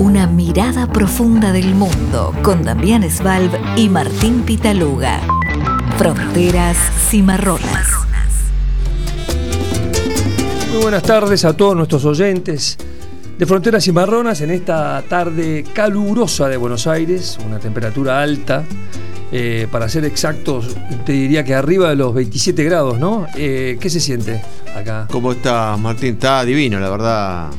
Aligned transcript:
Una 0.00 0.26
mirada 0.26 0.90
profunda 0.90 1.52
del 1.52 1.74
mundo 1.74 2.34
con 2.42 2.64
Damián 2.64 3.08
Svalb 3.10 3.52
y 3.76 3.90
Martín 3.90 4.44
Pitaluga. 4.44 5.20
Fronteras 5.98 6.78
cimarronas. 7.10 7.86
Muy 10.72 10.80
buenas 10.82 11.02
tardes 11.02 11.44
a 11.44 11.54
todos 11.54 11.76
nuestros 11.76 12.02
oyentes 12.06 12.78
de 13.38 13.44
Fronteras 13.44 13.84
Cimarronas 13.84 14.40
en 14.40 14.50
esta 14.52 15.02
tarde 15.06 15.66
calurosa 15.74 16.48
de 16.48 16.56
Buenos 16.56 16.86
Aires, 16.86 17.38
una 17.44 17.58
temperatura 17.58 18.22
alta. 18.22 18.64
eh, 19.32 19.68
para 19.70 19.86
ser 19.88 20.06
exactos, 20.06 20.76
te 21.04 21.12
diría 21.12 21.44
que 21.44 21.54
arriba 21.54 21.90
de 21.90 21.96
los 21.96 22.14
27 22.14 22.64
grados, 22.64 22.98
¿no? 22.98 23.26
Eh, 23.36 23.76
¿Qué 23.78 23.90
se 23.90 24.00
siente 24.00 24.42
acá? 24.74 25.06
¿Cómo 25.10 25.32
estás, 25.32 25.78
Martín? 25.78 26.14
Está 26.14 26.42
divino, 26.44 26.80
la 26.80 26.88
verdad. 26.88 27.50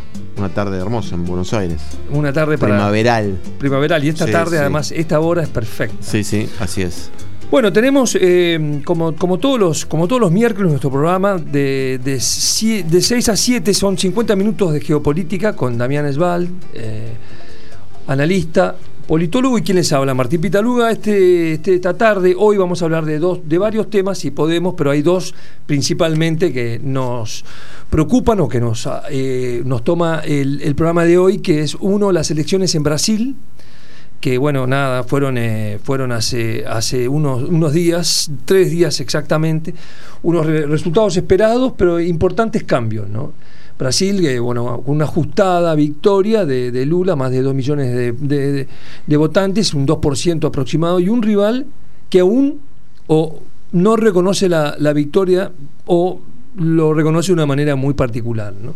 Una 0.42 0.50
tarde 0.50 0.80
hermosa 0.80 1.14
en 1.14 1.24
Buenos 1.24 1.54
Aires. 1.54 1.80
Una 2.12 2.34
tarde 2.34 2.58
para 2.58 2.74
Primaveral. 2.74 3.38
primaveral 3.60 4.04
y 4.04 4.10
esta 4.10 4.26
Sí, 4.26 4.32
tarde 4.32 4.52
sí. 4.52 4.58
además 4.58 4.92
esta 4.92 5.20
hora 5.20 5.44
es 5.44 5.50
perfecta. 5.50 5.96
Sí, 6.02 6.24
sí, 6.24 6.50
así 6.60 6.82
es. 6.82 7.12
Bueno, 7.52 7.72
tenemos 7.72 8.18
eh, 8.20 8.82
como, 8.84 9.16
como, 9.16 9.38
todos 9.38 9.60
los, 9.60 9.86
como 9.86 10.08
todos 10.08 10.20
los 10.20 10.32
miércoles 10.32 10.72
nuestro 10.72 10.90
programa 10.90 11.38
de, 11.38 12.00
de, 12.04 12.14
de 12.14 13.02
6 13.02 13.30
a 13.30 13.36
7 13.38 13.72
son 13.76 14.00
50 14.00 14.36
minutos 14.36 14.74
de 14.74 14.82
geopolítica 14.82 15.54
con 15.56 15.78
Damián 15.78 16.12
Sval, 16.12 16.48
eh, 16.74 17.14
analista, 18.08 18.76
politólogo 19.12 19.58
y 19.58 19.62
quien 19.62 19.76
les 19.76 19.92
habla, 19.92 20.14
Martín 20.14 20.40
Pitaluga. 20.40 20.90
Este, 20.90 21.56
este- 21.56 21.76
esta 21.76 21.98
tarde, 21.98 22.34
hoy 22.38 22.56
vamos 22.56 22.82
a 22.82 22.86
hablar 22.86 23.04
de, 23.04 23.20
dos, 23.20 23.42
de 23.44 23.58
varios 23.58 23.90
temas, 23.90 24.20
si 24.20 24.32
podemos, 24.32 24.74
pero 24.78 24.90
hay 24.90 25.02
dos 25.02 25.36
principalmente 25.66 26.54
que 26.54 26.80
nos 26.82 27.44
preocupan 27.90 28.40
o 28.40 28.48
que 28.48 28.62
nos, 28.62 28.88
eh, 29.10 29.64
nos 29.66 29.84
toma 29.84 30.22
el, 30.24 30.62
programa 30.76 31.04
de 31.04 31.18
hoy, 31.18 31.40
que 31.40 31.60
es 31.60 31.76
uno, 31.82 32.14
las 32.14 32.32
elecciones 32.32 32.74
en 32.74 32.84
Brasil 32.84 33.36
que 34.22 34.38
bueno, 34.38 34.66
nada, 34.66 35.04
fueron, 35.04 35.38
eh, 35.38 35.78
fueron 35.84 36.14
hace, 36.14 36.64
hace 36.66 37.10
unos, 37.10 37.44
unos 37.50 37.74
días, 37.74 38.32
tres 38.46 38.72
días 38.72 39.02
exactamente, 39.02 39.74
unos 40.24 40.46
re- 40.46 40.68
resultados 40.68 41.18
esperados, 41.18 41.74
pero 41.76 42.00
importantes 42.00 42.64
cambios, 42.64 43.10
¿no? 43.10 43.34
Brasil, 43.82 44.24
eh, 44.28 44.40
bueno, 44.40 44.84
una 44.86 45.06
ajustada 45.06 45.74
victoria 45.74 46.46
de, 46.46 46.72
de 46.72 46.86
Lula, 46.86 47.16
más 47.16 47.32
de 47.32 47.42
2 47.42 47.56
millones 47.56 48.16
de 48.22 49.18
votantes, 49.18 49.74
un 49.74 49.88
2% 49.88 50.48
aproximado, 50.48 51.00
y 51.00 51.10
un 51.10 51.24
rival 51.24 51.66
que 52.08 52.20
aún 52.20 52.60
o 53.08 53.42
no 53.72 53.96
reconoce 53.96 54.48
la, 54.50 54.76
la 54.78 54.94
victoria 54.94 55.52
o 55.88 56.20
lo 56.58 56.94
reconoce 56.94 57.28
de 57.28 57.34
una 57.34 57.48
manera 57.48 57.76
muy 57.76 57.96
particular, 57.96 58.54
¿no? 58.54 58.76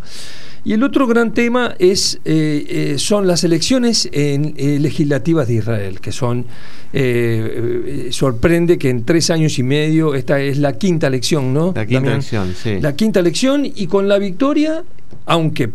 Y 0.65 0.73
el 0.73 0.81
otro 0.81 1.05
gran 1.05 1.31
tema 1.31 1.75
es, 1.77 2.19
eh, 2.25 2.65
eh, 2.67 2.95
son 2.97 3.27
las 3.27 3.43
elecciones 3.43 4.09
en, 4.11 4.55
eh, 4.57 4.79
legislativas 4.79 5.47
de 5.47 5.53
Israel, 5.53 5.99
que 6.01 6.11
son, 6.11 6.47
eh, 6.91 8.07
sorprende 8.09 8.79
que 8.79 8.89
en 8.89 9.05
tres 9.05 9.29
años 9.29 9.59
y 9.59 9.63
medio, 9.63 10.15
esta 10.15 10.41
es 10.41 10.57
la 10.57 10.73
quinta 10.73 11.05
elección, 11.05 11.53
¿no? 11.53 11.71
La 11.75 11.85
quinta 11.85 12.13
elección, 12.13 12.55
sí. 12.55 12.79
La 12.81 12.95
quinta 12.95 13.19
elección 13.19 13.63
y 13.63 13.85
con 13.85 14.07
la 14.07 14.17
victoria, 14.17 14.83
aunque 15.27 15.69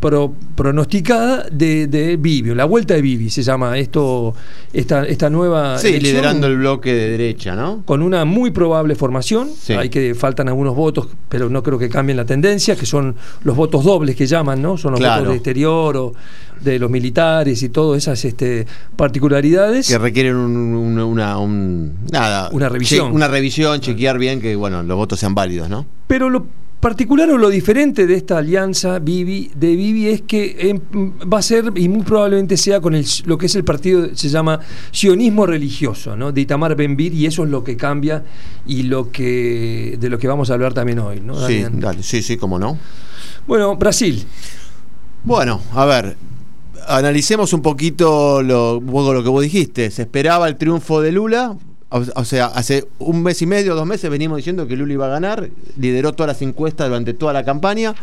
pro- 0.00 0.34
pronosticada, 0.54 1.46
de, 1.50 1.86
de 1.86 2.54
la 2.54 2.64
vuelta 2.64 2.94
de 2.94 3.02
Bibi 3.02 3.30
se 3.30 3.42
llama 3.42 3.78
esto, 3.78 4.34
esta, 4.72 5.04
esta 5.06 5.28
nueva 5.30 5.78
Sí, 5.78 5.88
elección 5.88 6.12
liderando 6.14 6.46
el 6.46 6.56
bloque 6.58 6.92
de 6.94 7.10
derecha, 7.10 7.54
¿no? 7.54 7.82
con 7.84 8.02
una 8.02 8.24
muy 8.24 8.50
probable 8.50 8.94
formación. 8.94 9.50
Sí. 9.58 9.72
Hay 9.74 9.88
que 9.88 10.14
faltan 10.14 10.48
algunos 10.48 10.74
votos, 10.76 11.08
pero 11.28 11.48
no 11.48 11.62
creo 11.62 11.78
que 11.78 11.88
cambien 11.88 12.16
la 12.16 12.24
tendencia, 12.24 12.76
que 12.76 12.86
son 12.86 13.16
los 13.44 13.56
votos 13.56 13.84
dobles 13.84 14.16
que 14.16 14.26
llaman, 14.26 14.60
¿no? 14.62 14.76
Son 14.76 14.92
los 14.92 15.00
Claro. 15.00 15.20
votos 15.22 15.32
de 15.32 15.36
exterior 15.36 15.96
o 15.96 16.14
de 16.60 16.78
los 16.78 16.88
militares 16.90 17.60
y 17.64 17.68
todas 17.70 17.98
esas 18.02 18.24
este, 18.24 18.66
particularidades. 18.96 19.88
Que 19.88 19.98
requieren 19.98 20.36
un- 20.36 20.74
un- 20.76 20.98
una, 21.00 21.38
un- 21.38 21.92
nada, 22.12 22.48
Una 22.52 22.68
revisión. 22.68 23.08
che- 23.08 23.14
una 23.16 23.28
revisión, 23.28 23.80
chequear 23.80 24.16
bien 24.18 24.40
que 24.40 24.54
bueno, 24.56 24.82
los 24.82 24.96
votos 24.96 25.18
sean 25.18 25.34
válidos, 25.34 25.68
¿no? 25.68 25.84
Pero 26.06 26.30
lo 26.30 26.46
particular 26.82 27.30
o 27.30 27.38
lo 27.38 27.48
diferente 27.48 28.08
de 28.08 28.16
esta 28.16 28.38
alianza 28.38 28.98
Bibi, 28.98 29.52
de 29.54 29.76
Bibi 29.76 30.08
es 30.08 30.22
que 30.22 30.56
em, 30.58 30.80
va 31.32 31.38
a 31.38 31.42
ser 31.42 31.70
y 31.76 31.88
muy 31.88 32.02
probablemente 32.02 32.56
sea 32.56 32.80
con 32.80 32.96
el, 32.96 33.06
lo 33.24 33.38
que 33.38 33.46
es 33.46 33.54
el 33.54 33.62
partido 33.62 34.08
se 34.16 34.28
llama 34.28 34.58
sionismo 34.90 35.46
religioso, 35.46 36.16
¿no? 36.16 36.32
De 36.32 36.40
Itamar 36.40 36.74
Benvir 36.74 37.14
y 37.14 37.26
eso 37.26 37.44
es 37.44 37.50
lo 37.50 37.62
que 37.62 37.76
cambia 37.76 38.24
y 38.66 38.82
lo 38.82 39.12
que 39.12 39.96
de 40.00 40.10
lo 40.10 40.18
que 40.18 40.26
vamos 40.26 40.50
a 40.50 40.54
hablar 40.54 40.74
también 40.74 40.98
hoy, 40.98 41.20
¿no? 41.20 41.46
Sí, 41.46 41.64
dale, 41.70 42.02
sí, 42.02 42.20
sí, 42.20 42.36
cómo 42.36 42.58
no. 42.58 42.76
Bueno, 43.46 43.76
Brasil. 43.76 44.26
Bueno, 45.22 45.60
a 45.74 45.84
ver, 45.84 46.16
analicemos 46.88 47.52
un 47.52 47.62
poquito 47.62 48.42
lo, 48.42 48.80
lo 48.80 49.22
que 49.22 49.28
vos 49.28 49.42
dijiste. 49.42 49.88
Se 49.92 50.02
esperaba 50.02 50.48
el 50.48 50.56
triunfo 50.56 51.00
de 51.00 51.12
Lula. 51.12 51.56
O, 51.92 52.24
sea, 52.24 52.46
hace 52.46 52.88
un 52.98 53.22
mes 53.22 53.42
y 53.42 53.46
medio, 53.46 53.74
dos 53.74 53.86
meses 53.86 54.10
venimos 54.10 54.38
diciendo 54.38 54.66
que 54.66 54.76
Lula 54.76 54.94
iba 54.94 55.06
a 55.06 55.10
ganar. 55.10 55.50
Lideró 55.76 56.14
todas 56.14 56.28
las 56.28 56.42
encuestas 56.42 56.88
durante 56.88 57.12
toda 57.12 57.34
la 57.34 57.44
campaña. 57.44 57.94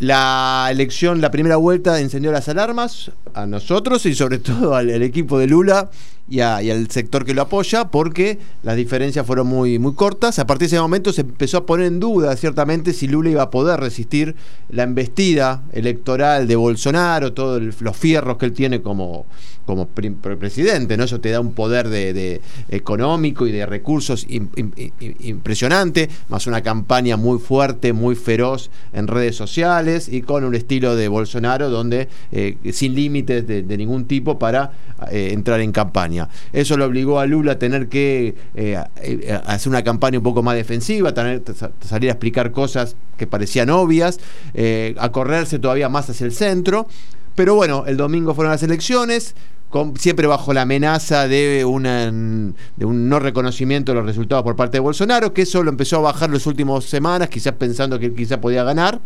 La 0.00 0.66
elección, 0.70 1.20
la 1.20 1.30
primera 1.30 1.56
vuelta, 1.56 2.00
encendió 2.00 2.32
las 2.32 2.48
alarmas 2.48 3.12
a 3.34 3.46
nosotros 3.46 4.04
y 4.06 4.14
sobre 4.14 4.38
todo 4.38 4.74
al 4.74 4.90
equipo 5.02 5.38
de 5.38 5.46
Lula 5.46 5.90
y, 6.30 6.40
al 6.40 6.90
sector 6.90 7.24
que 7.24 7.34
lo 7.34 7.42
apoya, 7.42 7.86
porque 7.88 8.38
las 8.62 8.76
diferencias 8.76 9.26
fueron 9.26 9.46
muy, 9.46 9.78
muy 9.78 9.94
cortas. 9.94 10.38
A 10.38 10.46
partir 10.46 10.68
de 10.68 10.76
ese 10.76 10.80
momento 10.80 11.12
se 11.12 11.22
empezó 11.22 11.58
a 11.58 11.66
poner 11.66 11.86
en 11.86 12.00
duda, 12.00 12.36
ciertamente, 12.36 12.92
si 12.92 13.06
Lula 13.08 13.30
iba 13.30 13.42
a 13.42 13.50
poder 13.50 13.80
resistir 13.80 14.34
la 14.68 14.82
embestida 14.82 15.62
electoral 15.72 16.46
de 16.46 16.56
Bolsonaro, 16.56 17.32
todos 17.32 17.62
los 17.80 17.96
fierros 17.96 18.36
que 18.36 18.46
él 18.46 18.52
tiene 18.52 18.82
como, 18.82 19.24
como 19.64 19.86
pre- 19.86 20.10
pre- 20.10 20.36
presidente, 20.36 20.96
¿no? 20.96 21.04
Eso 21.04 21.20
te 21.20 21.30
da 21.30 21.40
un 21.40 21.52
poder 21.52 21.88
de, 21.88 22.40
económico 22.68 23.46
y 23.46 23.52
de 23.52 23.64
recursos 23.66 24.26
im- 24.28 24.48
im- 24.56 24.72
im- 25.00 25.16
impresionante, 25.20 26.08
más 26.28 26.46
una 26.46 26.62
campaña 26.62 27.16
muy 27.16 27.38
fuerte, 27.38 27.92
muy 27.92 28.14
feroz 28.16 28.70
en 28.92 29.06
redes 29.06 29.36
sociales 29.36 30.08
y 30.10 30.22
con 30.22 30.44
un 30.44 30.54
estilo 30.54 30.96
de 30.96 31.08
Bolsonaro 31.08 31.70
donde 31.70 32.08
eh, 32.32 32.56
sin 32.72 32.94
límites 32.94 33.46
de, 33.46 33.62
de 33.62 33.76
ningún 33.76 34.06
tipo 34.06 34.38
para 34.38 34.72
eh, 35.10 35.30
entrar 35.32 35.60
en 35.60 35.70
campaña. 35.72 36.17
Eso 36.52 36.76
lo 36.76 36.86
obligó 36.86 37.20
a 37.20 37.26
Lula 37.26 37.52
a 37.52 37.58
tener 37.58 37.88
que 37.88 38.34
eh, 38.54 38.82
eh, 39.02 39.40
hacer 39.46 39.68
una 39.70 39.84
campaña 39.84 40.18
un 40.18 40.24
poco 40.24 40.42
más 40.42 40.54
defensiva, 40.56 41.12
tener, 41.14 41.42
sa- 41.54 41.70
salir 41.86 42.10
a 42.10 42.14
explicar 42.14 42.50
cosas 42.52 42.96
que 43.16 43.26
parecían 43.26 43.70
obvias, 43.70 44.18
eh, 44.54 44.94
a 44.98 45.12
correrse 45.12 45.58
todavía 45.58 45.88
más 45.88 46.08
hacia 46.10 46.24
el 46.24 46.32
centro. 46.32 46.88
Pero 47.34 47.54
bueno, 47.54 47.84
el 47.86 47.96
domingo 47.96 48.34
fueron 48.34 48.50
las 48.52 48.62
elecciones, 48.64 49.34
siempre 49.96 50.26
bajo 50.26 50.52
la 50.52 50.62
amenaza 50.62 51.28
de, 51.28 51.64
un 51.64 52.54
no 52.78 53.18
reconocimiento 53.20 53.92
de 53.92 53.96
los 53.98 54.06
resultados 54.06 54.42
por 54.42 54.56
parte 54.56 54.78
de 54.78 54.80
Bolsonaro, 54.80 55.32
que 55.32 55.42
eso 55.42 55.62
lo 55.62 55.70
empezó 55.70 55.98
a 55.98 56.00
bajar 56.00 56.30
las 56.30 56.46
últimas 56.46 56.84
semanas, 56.84 57.28
quizás 57.28 57.52
pensando 57.52 57.98
que 57.98 58.06
él 58.06 58.14
quizás 58.14 58.38
podía 58.38 58.64
ganar. 58.64 59.00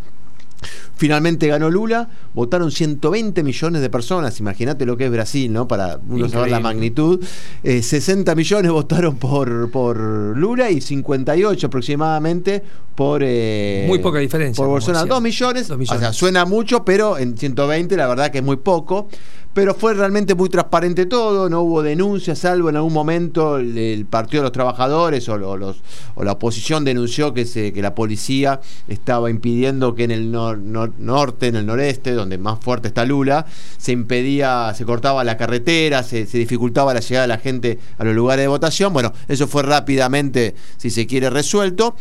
Finalmente 0.97 1.47
ganó 1.49 1.71
Lula, 1.71 2.09
votaron 2.35 2.71
120 2.71 3.43
millones 3.43 3.83
de 3.83 3.91
personas, 3.91 4.39
imagínate 4.41 4.87
lo 4.87 4.97
que 4.97 5.07
es 5.07 5.11
Brasil, 5.11 5.53
¿no? 5.53 5.67
Para 5.67 5.99
uno 6.09 6.29
saber 6.29 6.51
la 6.51 6.61
magnitud. 6.61 7.21
Eh, 7.65 7.83
60 7.83 8.35
millones 8.35 8.71
votaron 8.73 9.17
por, 9.17 9.71
por 9.71 9.97
Lula 10.37 10.71
y 10.71 10.81
58 10.81 11.67
aproximadamente 11.67 12.63
por... 12.95 13.23
eh, 13.25 13.85
Muy 13.89 13.99
poca 13.99 14.19
diferencia, 14.19 14.63
Por 14.63 14.69
Bolsonaro. 14.69 15.05
decía. 15.05 15.15
2 15.15 15.23
millones, 15.23 15.71
o 15.71 15.99
sea, 15.99 16.13
suena 16.13 16.45
mucho, 16.45 16.85
pero 16.85 17.19
en 17.19 17.37
120 17.37 17.97
la 17.97 18.07
verdad 18.07 18.31
que 18.31 18.39
es 18.39 18.45
muy 18.45 18.57
poco. 18.57 19.09
Pero 19.55 19.75
fue 19.75 19.93
realmente 19.93 20.35
muy 20.35 20.49
transparente 20.49 21.05
todo, 21.05 21.51
no 21.51 21.61
hubo 21.61 21.83
denuncias, 21.83 22.39
salvo 22.39 22.71
en 22.71 22.77
algún 22.77 22.95
momento 22.95 23.59
el, 23.59 23.77
el 23.77 24.07
Partido 24.07 24.41
de 24.41 24.45
los 24.45 24.53
Trabajadores 24.53 25.29
o, 25.29 25.37
lo- 25.37 25.59
los, 25.59 25.83
o 26.15 26.25
la 26.25 26.33
oposición 26.33 26.87
denunció 26.87 27.35
que, 27.35 27.45
se, 27.45 27.71
que 27.75 27.83
la 27.83 27.95
policía 27.95 28.63
estaba 28.89 29.29
impidiendo 29.29 29.95
que 29.95 30.05
en 30.05 30.11
el 30.11 30.31
nor- 30.59 30.93
nor- 30.99 31.23
norte, 31.23 31.49
en 31.49 31.57
el 31.57 31.67
noreste, 31.67 32.13
donde 32.13 32.39
más 32.39 32.59
fuerte 32.61 32.89
está 32.89 33.05
Lula, 33.05 33.47
se 33.79 33.93
impedía, 33.93 34.73
se 34.77 34.85
cortaba 34.85 35.25
la 35.25 35.37
carretera, 35.37 36.03
se, 36.03 36.25
dificultaba 36.25 36.95
la 36.95 37.01
llegada 37.01 37.23
de 37.23 37.29
la 37.29 37.39
gente 37.39 37.79
a 37.99 38.05
los 38.05 38.15
lugares 38.15 38.43
de 38.45 38.49
votación. 38.49 38.93
Bueno, 38.93 39.13
eso 39.29 39.47
fue 39.47 39.63
rápidamente, 39.63 40.55
si 40.77 40.91
se 40.91 41.07
quiere, 41.07 41.31
resuelto. 41.31 41.95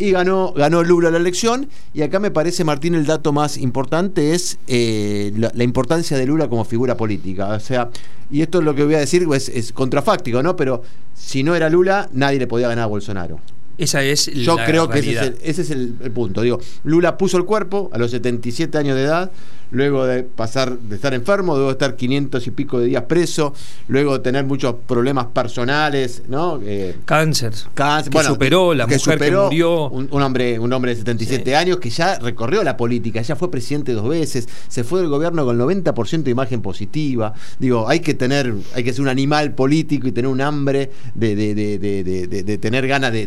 Y 0.00 0.12
ganó, 0.12 0.52
ganó 0.52 0.84
Lula 0.84 1.10
la 1.10 1.16
elección. 1.18 1.68
Y 1.92 2.02
acá 2.02 2.20
me 2.20 2.30
parece, 2.30 2.62
Martín, 2.62 2.94
el 2.94 3.04
dato 3.04 3.32
más 3.32 3.56
importante 3.56 4.32
es 4.32 4.58
eh, 4.68 5.32
la, 5.36 5.64
importancia 5.64 6.16
de 6.16 6.24
Lula 6.24 6.48
como 6.48 6.64
figura 6.64 6.96
política. 6.96 7.48
O 7.48 7.58
sea, 7.58 7.90
y 8.30 8.42
esto 8.42 8.60
es 8.60 8.64
lo 8.64 8.76
que 8.76 8.84
voy 8.84 8.94
a 8.94 9.00
decir, 9.00 9.26
es, 9.34 9.48
es 9.48 9.72
contrafáctico, 9.72 10.40
¿no? 10.40 10.54
Pero 10.54 10.82
si 11.14 11.42
no 11.42 11.56
era 11.56 11.68
Lula, 11.68 12.08
nadie 12.12 12.38
le 12.38 12.46
podía 12.46 12.68
ganar 12.68 12.84
a 12.84 12.86
Bolsonaro. 12.86 13.40
Esa 13.78 14.02
es 14.02 14.26
Yo 14.26 14.56
la 14.56 14.66
creo 14.66 14.88
que 14.88 14.98
ese 14.98 15.12
es, 15.12 15.22
el, 15.22 15.36
ese 15.42 15.62
es 15.62 15.70
el- 15.70 15.94
el 16.02 16.10
punto. 16.10 16.42
Digo, 16.42 16.60
Lula 16.84 17.16
puso 17.16 17.36
el 17.38 17.44
cuerpo 17.44 17.88
a 17.92 17.98
los 17.98 18.10
77 18.10 18.76
años 18.76 18.96
de 18.96 19.04
edad, 19.04 19.30
luego 19.70 20.04
de 20.06 20.22
pasar 20.24 20.78
de 20.78 20.96
estar 20.96 21.12
enfermo, 21.14 21.52
luego 21.54 21.68
de 21.68 21.72
estar 21.72 21.94
500 21.94 22.46
y 22.46 22.50
pico 22.50 22.80
de 22.80 22.86
días 22.86 23.04
preso, 23.04 23.52
luego 23.86 24.14
de 24.14 24.20
tener 24.20 24.44
muchos 24.44 24.74
problemas 24.86 25.26
personales, 25.26 26.22
¿no? 26.28 26.58
Eh, 26.64 26.96
Cáncer. 27.04 27.52
cáncer, 27.74 28.10
que 28.10 28.16
bueno, 28.16 28.30
superó, 28.30 28.74
la 28.74 28.86
que 28.86 28.94
mujer 28.96 29.00
superó 29.18 29.40
que 29.42 29.44
murió. 29.46 29.88
Un, 29.90 30.08
un 30.10 30.22
hombre, 30.22 30.58
un 30.58 30.72
hombre 30.72 30.92
de 30.92 30.96
77 30.96 31.50
Sí. 31.50 31.54
años 31.54 31.76
que 31.78 31.90
ya 31.90 32.18
recorrió 32.18 32.64
la 32.64 32.76
política, 32.76 33.20
ya 33.22 33.36
fue 33.36 33.50
presidente 33.50 33.92
dos 33.92 34.08
veces, 34.08 34.48
se 34.68 34.84
fue 34.84 35.00
del 35.00 35.08
gobierno 35.10 35.44
con 35.44 35.58
90% 35.58 36.24
de 36.24 36.30
imagen 36.30 36.62
positiva. 36.62 37.34
Digo, 37.58 37.88
hay 37.88 38.00
que 38.00 38.14
tener, 38.14 38.54
hay 38.74 38.82
que 38.84 38.92
ser 38.92 39.02
un 39.02 39.08
animal 39.08 39.52
político 39.54 40.08
y 40.08 40.12
tener 40.12 40.30
un 40.30 40.40
hambre 40.40 40.90
de- 41.14 41.36
de- 41.36 41.54
de- 41.54 42.42
de 42.42 42.58
tener 42.58 42.88
ganas 42.88 43.12
de, 43.12 43.26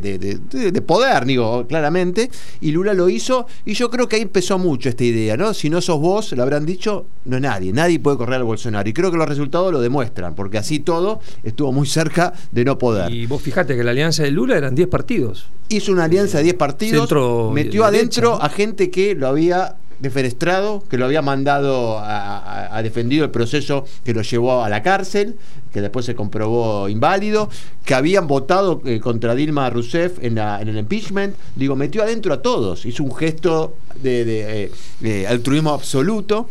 de- 0.50 0.58
de- 0.58 0.64
de- 0.66 0.72
de 0.72 0.82
poder, 0.82 1.26
digo, 1.26 1.66
claramente. 1.68 2.30
Y 2.62 2.72
Lula 2.72 2.94
lo 2.94 3.10
hizo, 3.10 3.46
y 3.66 3.74
yo 3.74 3.90
creo 3.90 4.08
que 4.08 4.16
ahí 4.18 4.22
empezó 4.24 4.58
mucho 4.58 4.90
esta 4.90 5.04
idea, 5.04 5.38
¿no? 5.38 5.54
Si 5.54 5.70
no 5.70 5.82
sos 5.82 6.00
vos, 6.00 6.32
lo 6.34 6.44
habrán 6.44 6.66
dicho, 6.66 7.06
no 7.26 7.36
es 7.38 7.42
nadie, 7.42 7.72
nadie 7.74 8.00
puede 8.00 8.18
correr 8.18 8.36
al 8.36 8.44
Bolsonaro. 8.44 8.88
Y 8.90 8.94
creo 8.94 9.12
que 9.12 9.18
los 9.18 9.28
resultados 9.28 9.72
lo 9.72 9.80
demuestran, 9.82 10.36
porque 10.36 10.58
así 10.58 10.80
todo 10.80 11.20
estuvo 11.44 11.72
muy 11.72 11.88
cerca 11.88 12.34
de 12.52 12.66
no 12.66 12.78
poder 12.78 13.12
Y 13.12 13.26
vos 13.26 13.42
fijate 13.42 13.76
que 13.76 13.84
la 13.84 13.92
alianza 13.92 14.24
de 14.24 14.32
Lula 14.32 14.58
eran 14.58 14.76
10 14.76 14.88
partidos. 14.88 15.48
hizo 15.70 15.92
una 15.92 16.04
alianza 16.06 16.38
de 16.40 16.44
10 16.46 16.56
partidos, 16.56 17.02
Centro 17.08 17.52
metió 17.54 17.84
derecha, 17.84 17.88
adentro 17.88 18.30
¿no? 18.32 18.42
a 18.42 18.50
gente 18.50 18.90
que 18.90 19.16
lo 19.16 19.28
había 19.28 19.76
defenestrado, 20.02 20.84
que 20.90 20.98
lo 20.98 21.06
había 21.06 21.22
mandado 21.22 21.98
a, 22.00 22.82
defendido 22.84 23.24
el 23.24 23.32
proceso 23.32 23.86
que 24.04 24.14
lo 24.14 24.22
llevó 24.24 24.64
a 24.64 24.70
la 24.70 24.82
cárcel, 24.82 25.36
que 25.72 25.82
después 25.82 26.06
se 26.06 26.16
comprobó 26.16 26.90
inválido, 26.90 27.50
que 27.86 27.94
habían 27.94 28.28
votado 28.28 28.82
eh, 28.86 29.00
contra 29.00 29.36
Dilma 29.36 29.70
Rousseff 29.70 30.18
en, 30.22 30.36
la- 30.36 30.60
en 30.62 30.68
el 30.70 30.78
impeachment. 30.78 31.36
Digo, 31.56 31.76
metió 31.76 32.02
adentro 32.04 32.34
a 32.34 32.42
todos, 32.42 32.86
hizo 32.86 33.04
un 33.04 33.16
gesto 33.16 33.76
de, 34.02 34.26
de, 34.26 34.64
eh, 34.66 34.72
de 35.00 35.28
altruismo 35.28 35.70
absoluto 35.72 36.50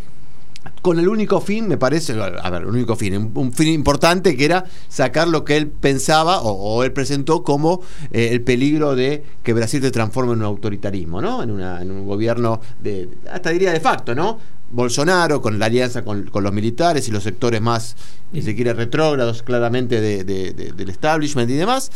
con 0.82 0.99
el 0.99 1.09
único 1.09 1.41
fin, 1.41 1.69
me 1.69 1.77
parece, 1.77 2.12
a 2.21 2.50
ver, 2.50 2.62
el 2.62 2.69
único 2.69 2.97
fin, 2.97 3.17
un, 3.17 3.31
un 3.35 3.53
fin 3.53 3.69
importante 3.69 4.37
que 4.37 4.44
era 4.44 4.65
sacar 4.88 5.29
lo 5.29 5.44
que 5.44 5.56
él 5.56 5.69
pensaba 5.69 6.41
o, 6.41 6.50
o 6.53 6.85
él 6.85 6.93
presentó 6.93 7.43
como 7.43 7.82
eh, 8.12 8.29
el 8.32 8.41
peligro 8.43 8.94
de 8.97 9.23
que 9.43 9.53
Brasil 9.53 9.82
se 9.82 9.91
transforme 9.91 10.32
en 10.32 10.38
un 10.38 10.44
autoritarismo, 10.47 11.21
¿no? 11.21 11.43
En, 11.43 11.50
una- 11.50 11.82
en 11.82 11.91
un 11.91 12.06
gobierno 12.06 12.61
de, 12.82 13.09
hasta 13.31 13.50
diría 13.50 13.73
de 13.73 13.81
facto, 13.81 14.15
¿no? 14.15 14.38
Bolsonaro 14.73 15.43
con 15.43 15.59
la 15.59 15.67
alianza 15.67 16.03
con, 16.05 16.25
con 16.31 16.44
los 16.44 16.53
militares 16.53 17.09
y 17.09 17.11
los 17.11 17.25
sectores 17.25 17.61
más, 17.61 17.97
si 18.32 18.41
se 18.43 18.55
quiere, 18.55 18.73
retrógrados 18.73 19.43
claramente 19.43 20.00
de- 20.00 20.25
de- 20.25 20.53
de- 20.53 20.73
del 20.73 20.88
establishment 20.91 21.50
y 21.50 21.55
demás, 21.55 21.91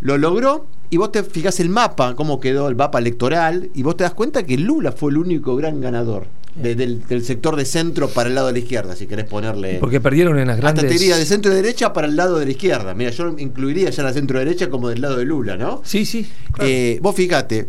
lo 0.00 0.16
logró 0.18 0.66
y 0.88 0.96
vos 0.98 1.10
te 1.12 1.22
fijás 1.22 1.58
el 1.60 1.68
mapa, 1.68 2.14
cómo 2.14 2.38
quedó 2.40 2.68
el 2.68 2.76
mapa 2.76 2.98
electoral, 2.98 3.70
y 3.74 3.82
vos 3.82 3.96
te 3.96 4.04
das 4.04 4.14
cuenta 4.14 4.44
que 4.44 4.56
Lula 4.58 4.92
fue 4.92 5.10
el 5.10 5.18
único 5.18 5.56
gran 5.56 5.80
ganador 5.80 6.26
de- 6.54 6.74
del, 6.74 7.06
del 7.06 7.24
sector 7.24 7.56
de 7.56 7.64
centro 7.64 8.08
para 8.08 8.28
el 8.28 8.34
lado 8.34 8.48
de 8.48 8.52
la 8.54 8.58
izquierda, 8.58 8.94
si 8.96 9.06
querés 9.06 9.26
ponerle... 9.26 9.78
Porque 9.78 10.00
perdieron 10.00 10.38
en 10.38 10.46
las 10.48 10.56
Hasta 10.58 10.72
grandes. 10.72 10.86
te 10.86 10.92
diría 10.98 11.16
de 11.16 11.24
centro 11.24 11.52
derecha 11.52 11.92
para 11.92 12.06
el 12.06 12.16
lado 12.16 12.38
de 12.38 12.44
la 12.44 12.50
izquierda. 12.50 12.94
Mira, 12.94 13.10
yo 13.10 13.34
incluiría 13.38 13.90
ya 13.90 14.02
la 14.02 14.12
centro 14.12 14.38
derecha 14.38 14.68
como 14.70 14.88
del 14.88 15.00
lado 15.00 15.16
de 15.16 15.24
Lula, 15.24 15.56
¿no? 15.56 15.80
Sí, 15.84 16.04
sí. 16.04 16.26
claro. 16.52 16.70
Eh, 16.70 16.98
vos 17.02 17.14
fíjate, 17.16 17.68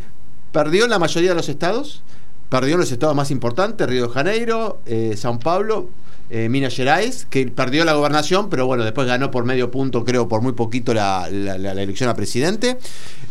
perdió 0.51 0.83
en 0.85 0.89
la 0.89 0.99
mayoría 0.99 1.29
de 1.29 1.35
los 1.35 1.49
estados, 1.49 2.03
perdió 2.49 2.73
en 2.75 2.79
los 2.81 2.91
estados 2.91 3.15
más 3.15 3.31
importantes, 3.31 3.87
Río 3.87 4.07
de 4.07 4.13
Janeiro, 4.13 4.81
eh, 4.85 5.15
Sao 5.17 5.39
Paulo, 5.39 5.89
eh, 6.29 6.49
Minas 6.49 6.75
Gerais, 6.75 7.27
que 7.29 7.47
perdió 7.47 7.85
la 7.85 7.93
gobernación, 7.93 8.49
pero 8.49 8.65
bueno, 8.65 8.83
después 8.83 9.07
ganó 9.07 9.29
por 9.29 9.45
medio 9.45 9.69
punto, 9.71 10.03
creo, 10.03 10.27
por 10.27 10.41
muy 10.41 10.53
poquito 10.53 10.93
la, 10.93 11.27
elección 11.27 12.09
a 12.09 12.15
presidente. 12.15 12.77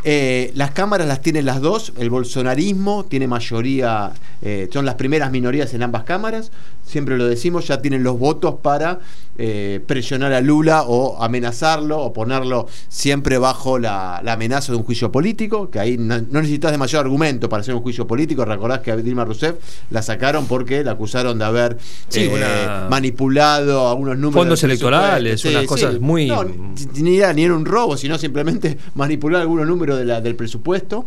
Eh, 0.05 0.53
las 0.55 0.73
cámaras 0.73 1.06
las 1.06 1.21
tienen 1.21 1.47
las 1.47 1.61
dos, 1.61 1.93
el 1.97 2.11
bolsonarismo 2.11 3.05
tiene 3.05 3.27
mayoría, 3.27 4.12
eh, 4.43 4.69
son 4.73 4.85
las 4.85 4.97
primeras 4.97 5.31
minorías 5.31 5.75
en 5.75 5.83
ambas 5.83 6.05
cámaras, 6.05 6.50
siempre 6.87 7.17
lo 7.17 7.26
decimos, 7.26 7.67
ya 7.69 7.81
tienen 7.81 8.02
los 8.02 8.19
votos 8.19 8.56
para 8.62 9.00
eh, 9.38 9.81
presionar 9.87 10.32
a 10.34 10.40
Lula 10.43 10.82
o 10.87 11.23
amenazarlo 11.23 11.99
o 11.99 12.12
ponerlo 12.12 12.69
siempre 12.88 13.38
bajo 13.38 13.79
la, 13.79 14.20
la 14.23 14.34
amenaza 14.34 14.73
de 14.73 14.79
un 14.79 14.84
juicio 14.84 15.11
político, 15.11 15.70
que 15.70 15.79
ahí 15.81 15.96
no, 15.96 16.19
no 16.20 16.40
necesitas 16.43 16.70
demasiado 16.70 17.05
argumento 17.05 17.49
para 17.49 17.62
hacer 17.62 17.75
un 17.75 17.81
juicio 17.81 18.06
político, 18.06 18.44
recordás 18.44 18.81
que 18.81 18.90
a 18.90 18.96
Dilma 18.96 19.25
Rousseff 19.25 19.55
la 19.90 20.02
sacaron 20.02 20.46
porque 20.46 20.84
la 20.84 20.93
acusaron 20.93 21.38
de 21.38 21.44
haber 21.46 21.79
Sí, 22.08 22.20
eh, 22.25 22.29
una- 22.34 22.88
manipulado 22.90 23.88
algunos 23.88 24.19
números 24.19 24.34
Fondos 24.43 24.62
electorales, 24.64 25.43
unas 25.46 25.64
cosas 25.64 25.99
muy- 25.99 26.26
No, 26.26 26.44
ni, 26.44 26.56
ni 27.02 27.17
era, 27.17 27.32
ni 27.32 27.44
era 27.44 27.55
un 27.55 27.64
robo, 27.64 27.96
sino 27.96 28.19
simplemente 28.19 28.76
manipular 28.94 29.40
algunos 29.40 29.67
números 29.67 29.99
de 29.99 30.05
la- 30.05 30.20
del 30.20 30.34
presupuesto. 30.37 31.06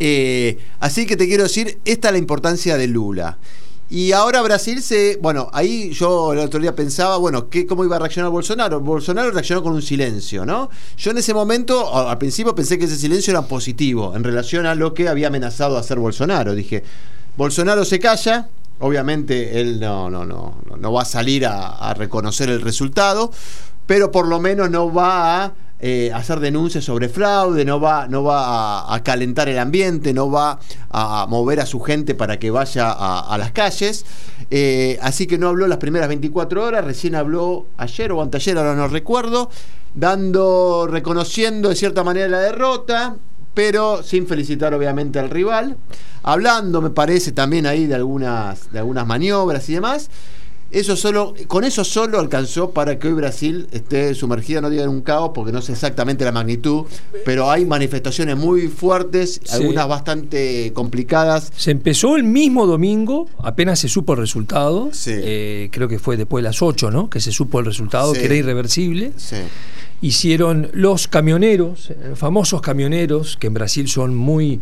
Eh, 0.00 0.58
así 0.80 1.06
que 1.06 1.16
te 1.16 1.26
quiero 1.26 1.44
decir, 1.44 1.78
esta 1.84 2.08
es 2.08 2.12
la 2.12 2.18
importancia 2.18 2.76
de 2.76 2.86
Lula. 2.86 3.38
Y 3.90 4.12
ahora 4.12 4.42
Brasil 4.42 4.82
se. 4.82 5.16
Bueno, 5.22 5.48
ahí 5.52 5.90
yo 5.92 6.34
el 6.34 6.40
otro 6.40 6.60
día 6.60 6.74
pensaba, 6.76 7.16
bueno, 7.16 7.48
¿qué, 7.48 7.66
¿cómo 7.66 7.84
iba 7.84 7.96
a 7.96 7.98
reaccionar 7.98 8.30
Bolsonaro? 8.30 8.80
Bolsonaro 8.80 9.30
reaccionó 9.30 9.62
con 9.62 9.72
un 9.72 9.80
silencio, 9.80 10.44
¿no? 10.44 10.68
Yo 10.98 11.10
en 11.10 11.18
ese 11.18 11.32
momento, 11.32 11.96
al 11.96 12.18
principio 12.18 12.54
pensé 12.54 12.78
que 12.78 12.84
ese 12.84 12.96
silencio 12.96 13.30
era 13.30 13.42
positivo 13.42 14.14
en 14.14 14.24
relación 14.24 14.66
a 14.66 14.74
lo 14.74 14.92
que 14.92 15.08
había 15.08 15.28
amenazado 15.28 15.78
hacer 15.78 15.98
Bolsonaro. 15.98 16.54
Dije, 16.54 16.84
Bolsonaro 17.38 17.84
se 17.86 17.98
calla, 17.98 18.50
obviamente 18.80 19.58
él 19.60 19.80
no, 19.80 20.10
no, 20.10 20.26
no- 20.26 20.58
no 20.78 20.92
va 20.92 21.02
a 21.02 21.06
salir 21.06 21.46
a, 21.46 21.68
a 21.68 21.94
reconocer 21.94 22.50
el 22.50 22.60
resultado, 22.60 23.32
pero 23.88 24.12
por 24.12 24.28
lo 24.28 24.38
menos 24.38 24.70
no 24.70 24.92
va 24.92 25.44
a 25.44 25.52
eh, 25.80 26.10
hacer 26.12 26.40
denuncias 26.40 26.84
sobre 26.84 27.08
fraude, 27.08 27.64
no 27.64 27.80
va, 27.80 28.06
no 28.06 28.22
va 28.22 28.94
a, 28.94 29.02
calentar 29.02 29.48
el 29.48 29.58
ambiente, 29.58 30.12
no 30.12 30.30
va 30.30 30.60
a 30.90 31.26
mover 31.26 31.58
a 31.60 31.64
su 31.64 31.80
gente 31.80 32.14
para 32.14 32.38
que 32.38 32.50
vaya 32.50 32.90
a, 32.90 33.20
a 33.20 33.38
las 33.38 33.52
calles. 33.52 34.04
Eh, 34.50 34.98
así 35.00 35.26
que 35.26 35.38
no 35.38 35.48
habló 35.48 35.66
las 35.66 35.78
primeras 35.78 36.08
24 36.08 36.64
horas, 36.64 36.84
recién 36.84 37.14
habló 37.14 37.64
ayer 37.78 38.12
o 38.12 38.20
anteayer, 38.20 38.58
ahora 38.58 38.74
no 38.74 38.88
recuerdo, 38.88 39.48
dando, 39.94 40.86
reconociendo 40.86 41.70
de 41.70 41.74
cierta 41.74 42.04
manera 42.04 42.28
la 42.28 42.40
derrota, 42.40 43.16
pero 43.54 44.02
sin 44.02 44.26
felicitar 44.26 44.74
obviamente 44.74 45.18
al 45.18 45.30
rival, 45.30 45.78
hablando 46.24 46.82
me 46.82 46.90
parece 46.90 47.32
también 47.32 47.64
ahí 47.64 47.86
de 47.86 47.94
algunas, 47.94 48.70
de 48.70 48.80
algunas 48.80 49.06
maniobras 49.06 49.66
y 49.70 49.74
demás. 49.74 50.10
Eso 50.70 50.96
solo, 50.96 51.32
con 51.46 51.64
eso 51.64 51.82
solo 51.82 52.18
alcanzó 52.20 52.72
para 52.72 52.98
que 52.98 53.08
hoy 53.08 53.14
Brasil 53.14 53.68
esté 53.72 54.14
sumergida, 54.14 54.60
no 54.60 54.68
diga 54.68 54.82
en 54.82 54.90
un 54.90 55.00
caos, 55.00 55.30
porque 55.34 55.50
no 55.50 55.62
sé 55.62 55.72
exactamente 55.72 56.26
la 56.26 56.32
magnitud, 56.32 56.84
pero 57.24 57.50
hay 57.50 57.64
manifestaciones 57.64 58.36
muy 58.36 58.68
fuertes, 58.68 59.40
Sí. 59.44 59.54
algunas 59.54 59.88
bastante 59.88 60.70
complicadas. 60.74 61.50
Se 61.56 61.70
empezó 61.70 62.16
el 62.16 62.24
mismo 62.24 62.66
domingo, 62.66 63.30
apenas 63.38 63.78
se 63.78 63.88
supo 63.88 64.12
el 64.12 64.18
resultado. 64.18 64.90
Sí. 64.92 65.12
eh, 65.14 65.68
creo 65.72 65.88
que 65.88 65.98
fue 65.98 66.16
después 66.18 66.42
de 66.42 66.48
las 66.50 66.60
8, 66.60 66.90
¿no? 66.90 67.08
Que 67.08 67.20
se 67.20 67.32
supo 67.32 67.60
el 67.60 67.64
resultado, 67.64 68.12
Sí. 68.14 68.20
que 68.20 68.26
era 68.26 68.34
irreversible. 68.34 69.12
Hicieron 70.00 70.68
los 70.74 71.08
camioneros, 71.08 71.90
eh, 71.90 72.12
famosos 72.14 72.60
camioneros, 72.60 73.36
que 73.36 73.48
en 73.48 73.54
Brasil 73.54 73.88
son 73.88 74.14
muy 74.14 74.60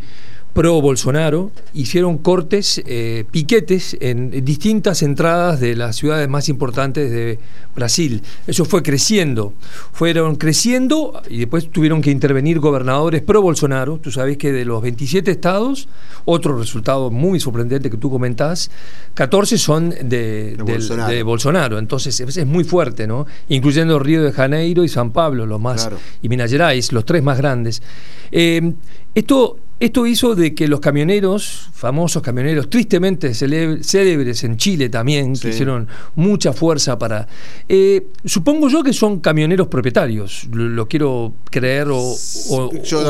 pro 0.57 0.81
Bolsonaro, 0.81 1.51
hicieron 1.75 2.17
cortes, 2.17 2.81
eh, 2.87 3.25
piquetes 3.29 3.95
en 3.99 4.43
distintas 4.43 5.03
entradas 5.03 5.59
de 5.59 5.75
las 5.75 5.97
ciudades 5.97 6.27
más 6.27 6.49
importantes 6.49 7.11
de 7.11 7.37
Brasil. 7.75 8.23
Eso 8.47 8.65
fue 8.65 8.81
creciendo. 8.81 9.53
Fueron 9.93 10.35
creciendo 10.35 11.21
y 11.29 11.37
después 11.37 11.69
tuvieron 11.69 12.01
que 12.01 12.09
intervenir 12.09 12.59
gobernadores 12.59 13.21
pro 13.21 13.39
Bolsonaro. 13.43 13.99
Tú 13.99 14.09
sabes 14.09 14.37
que 14.37 14.51
de 14.51 14.65
los 14.65 14.81
27 14.81 15.29
estados, 15.29 15.89
otro 16.25 16.57
resultado 16.57 17.11
muy 17.11 17.39
sorprendente 17.39 17.91
que 17.91 17.97
tú 17.97 18.09
comentás, 18.09 18.71
14 19.13 19.59
son 19.59 19.91
de, 19.91 20.57
Bolsonaro. 20.59 21.13
de 21.13 21.21
Bolsonaro. 21.21 21.77
Entonces 21.77 22.19
es, 22.19 22.35
es 22.35 22.47
muy 22.47 22.63
fuerte, 22.63 23.05
¿no? 23.05 23.27
Incluyendo 23.49 23.99
Río 23.99 24.23
de 24.23 24.31
Janeiro 24.31 24.83
y 24.83 24.89
San 24.89 25.11
Pablo, 25.11 25.45
los 25.45 25.61
más, 25.61 25.81
Claro. 25.81 25.99
y 26.23 26.29
Minas 26.29 26.49
Gerais, 26.49 26.91
los 26.93 27.05
tres 27.05 27.21
más 27.21 27.37
grandes. 27.37 27.83
Eh, 28.31 28.73
esto, 29.13 29.57
esto 29.79 30.05
hizo 30.07 30.35
de 30.35 30.55
que 30.55 30.67
los 30.67 30.79
camioneros, 30.79 31.69
famosos 31.73 32.21
camioneros, 32.23 32.69
tristemente 32.69 33.33
célebres 33.33 34.43
en 34.43 34.57
Chile 34.57 34.89
también, 34.89 35.35
Sí. 35.35 35.43
que 35.43 35.49
hicieron 35.49 35.87
mucha 36.15 36.53
fuerza 36.53 36.97
para... 36.97 37.27
eh, 37.69 38.07
supongo 38.25 38.69
yo 38.69 38.83
que 38.83 38.93
son 38.93 39.19
camioneros 39.19 39.67
propietarios, 39.67 40.47
lo, 40.51 40.67
lo 40.69 40.87
quiero 40.87 41.33
creer, 41.51 41.87
o, 41.91 42.15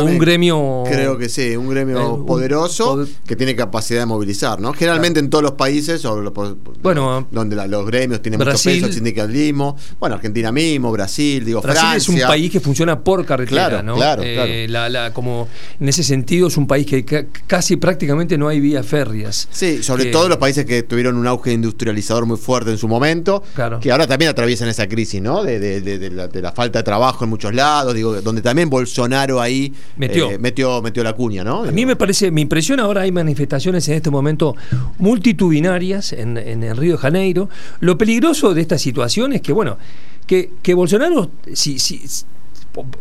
un 0.03 0.17
gremio... 0.17 0.83
Creo 0.87 1.17
que 1.17 1.29
sí, 1.29 1.55
un 1.55 1.69
gremio 1.69 1.99
Eh, 1.99 2.05
un 2.05 2.25
poderoso 2.25 2.85
poder- 2.95 3.07
que 3.25 3.35
tiene 3.35 3.55
capacidad 3.55 4.01
de 4.01 4.05
movilizar, 4.05 4.59
¿no? 4.59 4.73
Generalmente 4.73 5.19
en 5.19 5.29
todos 5.29 5.43
los 5.43 5.53
países, 5.53 6.03
o 6.05 6.21
lo- 6.21 6.33
por- 6.33 6.57
Bueno, 6.81 7.27
donde 7.31 7.55
la- 7.55 7.67
los 7.67 7.85
gremios 7.85 8.21
tienen 8.21 8.39
mucho 8.39 8.49
Brasil- 8.51 8.73
peso, 8.75 8.87
el 8.87 8.93
sindicalismo, 8.93 9.77
bueno, 9.99 10.15
Argentina 10.15 10.51
mismo, 10.51 10.91
Brasil, 10.91 11.45
digo, 11.45 11.61
Brasil 11.61 11.79
Francia. 11.81 11.97
es 12.13 12.21
un 12.21 12.27
país 12.27 12.51
que 12.51 12.59
funciona 12.59 12.99
por 12.99 13.25
carretera, 13.25 13.67
Claro, 13.69 13.83
¿no? 13.83 13.95
claro, 13.95 14.23
Eh, 14.23 14.33
claro. 14.33 14.51
La, 14.71 14.89
la- 14.89 15.13
como 15.13 15.47
en 15.79 15.89
ese 15.89 16.03
sentido 16.03 16.49
es 16.57 16.59
un 16.59 16.65
país 16.67 16.87
que 16.87 17.05
ca- 17.05 17.25
casi 17.45 17.75
prácticamente 17.77 18.35
no 18.35 18.47
hay 18.47 18.59
vías 18.59 18.83
férreas. 18.83 19.47
Sí, 19.51 19.83
sobre 19.83 20.05
Que- 20.05 20.11
todo 20.11 20.27
los 20.27 20.37
países 20.37 20.65
que 20.65 20.81
tuvieron 20.81 21.15
un 21.15 21.27
auge 21.27 21.53
industrializador 21.53 22.25
muy 22.25 22.37
fuerte 22.37 22.71
en 22.71 22.79
su 22.79 22.87
momento, 22.87 23.43
Claro. 23.53 23.79
que 23.79 23.91
ahora 23.91 24.07
también 24.07 24.29
atraviesan 24.31 24.67
esa 24.67 24.87
crisis, 24.87 25.21
¿no? 25.21 25.43
De, 25.43 25.59
de- 25.59 26.09
la, 26.09 26.27
de 26.27 26.41
la 26.41 26.51
falta 26.51 26.79
de 26.79 26.83
trabajo 26.83 27.23
en 27.25 27.29
muchos 27.29 27.53
lados, 27.53 27.93
digo, 27.93 28.19
donde 28.21 28.41
también 28.41 28.69
Bolsonaro 28.71 29.39
ahí 29.39 29.71
Metió. 29.97 30.31
eh, 30.31 30.39
metió, 30.39 30.81
metió 30.81 31.03
la 31.03 31.13
cuña, 31.13 31.43
¿no? 31.43 31.63
A 31.63 31.71
mí 31.71 31.85
me 31.85 31.95
parece, 31.95 32.31
me 32.31 32.41
impresiona 32.41 32.83
ahora 32.83 33.01
hay 33.01 33.11
manifestaciones 33.11 33.87
en 33.89 33.93
este 33.95 34.09
momento 34.09 34.55
multitudinarias 34.97 36.13
en, 36.13 36.37
en 36.37 36.63
el 36.63 36.75
Río 36.75 36.93
de 36.93 36.97
Janeiro. 36.97 37.49
Lo 37.81 37.97
peligroso 37.97 38.53
de 38.53 38.61
esta 38.61 38.77
situación 38.79 39.33
es 39.33 39.41
que, 39.41 39.53
bueno, 39.53 39.77
que, 40.25 40.51
que 40.61 40.73
Bolsonaro, 40.73 41.29
si, 41.53 41.79
si, 41.79 42.01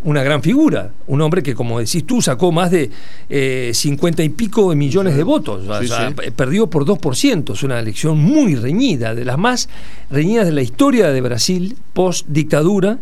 una 0.04 0.22
gran 0.22 0.42
figura, 0.42 0.92
un 1.06 1.20
hombre 1.20 1.42
que, 1.42 1.54
como 1.54 1.78
decís 1.78 2.04
tú, 2.06 2.22
sacó 2.22 2.52
más 2.52 2.70
de 2.70 2.90
eh, 3.28 3.70
50 3.74 4.22
y 4.22 4.28
pico 4.30 4.70
de 4.70 4.76
millones 4.76 5.16
de 5.16 5.22
votos, 5.22 5.68
o 5.68 5.80
Sí, 5.80 5.88
sea, 5.88 6.08
sí. 6.08 6.14
p- 6.14 6.32
perdió 6.32 6.68
por 6.68 6.84
2%, 6.84 7.52
es 7.52 7.62
una 7.62 7.78
elección 7.78 8.18
muy 8.18 8.54
reñida, 8.54 9.14
de 9.14 9.24
las 9.24 9.38
más 9.38 9.68
reñidas 10.10 10.46
de 10.46 10.52
la 10.52 10.62
historia 10.62 11.08
de 11.10 11.20
Brasil, 11.20 11.76
post 11.92 12.26
dictadura, 12.28 12.98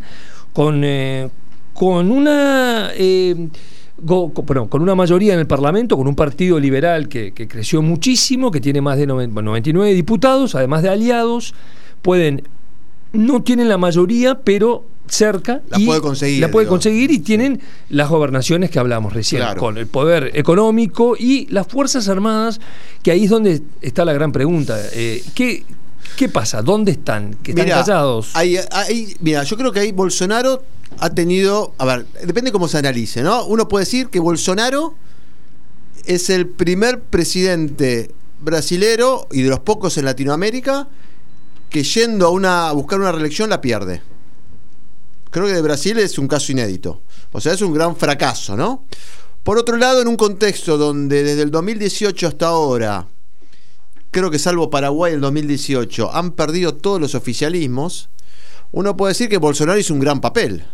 con, 0.53 0.83
eh, 0.85 1.29
con 1.75 2.11
una... 2.11 2.91
eh, 2.95 3.49
go- 3.97 4.33
con 4.33 4.83
una 4.83 4.95
mayoría 4.97 5.35
en 5.35 5.41
el 5.41 5.47
Parlamento, 5.47 5.97
con 5.97 6.07
un 6.09 6.17
partido 6.17 6.59
liberal 6.59 7.09
que, 7.09 7.33
que 7.33 7.47
creció 7.47 7.81
muchísimo, 7.83 8.51
que 8.51 8.61
tiene 8.61 8.81
más 8.81 8.99
de 8.99 9.07
noven- 9.07 9.33
bueno, 9.33 9.51
99 9.51 9.95
diputados, 9.95 10.55
además 10.57 10.83
de 10.83 10.89
aliados, 10.89 11.55
pueden, 12.03 12.43
no 13.15 13.43
tienen 13.43 13.69
la 13.69 13.79
mayoría, 13.79 14.39
pero 14.41 14.85
cerca. 15.09 15.63
La 15.71 15.79
y 15.81 15.87
puede 15.87 16.01
conseguir, 16.01 16.41
La 16.41 16.51
puede 16.51 16.67
conseguir 16.67 17.11
y 17.11 17.19
tienen 17.21 17.61
las 17.91 18.09
gobernaciones 18.09 18.71
que 18.71 18.79
hablamos 18.79 19.13
recién, 19.13 19.43
Claro. 19.43 19.61
con 19.61 19.79
el 19.79 19.87
poder 19.87 20.31
económico 20.35 21.15
y 21.19 21.47
las 21.51 21.67
Fuerzas 21.67 22.09
Armadas, 22.09 22.61
que 23.03 23.11
ahí 23.11 23.25
es 23.25 23.31
donde 23.31 23.63
está 23.81 24.05
la 24.05 24.13
gran 24.13 24.33
pregunta. 24.33 24.79
Eh, 24.93 25.23
¿qué, 25.35 25.65
¿Qué 26.17 26.29
pasa? 26.29 26.63
¿Dónde 26.63 26.93
están? 26.93 27.35
¿Que 27.43 27.51
están 27.53 27.67
callados? 27.69 28.31
ahí- 28.35 28.57
ahí- 28.71 29.15
mira, 29.21 29.43
yo 29.43 29.57
creo 29.57 29.73
que 29.73 29.81
ahí 29.81 29.91
Bolsonaro 29.93 30.63
ha 30.99 31.11
tenido, 31.11 31.75
a 31.79 31.85
ver, 31.87 32.07
depende 32.25 32.53
cómo 32.53 32.69
se 32.69 32.79
analice, 32.79 33.23
¿no? 33.23 33.45
Uno 33.47 33.67
puede 33.69 33.85
decir 33.85 34.09
que 34.09 34.21
Bolsonaro 34.21 34.95
es 36.07 36.31
el 36.31 36.47
primer 36.47 37.01
presidente 37.01 38.11
brasilero 38.41 39.27
y 39.33 39.43
de 39.43 39.49
los 39.51 39.61
pocos 39.61 39.97
en 39.99 40.05
Latinoamérica 40.05 40.89
que 41.75 41.83
yendo 41.83 42.29
a 42.29 42.31
una 42.31 42.69
a 42.69 42.73
buscar 42.73 43.01
una 43.01 43.11
reelección 43.11 43.51
la 43.51 43.61
pierde. 43.61 44.01
Creo 45.33 45.47
que 45.47 45.55
de 45.55 45.61
Brasil 45.61 45.99
es 45.99 46.17
un 46.21 46.29
caso 46.29 46.53
inédito. 46.53 47.03
O 47.33 47.41
sea, 47.41 47.53
es 47.53 47.63
un 47.63 47.75
gran 47.75 47.97
fracaso, 47.97 48.57
¿no? 48.57 48.85
Por 49.43 49.59
otro 49.59 49.77
lado, 49.77 50.01
en 50.01 50.07
un 50.07 50.15
contexto 50.17 50.79
donde 50.79 51.25
desde 51.25 51.43
el 51.43 51.51
2018 51.51 52.29
hasta 52.29 52.47
ahora 52.47 53.09
creo 54.13 54.31
que 54.31 54.39
salvo 54.39 54.71
Paraguay 54.71 55.11
en 55.11 55.17
el 55.17 55.21
2018, 55.23 56.15
han 56.15 56.31
perdido 56.31 56.77
todos 56.77 57.01
los 57.01 57.17
oficialismos, 57.17 58.09
uno 58.71 58.97
puede 58.97 59.11
decir 59.11 59.29
que 59.29 59.39
Bolsonaro 59.39 59.77
hizo 59.77 59.95
un 59.95 59.99
gran 59.99 60.21
papel, 60.21 60.65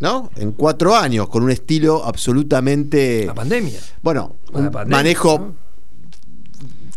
¿no? 0.00 0.30
En 0.36 0.52
cuatro 0.52 0.96
años, 0.96 1.28
con 1.28 1.42
un 1.42 1.50
estilo 1.50 2.06
absolutamente, 2.06 3.26
La 3.26 3.34
pandemia. 3.34 3.78
bueno, 4.00 4.36
La 4.50 4.60
un 4.60 4.70
pandemia, 4.70 4.96
manejo 4.96 5.38
¿no? 5.38 5.67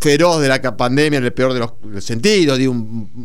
Feroz 0.02 0.40
de 0.42 0.48
la 0.48 0.60
pandemia 0.76 1.18
en 1.18 1.24
el 1.24 1.32
peor 1.32 1.52
de 1.54 1.60
los 1.60 2.04
sentidos, 2.04 2.58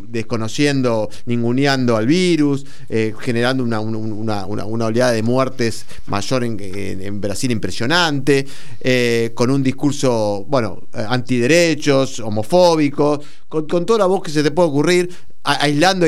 desconociendo, 0.08 1.10
ninguneando 1.26 1.96
al 1.96 2.06
virus, 2.06 2.64
eh, 2.88 3.12
generando 3.18 3.64
una, 3.64 3.80
un- 3.80 3.96
una- 3.96 4.46
una- 4.46 4.64
una 4.64 4.86
oleada 4.86 5.10
de 5.10 5.22
muertes 5.24 5.84
mayor 6.06 6.44
en, 6.44 6.56
en- 6.60 7.20
Brasil 7.20 7.50
impresionante, 7.50 8.46
eh, 8.80 9.32
con 9.34 9.50
un 9.50 9.60
discurso, 9.62 10.44
bueno, 10.48 10.82
eh, 10.94 11.04
antiderechos, 11.08 12.20
homofóbico, 12.20 13.20
con, 13.48 13.66
con 13.66 13.84
toda 13.84 13.98
la 14.00 14.06
voz 14.06 14.22
que 14.22 14.30
se 14.30 14.42
te 14.44 14.52
puede 14.52 14.68
ocurrir, 14.68 15.10
aislando 15.44 16.06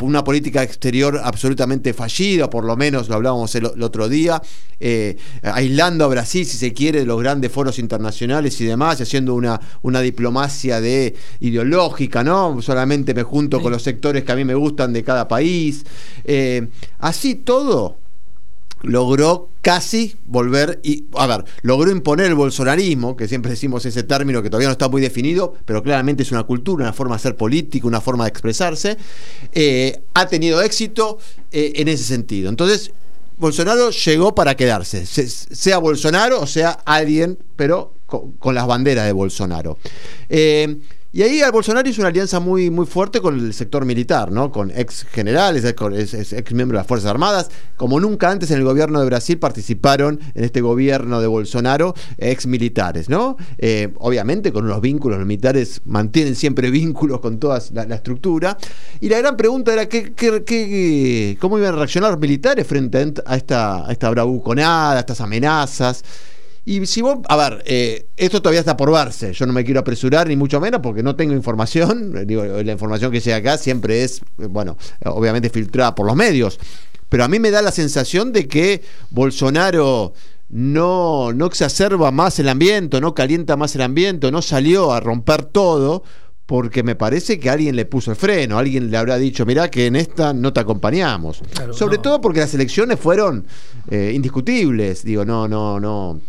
una 0.00 0.22
política 0.24 0.62
exterior 0.62 1.20
absolutamente 1.22 1.94
fallida, 1.94 2.50
por 2.50 2.64
lo 2.64 2.76
menos 2.76 3.08
lo 3.08 3.14
hablábamos 3.14 3.54
el, 3.54 3.70
el 3.74 3.82
otro 3.82 4.08
día, 4.08 4.42
eh, 4.80 5.16
aislando 5.42 6.04
a 6.04 6.08
Brasil, 6.08 6.44
si 6.44 6.58
se 6.58 6.72
quiere, 6.74 7.00
de 7.00 7.06
los 7.06 7.20
grandes 7.20 7.50
foros 7.50 7.78
internacionales 7.78 8.60
y 8.60 8.64
demás, 8.66 9.00
y 9.00 9.04
haciendo 9.04 9.34
una, 9.34 9.60
una 9.82 10.00
diplomacia 10.00 10.80
de 10.80 11.14
ideológica, 11.40 12.22
¿no? 12.22 12.60
Solamente 12.60 13.14
me 13.14 13.22
junto 13.22 13.56
Sí. 13.58 13.62
con 13.62 13.72
los 13.72 13.82
sectores 13.82 14.24
que 14.24 14.32
a 14.32 14.36
mí 14.36 14.44
me 14.44 14.54
gustan 14.54 14.92
de 14.92 15.02
cada 15.02 15.26
país. 15.28 15.84
Eh, 16.24 16.68
así 16.98 17.36
todo 17.36 17.98
logró 18.82 19.48
casi 19.62 20.14
volver 20.26 20.80
y, 20.84 21.04
a 21.14 21.26
ver, 21.26 21.44
logró 21.62 21.90
imponer 21.90 22.26
el 22.26 22.34
bolsonarismo, 22.34 23.16
que 23.16 23.26
siempre 23.26 23.50
decimos 23.50 23.84
ese 23.86 24.02
término 24.02 24.42
que 24.42 24.50
todavía 24.50 24.68
no 24.68 24.72
está 24.72 24.88
muy 24.88 25.00
definido, 25.02 25.54
pero 25.64 25.82
claramente 25.82 26.22
es 26.22 26.30
una 26.30 26.44
cultura, 26.44 26.84
una 26.84 26.92
forma 26.92 27.16
de 27.16 27.22
ser 27.22 27.36
política, 27.36 27.86
una 27.86 28.00
forma 28.00 28.24
de 28.24 28.30
expresarse, 28.30 28.96
eh, 29.52 30.00
ha 30.14 30.26
tenido 30.28 30.62
éxito 30.62 31.18
eh, 31.50 31.72
en 31.76 31.88
ese 31.88 32.04
sentido. 32.04 32.48
Entonces, 32.48 32.92
Bolsonaro 33.38 33.90
llegó 33.90 34.34
para 34.34 34.54
quedarse, 34.54 35.04
se- 35.04 35.28
sea 35.28 35.78
Bolsonaro 35.78 36.40
o 36.40 36.46
sea 36.46 36.70
alguien, 36.84 37.38
pero 37.56 37.92
con, 38.06 38.32
con 38.32 38.54
las 38.54 38.66
banderas 38.66 39.04
de 39.06 39.12
Bolsonaro. 39.12 39.78
Eh, 40.28 40.78
y 41.12 41.22
ahí 41.22 41.40
Bolsonaro 41.50 41.88
hizo 41.88 42.02
una 42.02 42.08
alianza 42.08 42.40
muy, 42.40 42.68
muy 42.70 42.84
fuerte 42.84 43.20
con 43.22 43.38
el 43.38 43.54
sector 43.54 43.84
militar, 43.86 44.30
¿no? 44.30 44.52
Con 44.52 44.70
ex 44.70 45.04
generales, 45.04 45.64
ex, 45.64 46.32
ex- 46.32 46.52
miembros 46.52 46.76
de 46.76 46.80
las 46.80 46.86
Fuerzas 46.86 47.10
Armadas. 47.10 47.50
Como 47.76 47.98
nunca 48.00 48.30
antes 48.30 48.50
en 48.50 48.58
el 48.58 48.64
gobierno 48.64 49.00
de 49.00 49.06
Brasil 49.06 49.38
participaron 49.38 50.20
en 50.34 50.44
este 50.44 50.60
gobierno 50.60 51.20
de 51.20 51.26
Bolsonaro 51.26 51.94
ex 52.18 52.46
militares, 52.46 53.08
¿no? 53.08 53.36
Eh, 53.56 53.94
obviamente 53.98 54.52
con 54.52 54.66
unos 54.66 54.80
vínculos, 54.82 55.18
los 55.18 55.26
militares 55.26 55.80
mantienen 55.86 56.34
siempre 56.34 56.70
vínculos 56.82 57.20
con 57.20 57.38
toda 57.38 57.62
la, 57.72 57.94
estructura. 57.94 58.58
Y 59.00 59.08
la 59.08 59.18
gran 59.18 59.36
pregunta 59.36 59.72
era 59.72 59.88
¿qué, 59.88 60.12
qué- 60.12 60.44
qué- 60.44 61.38
cómo 61.40 61.58
iban 61.58 61.72
a 61.72 61.76
reaccionar 61.78 62.10
los 62.10 62.20
militares 62.20 62.66
frente 62.66 63.14
a 63.24 63.36
esta, 63.36 63.86
a 63.88 63.92
esta 63.92 64.10
bravuconada, 64.10 64.96
a 64.96 65.00
estas 65.00 65.20
amenazas. 65.22 66.02
Y 66.68 66.84
si 66.86 67.00
vos, 67.00 67.18
a 67.28 67.36
ver, 67.36 67.62
eh, 67.64 68.08
esto 68.16 68.42
todavía 68.42 68.58
está 68.58 68.76
por 68.76 68.90
verse. 68.90 69.32
Yo 69.32 69.46
no 69.46 69.52
me 69.52 69.64
quiero 69.64 69.78
apresurar, 69.78 70.26
ni 70.26 70.34
mucho 70.34 70.60
menos, 70.60 70.80
porque 70.82 71.00
no 71.00 71.14
tengo 71.14 71.32
información. 71.32 72.12
Digo, 72.26 72.44
la 72.44 72.72
información 72.72 73.12
que 73.12 73.20
llega 73.20 73.36
acá 73.36 73.56
siempre 73.56 74.02
es, 74.02 74.20
eh, 74.38 74.46
bueno, 74.50 74.76
obviamente 75.04 75.48
filtrada 75.48 75.94
por 75.94 76.06
los 76.06 76.16
medios. 76.16 76.58
Pero 77.08 77.22
a 77.22 77.28
mí 77.28 77.38
me 77.38 77.52
da 77.52 77.62
la 77.62 77.70
sensación 77.70 78.32
de 78.32 78.48
que 78.48 78.82
Bolsonaro 79.10 80.12
no, 80.48 81.32
no 81.32 81.46
exacerba 81.46 82.10
más 82.10 82.40
el 82.40 82.48
ambiente, 82.48 83.00
no 83.00 83.14
calienta 83.14 83.56
más 83.56 83.76
el 83.76 83.82
ambiente, 83.82 84.32
no 84.32 84.42
salió 84.42 84.92
a 84.92 84.98
romper 84.98 85.44
todo, 85.44 86.02
porque 86.46 86.82
me 86.82 86.96
parece 86.96 87.38
que 87.38 87.48
alguien 87.48 87.76
le 87.76 87.84
puso 87.84 88.10
el 88.10 88.16
freno, 88.16 88.58
alguien 88.58 88.90
le 88.90 88.96
habrá 88.96 89.18
dicho, 89.18 89.46
mirá 89.46 89.70
que 89.70 89.86
en 89.86 89.94
esta 89.94 90.32
no 90.32 90.52
te 90.52 90.58
acompañamos. 90.58 91.42
Claro, 91.54 91.74
Sobre 91.74 91.98
no. 91.98 92.02
todo 92.02 92.20
porque 92.20 92.40
las 92.40 92.54
elecciones 92.54 92.98
fueron 92.98 93.46
eh, 93.88 94.10
indiscutibles, 94.12 95.04
digo, 95.04 95.24
no, 95.24 95.46
no, 95.46 95.78
no. 95.78 96.20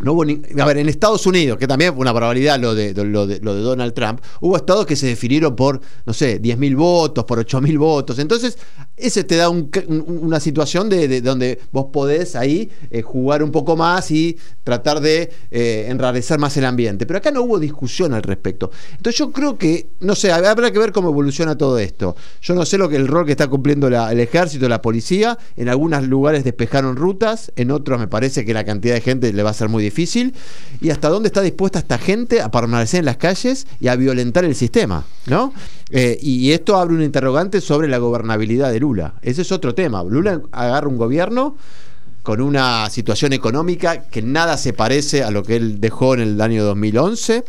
No 0.00 0.12
hubo 0.14 0.22
a 0.22 0.64
ver, 0.66 0.78
en 0.78 0.88
Estados 0.88 1.26
Unidos, 1.26 1.58
que 1.58 1.66
también 1.66 1.92
fue 1.92 2.00
una 2.02 2.14
probabilidad 2.14 2.58
lo 2.58 2.74
de, 2.74 2.94
lo, 2.94 3.26
de, 3.26 3.40
lo 3.40 3.54
de 3.54 3.60
Donald 3.60 3.92
Trump, 3.92 4.20
hubo 4.40 4.56
estados 4.56 4.86
que 4.86 4.96
se 4.96 5.06
definieron 5.06 5.54
por, 5.54 5.80
no 6.06 6.12
sé, 6.14 6.40
10.000 6.40 6.74
votos, 6.76 7.24
por 7.24 7.38
8.000 7.38 7.78
votos. 7.78 8.18
Entonces, 8.18 8.56
ese 8.96 9.24
te 9.24 9.36
da 9.36 9.48
un- 9.50 9.70
un- 9.88 10.18
una 10.22 10.40
situación 10.40 10.88
de, 10.88 11.06
de 11.08 11.20
donde 11.20 11.58
vos 11.72 11.86
podés 11.92 12.34
ahí 12.36 12.70
eh, 12.90 13.02
jugar 13.02 13.42
un 13.42 13.50
poco 13.50 13.76
más 13.76 14.10
y 14.10 14.36
tratar 14.64 15.00
de 15.00 15.30
eh, 15.50 15.86
enrarecer 15.88 16.38
más 16.38 16.56
el 16.56 16.64
ambiente. 16.64 17.04
Pero 17.06 17.18
acá 17.18 17.30
no 17.30 17.42
hubo 17.42 17.58
discusión 17.58 18.14
al 18.14 18.22
respecto. 18.22 18.70
Entonces, 18.96 19.18
yo 19.18 19.30
creo 19.32 19.58
que, 19.58 19.88
no 20.00 20.14
sé, 20.14 20.32
habrá 20.32 20.70
que 20.70 20.78
ver 20.78 20.92
cómo 20.92 21.10
evoluciona 21.10 21.56
todo 21.58 21.78
esto. 21.78 22.16
Yo 22.40 22.54
no 22.54 22.64
sé 22.64 22.78
lo 22.78 22.88
que 22.88 22.96
el 22.96 23.06
rol 23.06 23.26
que 23.26 23.32
está 23.32 23.48
cumpliendo 23.48 23.86
el 23.88 24.20
ejército, 24.20 24.68
la 24.68 24.80
policía. 24.82 25.38
En 25.56 25.68
algunos 25.68 26.06
lugares 26.06 26.42
despejaron 26.44 26.96
rutas, 26.96 27.52
en 27.56 27.70
otros 27.70 28.00
me 28.00 28.08
parece 28.08 28.44
que 28.46 28.54
la 28.54 28.64
cantidad 28.64 28.94
de 28.94 29.00
gente 29.02 29.32
le 29.32 29.42
va 29.42 29.50
a 29.50 29.54
ser 29.54 29.68
muy 29.68 29.82
difícil. 29.82 29.89
Y 30.80 30.90
hasta 30.90 31.08
dónde 31.08 31.28
está 31.28 31.42
dispuesta 31.42 31.78
esta 31.78 31.98
gente 31.98 32.40
a 32.40 32.50
permanecer 32.50 33.00
en 33.00 33.06
las 33.06 33.16
calles 33.16 33.66
y 33.80 33.88
a 33.88 33.96
violentar 33.96 34.44
el 34.44 34.54
sistema, 34.54 35.04
¿no? 35.26 35.52
Eh, 35.90 36.18
y 36.20 36.52
esto 36.52 36.76
abre 36.76 36.94
un 36.94 37.02
interrogante 37.02 37.60
sobre 37.60 37.88
la 37.88 37.98
gobernabilidad 37.98 38.72
de 38.72 38.80
Lula. 38.80 39.14
Ese 39.22 39.42
es 39.42 39.52
otro 39.52 39.74
tema. 39.74 40.02
Lula 40.04 40.40
agarra 40.52 40.88
un 40.88 40.96
gobierno 40.96 41.56
con 42.22 42.40
una 42.40 42.88
situación 42.90 43.32
económica 43.32 44.02
que 44.02 44.22
nada 44.22 44.56
se 44.56 44.72
parece 44.72 45.22
a 45.22 45.30
lo 45.30 45.42
que 45.42 45.56
él 45.56 45.80
dejó 45.80 46.14
en 46.14 46.20
el 46.20 46.40
año 46.40 46.64
2011, 46.64 47.44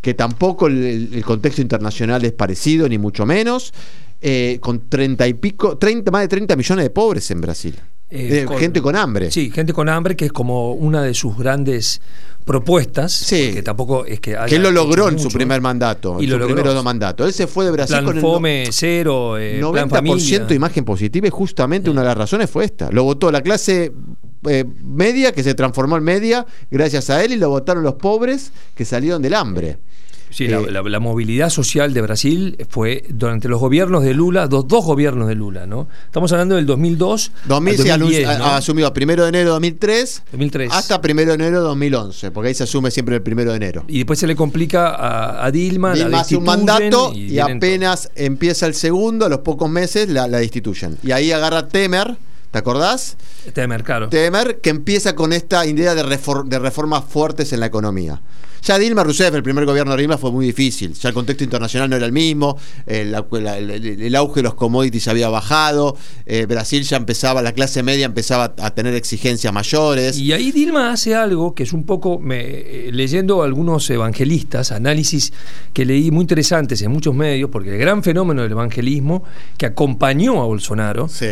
que 0.00 0.14
tampoco 0.14 0.66
el, 0.66 1.10
el 1.12 1.24
contexto 1.24 1.62
internacional 1.62 2.24
es 2.24 2.32
parecido, 2.32 2.88
ni 2.88 2.98
mucho 2.98 3.26
menos, 3.26 3.72
eh, 4.20 4.58
con 4.60 4.88
30 4.88 5.28
y 5.28 5.34
pico, 5.34 5.78
30, 5.78 6.10
más 6.10 6.22
de 6.22 6.28
30 6.28 6.56
millones 6.56 6.84
de 6.84 6.90
pobres 6.90 7.30
en 7.30 7.40
Brasil. 7.40 7.78
Eh, 8.10 8.40
Eh, 8.40 8.44
con- 8.46 8.58
gente 8.58 8.80
con 8.80 8.96
hambre. 8.96 9.30
Sí, 9.30 9.50
gente 9.50 9.72
con 9.72 9.88
hambre, 9.88 10.16
que 10.16 10.24
es 10.26 10.32
como 10.32 10.72
una 10.72 11.02
de 11.02 11.12
sus 11.14 11.36
grandes 11.36 12.00
propuestas. 12.44 13.12
Sí. 13.12 13.52
Que 13.52 13.62
tampoco 13.62 14.06
es 14.06 14.20
que. 14.20 14.36
que 14.48 14.56
él 14.56 14.62
lo 14.62 14.70
logró 14.70 15.08
en 15.10 15.18
su 15.18 15.28
primer 15.28 15.60
mandato, 15.60 16.16
Y 16.20 16.24
en 16.24 16.30
lo 16.30 16.36
su 16.36 16.38
logró. 16.40 16.54
primeros 16.54 16.74
dos 16.74 16.84
mandatos. 16.84 17.26
Él 17.26 17.32
se 17.34 17.46
fue 17.46 17.66
de 17.66 17.70
Brasil 17.72 17.94
Plan 17.96 18.04
con 18.06 18.16
el 18.16 18.22
Fome, 18.22 18.64
cero, 18.70 19.36
eh, 19.36 19.58
plan 19.60 19.88
90% 19.90 19.90
familia. 20.46 20.56
imagen 20.56 20.84
positiva 20.84 21.26
y 21.26 21.30
justamente 21.30 21.90
una 21.90 22.00
de 22.00 22.06
las 22.08 22.16
razones 22.16 22.48
fue 22.48 22.64
esta. 22.64 22.90
Lo 22.90 23.04
votó 23.04 23.30
la 23.30 23.42
clase 23.42 23.92
eh, 24.48 24.64
media 24.84 25.32
que 25.32 25.42
se 25.42 25.52
transformó 25.54 25.96
en 25.98 26.04
media 26.04 26.46
gracias 26.70 27.10
a 27.10 27.22
él 27.22 27.32
y 27.32 27.36
lo 27.36 27.50
votaron 27.50 27.82
los 27.82 27.94
pobres 27.94 28.52
que 28.74 28.84
salieron 28.86 29.20
del 29.20 29.34
hambre. 29.34 29.78
Sí, 30.30 30.44
Eh, 30.44 30.48
la, 30.50 30.60
la- 30.82 30.82
la 30.88 31.00
movilidad 31.00 31.48
social 31.50 31.94
de 31.94 32.00
Brasil 32.02 32.56
fue 32.68 33.04
durante 33.08 33.48
los 33.48 33.60
gobiernos 33.60 34.02
de 34.04 34.14
Lula, 34.14 34.46
dos, 34.46 34.68
dos 34.68 34.84
gobiernos 34.84 35.26
de 35.28 35.34
Lula, 35.34 35.66
¿no? 35.66 35.88
Estamos 36.06 36.30
hablando 36.32 36.56
del 36.56 36.66
2002 36.66 37.32
2000 37.46 37.72
al 37.72 37.76
se 37.82 37.88
2010, 37.88 38.26
anunció- 38.28 38.38
¿no? 38.38 38.44
ha 38.52 38.56
asumido 38.58 38.92
primero 38.92 39.22
de 39.22 39.28
enero 39.30 39.44
de 39.44 39.50
2003, 39.52 40.22
2003. 40.32 40.72
hasta 40.72 41.00
primero 41.00 41.30
de 41.30 41.34
enero 41.36 41.58
de 41.62 41.64
2011, 41.68 42.30
porque 42.30 42.48
ahí 42.48 42.54
se 42.54 42.64
asume 42.64 42.90
siempre 42.90 43.16
el 43.16 43.22
primero 43.22 43.50
de 43.52 43.56
enero. 43.56 43.84
Y 43.88 43.98
después 43.98 44.18
se 44.18 44.26
le 44.26 44.36
complica 44.36 44.88
a, 44.94 45.44
a 45.46 45.50
Dilma, 45.50 45.94
la 45.94 46.04
Dilma 46.04 46.20
hace 46.20 46.36
un 46.36 46.44
mandato 46.44 47.12
y, 47.14 47.38
apenas 47.38 48.10
empieza 48.14 48.66
el 48.66 48.74
segundo, 48.74 49.24
a 49.24 49.28
los 49.28 49.40
pocos 49.40 49.70
meses 49.70 50.08
la, 50.08 50.28
la 50.28 50.38
destituyen. 50.38 50.98
Y 51.02 51.12
ahí 51.12 51.32
agarra 51.32 51.68
Temer, 51.68 52.16
¿te 52.50 52.58
acordás? 52.58 53.16
Temer, 53.54 53.82
claro. 53.82 54.08
Temer, 54.08 54.58
que 54.60 54.70
empieza 54.70 55.14
con 55.14 55.32
esta 55.32 55.64
idea 55.64 55.94
de, 55.94 56.02
de 56.04 56.58
reformas 56.58 57.04
fuertes 57.08 57.52
en 57.52 57.60
la 57.60 57.66
economía. 57.66 58.20
Ya 58.62 58.78
Dilma 58.78 59.04
Rousseff, 59.04 59.34
el 59.34 59.42
primer 59.42 59.64
gobierno 59.66 59.92
de 59.92 59.98
Dilma, 59.98 60.18
fue 60.18 60.30
muy 60.32 60.46
difícil. 60.46 60.92
Ya 60.94 61.08
el 61.08 61.14
contexto 61.14 61.44
internacional 61.44 61.88
no 61.90 61.96
era 61.96 62.06
el 62.06 62.12
mismo, 62.12 62.56
eh, 62.86 63.02
el, 63.32 64.02
el 64.02 64.16
auge 64.16 64.36
de 64.36 64.42
los 64.42 64.54
commodities 64.54 65.08
había 65.08 65.28
bajado, 65.28 65.96
eh, 66.26 66.46
Brasil 66.46 66.82
ya 66.82 66.96
empezaba, 66.96 67.40
la 67.42 67.52
clase 67.52 67.82
media 67.82 68.06
empezaba 68.06 68.54
a 68.58 68.70
tener 68.74 68.94
exigencias 68.94 69.52
mayores. 69.52 70.18
Y 70.18 70.32
ahí 70.32 70.52
Dilma 70.52 70.92
hace 70.92 71.14
algo 71.14 71.54
que 71.54 71.62
es 71.62 71.72
un 71.72 71.84
poco, 71.84 72.18
me- 72.18 72.40
eh, 72.40 72.90
leyendo 72.92 73.42
algunos 73.42 73.88
evangelistas, 73.90 74.72
análisis 74.72 75.32
que 75.72 75.84
leí 75.84 76.10
muy 76.10 76.22
interesantes 76.22 76.82
en 76.82 76.90
muchos 76.90 77.14
medios, 77.14 77.50
porque 77.50 77.70
el 77.70 77.78
gran 77.78 78.02
fenómeno 78.02 78.42
del 78.42 78.52
evangelismo 78.52 79.24
que 79.56 79.66
acompañó 79.66 80.42
a 80.42 80.46
Bolsonaro, 80.46 81.08
Sí. 81.08 81.26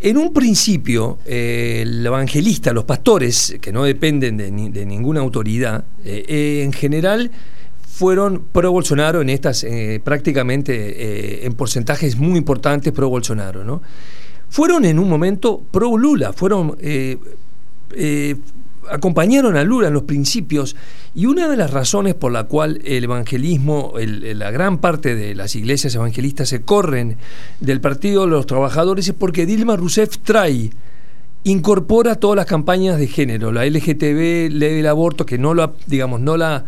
En 0.00 0.16
un 0.16 0.32
principio 0.32 1.18
eh, 1.26 1.80
el 1.82 2.06
evangelista, 2.06 2.72
los 2.72 2.84
pastores, 2.84 3.56
que 3.60 3.72
no 3.72 3.84
dependen 3.84 4.36
de, 4.36 4.50
ni- 4.50 4.68
de 4.70 4.86
ninguna 4.86 5.20
autoridad, 5.20 5.84
eh, 6.04 6.24
eh, 6.28 6.62
en 6.64 6.72
general 6.72 7.30
fueron 7.90 8.44
pro 8.52 8.70
Bolsonaro 8.70 9.20
en 9.22 9.28
estas, 9.30 9.64
eh, 9.64 10.00
prácticamente 10.04 11.44
en 11.44 11.52
porcentajes 11.54 12.16
muy 12.16 12.38
importantes 12.38 12.92
pro 12.92 13.08
Bolsonaro, 13.08 13.64
¿no? 13.64 13.82
Fueron 14.48 14.84
en 14.84 14.98
un 15.00 15.08
momento 15.08 15.60
pro 15.70 15.96
Lula, 15.98 16.32
fueron 16.32 16.76
acompañaron 18.90 19.56
a 19.56 19.64
Lula 19.64 19.88
en 19.88 19.94
los 19.94 20.02
principios 20.04 20.76
y 21.14 21.26
una 21.26 21.48
de 21.48 21.56
las 21.56 21.70
razones 21.70 22.14
por 22.14 22.32
la 22.32 22.44
cual 22.44 22.80
el 22.84 23.04
evangelismo, 23.04 23.94
el- 23.98 24.24
el- 24.24 24.38
la 24.38 24.50
gran 24.50 24.78
parte 24.78 25.14
de 25.14 25.34
las 25.34 25.54
iglesias 25.56 25.94
evangelistas 25.94 26.48
se 26.48 26.62
corren 26.62 27.16
del 27.60 27.80
Partido 27.80 28.22
de 28.22 28.28
los 28.28 28.46
Trabajadores 28.46 29.08
es 29.08 29.14
porque 29.14 29.46
Dilma 29.46 29.76
Rousseff 29.76 30.18
trae, 30.18 30.70
incorpora 31.44 32.16
todas 32.16 32.36
las 32.36 32.46
campañas 32.46 32.98
de 32.98 33.06
género, 33.06 33.52
la 33.52 33.64
LGTB, 33.64 34.50
ley 34.50 34.74
del 34.76 34.86
aborto, 34.86 35.24
que 35.24 35.38
no 35.38 35.54
la, 35.54 35.72
digamos, 35.86 36.20
no 36.20 36.36
la 36.36 36.64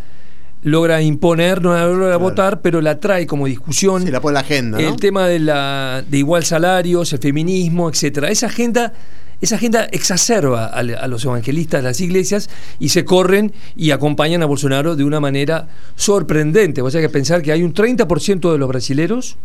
logra 0.62 1.00
imponer, 1.02 1.62
no 1.62 1.72
la 1.74 1.86
logra 1.86 2.06
Claro. 2.06 2.18
votar, 2.20 2.60
pero 2.60 2.80
la 2.80 3.00
trae 3.00 3.26
como 3.26 3.46
discusión. 3.46 4.02
Sí, 4.02 4.10
la 4.10 4.20
pone 4.20 4.34
la 4.34 4.40
agenda, 4.40 4.78
¿no? 4.80 4.88
El 4.88 4.96
tema 4.96 5.26
de, 5.26 5.38
la, 5.38 6.04
de 6.08 6.18
igual 6.18 6.44
salarios, 6.44 7.12
el 7.12 7.18
feminismo, 7.18 7.88
etcétera. 7.88 8.28
Esa 8.30 8.46
agenda, 8.46 8.92
esa 9.40 9.56
agenda 9.56 9.84
exacerba 9.84 10.66
a, 10.66 10.78
a 10.80 11.06
los 11.08 11.24
evangelistas 11.24 11.82
de 11.82 11.88
las 11.88 12.00
iglesias 12.00 12.50
y 12.78 12.90
se 12.90 13.04
corren 13.04 13.52
y 13.76 13.90
acompañan 13.92 14.42
a 14.42 14.46
Bolsonaro 14.46 14.96
de 14.96 15.04
una 15.04 15.20
manera 15.20 15.68
sorprendente. 15.96 16.82
Vos 16.82 16.94
hay 16.94 17.02
que 17.02 17.08
pensar 17.08 17.42
que 17.42 17.52
hay 17.52 17.62
un 17.62 17.72
30% 17.74 18.52
de 18.52 18.58
los 18.58 18.68
brasileros, 18.68 19.36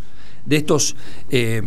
de 0.46 0.58
estos 0.58 0.96
eh, 1.32 1.62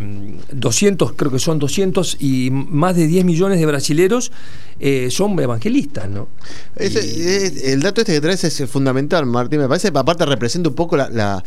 200, 0.53 1.11
creo 1.13 1.31
que 1.31 1.39
son 1.39 1.59
200 1.59 2.17
y 2.21 2.49
más 2.51 2.95
de 2.95 3.07
10 3.07 3.25
millones 3.25 3.59
de 3.59 3.65
brasileros, 3.65 4.31
eh, 4.79 5.09
son 5.11 5.37
evangelistas, 5.39 6.07
¿no? 6.09 6.29
Ese- 6.77 7.05
Y- 7.05 7.21
es- 7.21 7.63
el 7.65 7.81
dato 7.81 7.99
este 8.01 8.13
que 8.13 8.21
traes 8.21 8.43
es 8.45 8.69
fundamental, 8.69 9.25
Martín. 9.25 9.59
Me 9.59 9.67
parece, 9.67 9.89
aparte 9.93 10.25
representa 10.25 10.69
un 10.69 10.75
poco 10.75 10.95
la, 10.95 11.09
la- 11.09 11.43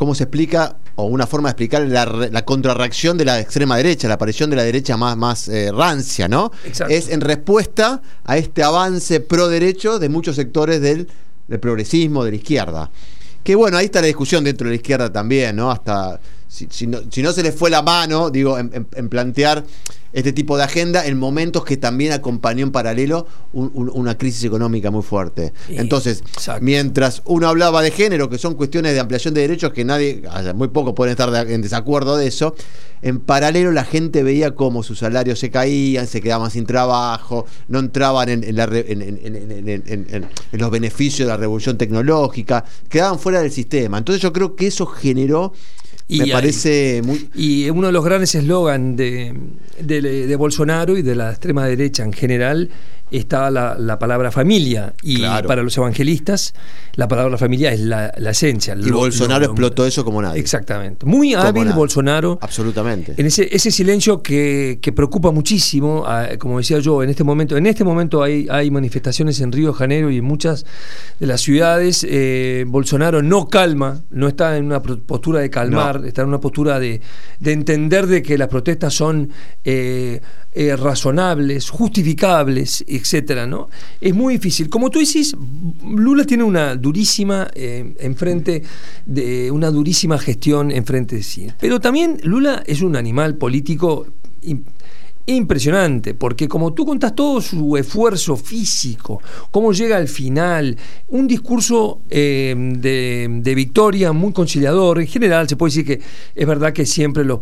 cómo 0.00 0.14
se 0.14 0.24
explica, 0.24 0.78
o 0.96 1.04
una 1.04 1.26
forma 1.26 1.48
de 1.48 1.50
explicar 1.50 1.82
la, 1.82 2.06
re- 2.06 2.30
la 2.30 2.42
contrarreacción 2.46 3.18
de 3.18 3.26
la 3.26 3.38
extrema 3.38 3.76
derecha, 3.76 4.08
la 4.08 4.14
aparición 4.14 4.48
de 4.48 4.56
la 4.56 4.62
derecha 4.62 4.96
más, 4.96 5.14
más 5.14 5.46
eh, 5.48 5.70
rancia, 5.70 6.26
¿no? 6.26 6.50
Exacto. 6.64 6.94
Es 6.94 7.10
en 7.10 7.20
respuesta 7.20 8.00
a 8.24 8.38
este 8.38 8.62
avance 8.62 9.20
pro 9.20 9.48
derecho 9.48 9.98
de 9.98 10.08
muchos 10.08 10.36
sectores 10.36 10.80
del, 10.80 11.06
del 11.48 11.60
progresismo, 11.60 12.24
de 12.24 12.30
la 12.30 12.36
izquierda. 12.38 12.90
Que 13.44 13.54
bueno, 13.54 13.76
ahí 13.76 13.84
está 13.84 14.00
la 14.00 14.06
discusión 14.06 14.42
dentro 14.42 14.64
de 14.64 14.70
la 14.70 14.76
izquierda 14.76 15.12
también, 15.12 15.56
¿no? 15.56 15.70
Hasta 15.70 16.18
si, 16.50 16.88
no, 16.88 16.98
si, 17.08 17.22
no, 17.22 17.32
se 17.32 17.44
les 17.44 17.54
fue 17.54 17.70
la 17.70 17.80
mano, 17.80 18.28
digo, 18.28 18.58
en, 18.58 19.08
plantear 19.08 19.64
este 20.12 20.32
tipo 20.32 20.56
de 20.56 20.64
agenda 20.64 21.06
en 21.06 21.16
momentos 21.16 21.64
que 21.64 21.76
también 21.76 22.10
acompañó 22.10 22.64
en 22.64 22.72
paralelo 22.72 23.28
una 23.52 24.18
crisis 24.18 24.42
económica 24.42 24.90
muy 24.90 25.04
fuerte. 25.04 25.52
Entonces, 25.68 26.24
mientras 26.60 27.22
uno 27.26 27.48
hablaba 27.48 27.82
de 27.82 27.92
género, 27.92 28.28
que 28.28 28.36
son 28.36 28.54
cuestiones 28.54 28.94
de 28.94 29.00
ampliación 29.00 29.32
de 29.32 29.42
derechos 29.42 29.72
que 29.72 29.84
nadie, 29.84 30.22
muy 30.56 30.66
pocos 30.68 30.94
pueden 30.94 31.12
estar 31.12 31.32
en 31.48 31.62
desacuerdo 31.62 32.16
de 32.16 32.26
eso, 32.26 32.56
en 33.02 33.20
paralelo 33.20 33.70
la 33.70 33.84
gente 33.84 34.24
veía 34.24 34.56
cómo 34.56 34.82
sus 34.82 34.98
salarios 34.98 35.38
se 35.38 35.50
caían, 35.52 36.08
se 36.08 36.20
quedaban 36.20 36.50
sin 36.50 36.66
trabajo, 36.66 37.46
no 37.68 37.78
entraban 37.78 38.28
en, 38.28 38.56
los 40.50 40.70
beneficios 40.72 41.28
de 41.28 41.32
la 41.32 41.36
revolución 41.36 41.78
tecnológica, 41.78 42.64
quedaban 42.88 43.20
fuera 43.20 43.40
del 43.40 43.52
sistema. 43.52 43.98
Entonces 43.98 44.20
yo 44.20 44.32
creo 44.32 44.56
que 44.56 44.66
eso 44.66 44.86
generó 44.86 45.52
y 46.10 46.20
me 46.20 46.26
parece 46.28 47.02
muy... 47.04 47.28
Y 47.34 47.70
uno 47.70 47.86
de 47.86 47.92
los 47.92 48.04
grandes 48.04 48.34
eslogans 48.34 48.96
de, 48.96 49.32
de, 49.80 50.02
de 50.02 50.36
Bolsonaro 50.36 50.96
y 50.96 51.02
de 51.02 51.14
la 51.14 51.30
extrema 51.30 51.66
derecha 51.66 52.02
en 52.02 52.12
general 52.12 52.68
está 53.18 53.50
la, 53.50 53.76
la 53.78 53.98
palabra 53.98 54.30
familia. 54.30 54.94
Y 55.02 55.16
Claro. 55.16 55.48
para 55.48 55.62
los 55.62 55.76
evangelistas, 55.76 56.54
la 56.94 57.08
palabra 57.08 57.36
familia 57.38 57.72
es 57.72 57.80
la, 57.80 58.12
la 58.16 58.30
esencia. 58.30 58.76
Y 58.80 58.90
Bolsonaro 58.90 59.44
explotó 59.46 59.84
eso 59.86 60.04
como 60.04 60.22
nadie. 60.22 60.40
Exactamente. 60.40 61.06
Muy 61.06 61.32
Como 61.34 61.44
hábil 61.46 61.64
nadie. 61.64 61.76
Bolsonaro. 61.76 62.38
Absolutamente. 62.40 63.14
En 63.16 63.26
ese, 63.26 63.48
ese 63.54 63.70
silencio 63.70 64.22
que, 64.22 64.78
que 64.80 64.92
preocupa 64.92 65.30
muchísimo, 65.30 66.04
como 66.38 66.58
decía 66.58 66.78
yo, 66.78 67.02
en 67.02 67.10
este 67.10 67.24
momento, 67.24 67.56
en 67.56 67.66
este 67.66 67.84
momento 67.84 68.22
hay, 68.22 68.46
hay 68.50 68.70
manifestaciones 68.70 69.40
en 69.40 69.52
Río 69.52 69.68
de 69.72 69.74
Janeiro 69.78 70.10
y 70.10 70.18
en 70.18 70.24
muchas 70.24 70.64
de 71.18 71.26
las 71.26 71.40
ciudades. 71.40 72.06
eh, 72.08 72.64
Bolsonaro 72.66 73.22
no 73.22 73.48
calma, 73.48 74.02
no 74.10 74.28
está 74.28 74.56
en 74.56 74.66
una 74.66 74.82
postura 74.82 75.40
de 75.40 75.50
calmar, 75.50 76.00
No. 76.00 76.06
está 76.06 76.22
en 76.22 76.28
una 76.28 76.40
postura 76.40 76.78
de, 76.78 77.00
de 77.40 77.52
entender 77.52 78.06
de 78.06 78.22
que 78.22 78.38
las 78.38 78.48
protestas 78.48 78.94
son 78.94 79.30
eh, 79.64 80.20
eh, 80.52 80.74
razonables, 80.74 81.70
justificables, 81.70 82.84
etcétera, 82.88 83.46
¿no? 83.46 83.68
Es 84.00 84.14
muy 84.14 84.34
difícil. 84.34 84.68
Como 84.68 84.90
tú 84.90 84.98
decís, 84.98 85.36
Lula 85.86 86.24
tiene 86.24 86.42
una 86.42 86.74
durísima 86.74 87.48
eh, 87.54 87.94
enfrente 88.00 88.64
de 89.06 89.50
una 89.52 89.70
durísima 89.70 90.18
gestión 90.18 90.72
enfrente 90.72 91.16
de 91.16 91.22
sí. 91.22 91.46
Pero 91.60 91.78
también 91.78 92.18
Lula 92.24 92.64
es 92.66 92.82
un 92.82 92.96
animal 92.96 93.36
político 93.36 94.06
impresionante, 95.26 96.14
porque 96.14 96.48
como 96.48 96.72
tú 96.72 96.84
contás 96.84 97.14
todo 97.14 97.40
su 97.40 97.76
esfuerzo 97.76 98.36
físico, 98.36 99.20
cómo 99.50 99.72
llega 99.72 99.96
al 99.96 100.08
final, 100.08 100.76
un 101.08 101.28
discurso 101.28 102.00
eh, 102.10 102.54
de, 102.56 103.28
de 103.42 103.54
victoria 103.54 104.12
muy 104.12 104.32
conciliador, 104.32 105.00
en 105.00 105.06
general 105.06 105.48
se 105.48 105.56
puede 105.56 105.70
decir 105.70 105.86
que 105.86 106.00
es 106.34 106.46
verdad 106.46 106.72
que 106.72 106.86
siempre 106.86 107.24
los, 107.24 107.40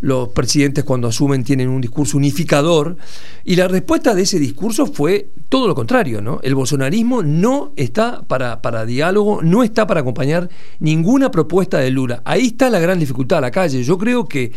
los, 0.00 0.28
presidentes 0.30 0.84
cuando 0.84 1.08
asumen 1.08 1.44
tienen 1.44 1.68
un 1.68 1.80
discurso 1.80 2.16
unificador, 2.16 2.96
y 3.44 3.56
la 3.56 3.68
respuesta 3.68 4.14
de 4.14 4.22
ese 4.22 4.38
discurso 4.38 4.86
fue 4.86 5.28
todo 5.48 5.66
lo 5.66 5.74
contrario, 5.74 6.20
¿no? 6.20 6.40
El 6.42 6.54
bolsonarismo 6.54 7.22
no 7.22 7.72
está 7.76 8.22
para, 8.22 8.60
para 8.60 8.84
diálogo, 8.84 9.40
no 9.42 9.62
está 9.62 9.86
para 9.86 10.00
acompañar 10.00 10.50
ninguna 10.80 11.30
propuesta 11.30 11.78
de 11.78 11.90
Lula. 11.90 12.22
Ahí 12.24 12.48
está 12.48 12.68
la 12.68 12.78
gran 12.78 12.98
dificultad, 12.98 13.40
la 13.40 13.50
calle. 13.50 13.82
Yo 13.82 13.96
creo 13.96 14.26
que 14.26 14.52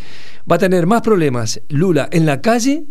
va 0.50 0.56
a 0.56 0.58
tener 0.58 0.86
más 0.86 1.02
problemas 1.02 1.60
Lula 1.68 2.08
en 2.12 2.26
la 2.26 2.31
calle 2.40 2.84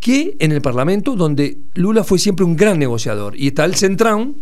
que 0.00 0.36
en 0.38 0.52
el 0.52 0.62
Parlamento, 0.62 1.16
donde 1.16 1.58
Lula 1.74 2.04
fue 2.04 2.18
siempre 2.18 2.44
un 2.44 2.56
gran 2.56 2.78
negociador. 2.78 3.36
Y 3.36 3.48
está 3.48 3.64
el 3.64 3.74
Centrán, 3.74 4.36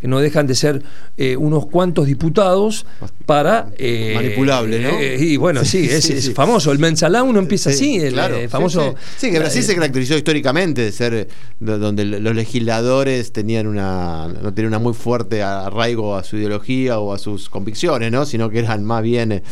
que 0.00 0.08
no 0.08 0.18
dejan 0.20 0.46
de 0.46 0.54
ser 0.54 0.82
eh, 1.16 1.36
unos 1.36 1.66
cuantos 1.66 2.06
diputados 2.06 2.84
para... 3.24 3.68
eh, 3.78 4.12
Manipulable, 4.14 4.78
¿no? 4.80 4.90
eh, 4.90 5.16
y 5.18 5.36
bueno, 5.36 5.64
sí, 5.64 5.86
Sí, 5.86 5.90
es, 5.94 6.04
sí, 6.04 6.12
es 6.14 6.24
sí. 6.26 6.32
famoso. 6.34 6.70
El 6.72 6.78
mensalá 6.78 7.22
uno 7.22 7.38
empieza 7.38 7.70
Sí, 7.70 7.96
así, 7.96 8.06
el 8.06 8.12
claro, 8.12 8.36
eh, 8.36 8.48
famoso... 8.48 8.94
Sí, 9.16 9.30
que 9.30 9.38
Brasil 9.38 9.62
se 9.62 9.74
caracterizó 9.74 10.16
históricamente 10.16 10.82
de 10.82 10.92
ser 10.92 11.28
do- 11.60 11.78
donde 11.78 12.04
los 12.04 12.34
legisladores 12.34 13.32
tenían 13.32 13.66
una 13.66 14.28
no 14.42 14.52
tenían 14.52 14.68
una 14.68 14.78
muy 14.78 14.92
fuerte 14.94 15.42
arraigo 15.42 16.14
a 16.16 16.22
su 16.24 16.36
ideología 16.36 16.98
o 16.98 17.12
a 17.14 17.18
sus 17.18 17.48
convicciones, 17.48 18.12
¿no? 18.12 18.26
Sino 18.26 18.50
que 18.50 18.58
eran 18.58 18.84
más 18.84 19.02
bien 19.02 19.42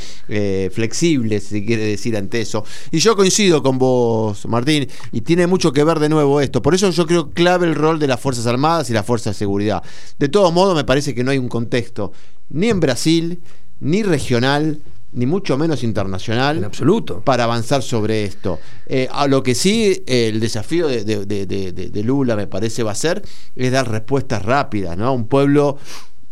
flexibles, 0.73 1.45
si 1.45 1.65
quiere 1.65 1.85
decir, 1.87 2.17
ante 2.17 2.41
eso. 2.41 2.65
Y 2.91 2.99
yo 2.99 3.17
coincido 3.17 3.63
con 3.63 3.79
vos, 3.79 4.47
Martín, 4.47 4.89
y 5.13 5.21
tiene 5.23 5.47
mucho 5.47 5.73
que 5.73 5.85
ver 5.85 5.99
de 5.99 6.09
nuevo 6.09 6.41
esto. 6.41 6.63
Por 6.63 6.75
eso 6.75 6.91
yo 6.91 7.07
creo 7.07 7.31
clave 7.31 7.67
el 7.67 7.75
rol 7.75 7.99
de 7.99 8.07
las 8.07 8.21
Fuerzas 8.21 8.47
Armadas 8.47 8.91
y 8.91 8.93
las 8.93 9.07
Fuerzas 9.07 9.35
de 9.35 9.39
Seguridad. 9.39 9.83
De 10.19 10.29
todos 10.29 10.53
modos, 10.53 10.75
me 10.75 10.85
parece 10.85 11.15
que 11.15 11.25
no 11.25 11.31
hay 11.31 11.39
un 11.39 11.49
contexto 11.49 12.13
ni 12.51 12.69
en 12.69 12.81
Brasil, 12.81 13.41
ni 13.81 14.03
regional, 14.03 14.81
ni 15.13 15.27
mucho 15.27 15.57
menos 15.57 15.83
internacional. 15.83 16.59
En 16.59 16.65
absoluto. 16.65 17.21
Para 17.21 17.45
avanzar 17.45 17.83
sobre 17.83 18.25
esto. 18.25 18.59
Eh, 18.87 19.09
a 19.11 19.27
lo 19.27 19.43
que 19.43 19.55
sí, 19.55 20.03
eh, 20.07 20.29
el 20.29 20.41
desafío 20.41 20.89
de, 20.89 21.05
de, 21.05 21.25
de, 21.47 21.73
de, 21.73 22.03
Lula, 22.03 22.37
me 22.37 22.47
parece, 22.47 22.83
va 22.83 22.93
a 22.93 22.97
ser, 22.97 23.23
es 23.57 23.73
dar 23.73 23.91
respuestas 23.91 24.43
rápidas, 24.43 24.97
¿no? 24.97 25.13
Un 25.13 25.27
pueblo 25.27 25.79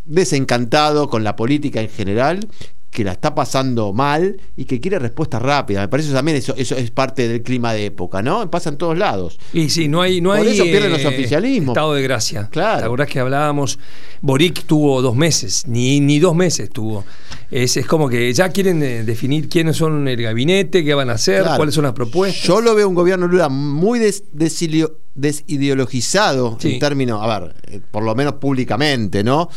desencantado 0.04 1.08
con 1.08 1.22
la 1.22 1.36
política 1.36 1.80
en 1.80 1.88
general 1.88 2.48
que 2.92 3.04
la 3.04 3.12
está 3.12 3.34
pasando 3.34 3.94
mal 3.94 4.36
y 4.54 4.66
que 4.66 4.78
quiere 4.78 4.98
respuesta 4.98 5.38
rápida. 5.38 5.80
Me 5.80 5.88
parece 5.88 6.12
también 6.12 6.36
eso, 6.36 6.54
eso 6.58 6.76
es 6.76 6.90
parte 6.90 7.26
del 7.26 7.42
clima 7.42 7.72
de 7.72 7.86
época, 7.86 8.20
¿no? 8.20 8.50
Pasa 8.50 8.68
en 8.68 8.76
todos 8.76 8.98
lados. 8.98 9.38
Y 9.54 9.70
sí, 9.70 9.88
no 9.88 10.02
hay, 10.02 10.20
no 10.20 10.28
Por 10.36 10.40
hay 10.46 10.48
eso 10.54 10.64
pierden 10.64 10.92
los 10.92 11.00
eh, 11.00 11.06
oficialismos. 11.08 11.72
Estado 11.72 11.94
de 11.94 12.02
gracia. 12.02 12.48
Claro. 12.52 12.82
La 12.82 12.88
verdad 12.88 13.06
es 13.08 13.12
que 13.14 13.20
hablábamos, 13.20 13.78
Boric 14.20 14.64
tuvo 14.66 15.00
dos 15.00 15.16
meses, 15.16 15.66
ni, 15.66 16.00
ni 16.00 16.18
dos 16.18 16.36
meses 16.36 16.68
tuvo. 16.68 17.02
Es, 17.50 17.78
es 17.78 17.86
como 17.86 18.10
que 18.10 18.30
ya 18.34 18.50
quieren 18.50 18.82
eh, 18.82 19.04
definir 19.04 19.48
quiénes 19.48 19.76
son 19.78 20.06
el 20.06 20.20
gabinete, 20.22 20.84
qué 20.84 20.92
van 20.92 21.08
a 21.08 21.14
hacer, 21.14 21.42
Claro. 21.42 21.56
cuáles 21.56 21.74
son 21.74 21.84
las 21.84 21.94
propuestas. 21.94 22.42
Yo 22.46 22.60
lo 22.60 22.74
veo 22.74 22.86
un 22.86 22.94
gobierno 22.94 23.26
Lula 23.26 23.48
muy 23.48 23.98
des- 24.00 24.24
desilio- 24.34 24.96
desideologizado 25.14 26.56
Sí. 26.60 26.74
en 26.74 26.78
términos, 26.78 27.20
a 27.22 27.38
ver, 27.40 27.54
eh, 27.68 27.80
por 27.90 28.02
lo 28.02 28.14
menos 28.14 28.34
públicamente, 28.34 29.22
¿no? 29.24 29.48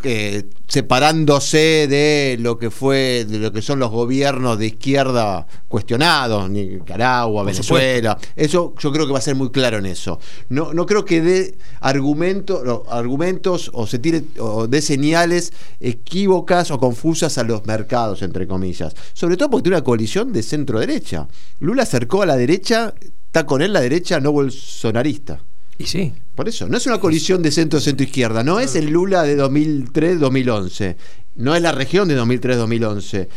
Que 0.00 0.46
separándose 0.66 1.86
de 1.88 2.36
lo 2.40 2.58
que 2.58 2.70
fue, 2.70 3.26
de 3.28 3.38
lo 3.38 3.52
que 3.52 3.60
son 3.60 3.80
los 3.80 3.90
gobiernos 3.90 4.58
de 4.58 4.66
izquierda 4.66 5.46
cuestionados, 5.68 6.48
Nicaragua, 6.48 7.42
Venezuela. 7.42 8.16
Eso 8.36 8.74
yo 8.78 8.92
creo 8.92 9.06
que 9.06 9.12
va 9.12 9.18
a 9.18 9.22
ser 9.22 9.34
muy 9.34 9.50
claro 9.50 9.78
en 9.78 9.86
eso. 9.86 10.20
No, 10.48 10.72
no 10.72 10.86
creo 10.86 11.04
que 11.04 11.20
dé 11.20 11.58
argumento, 11.80 12.62
no, 12.64 12.84
argumentos 12.88 13.70
o 13.74 13.86
se 13.86 13.98
tire 13.98 14.24
o 14.38 14.68
dé 14.68 14.80
señales 14.80 15.52
equívocas 15.80 16.70
o 16.70 16.78
confusas 16.78 17.36
a 17.38 17.42
los 17.42 17.66
mercados, 17.66 18.22
entre 18.22 18.46
comillas. 18.46 18.94
Sobre 19.12 19.36
todo 19.36 19.50
porque 19.50 19.64
tiene 19.64 19.76
una 19.76 19.84
coalición 19.84 20.32
de 20.32 20.42
centro 20.42 20.78
derecha. 20.78 21.26
Lula 21.58 21.82
acercó 21.82 22.22
a 22.22 22.26
la 22.26 22.36
derecha, 22.36 22.94
está 23.26 23.44
con 23.44 23.60
él 23.60 23.72
la 23.72 23.80
derecha 23.80 24.20
no 24.20 24.32
bolsonarista. 24.32 25.40
Y 25.78 25.86
sí. 25.86 26.12
Por 26.34 26.48
eso, 26.48 26.68
no 26.68 26.76
es 26.76 26.86
una 26.86 26.98
coalición 26.98 27.42
de 27.42 27.50
centro-centro 27.50 28.04
izquierda, 28.04 28.42
no 28.42 28.60
es 28.60 28.74
el 28.74 28.88
Lula 28.90 29.22
de 29.24 29.36
2003-2011, 29.36 30.96
no 31.36 31.54
es 31.54 31.62
la 31.62 31.72
región 31.72 32.08
de 32.08 32.18
2003-2011. 32.18 33.28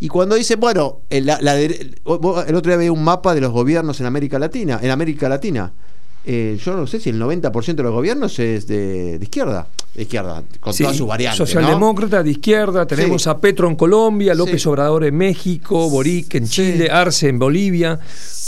Y 0.00 0.08
cuando 0.08 0.34
dice, 0.36 0.56
bueno, 0.56 1.00
el, 1.10 1.30
vos- 2.04 2.44
el 2.46 2.54
otro 2.54 2.70
día 2.70 2.76
veía 2.76 2.92
un 2.92 3.02
mapa 3.04 3.34
de 3.34 3.40
los 3.40 3.52
gobiernos 3.52 3.98
en 4.00 4.06
América 4.06 4.38
Latina, 4.38 4.78
en 4.82 4.90
América 4.90 5.28
Latina. 5.28 5.72
Eh, 6.24 6.56
yo 6.64 6.74
no 6.76 6.86
sé 6.86 7.00
si 7.00 7.10
el 7.10 7.20
90% 7.20 7.74
de 7.74 7.82
los 7.82 7.92
gobiernos 7.92 8.38
es 8.38 8.66
de, 8.68 9.18
de 9.18 9.24
izquierda, 9.24 9.66
de 9.94 10.02
izquierda, 10.02 10.42
con 10.60 10.72
Sí, 10.72 10.84
todas 10.84 10.96
sus 10.96 11.06
variantes. 11.08 11.40
¿no? 11.40 11.46
Socialdemócrata 11.46 12.22
de 12.22 12.30
izquierda, 12.30 12.86
tenemos 12.86 13.24
Sí. 13.24 13.28
a 13.28 13.38
Petro 13.38 13.66
en 13.68 13.74
Colombia, 13.74 14.32
López 14.34 14.62
Sí. 14.62 14.68
Obrador 14.68 15.04
en 15.04 15.16
México, 15.16 15.90
Boric 15.90 16.34
en. 16.36 16.46
Chile, 16.46 16.88
Arce 16.90 17.28
en 17.28 17.38
Bolivia. 17.40 17.98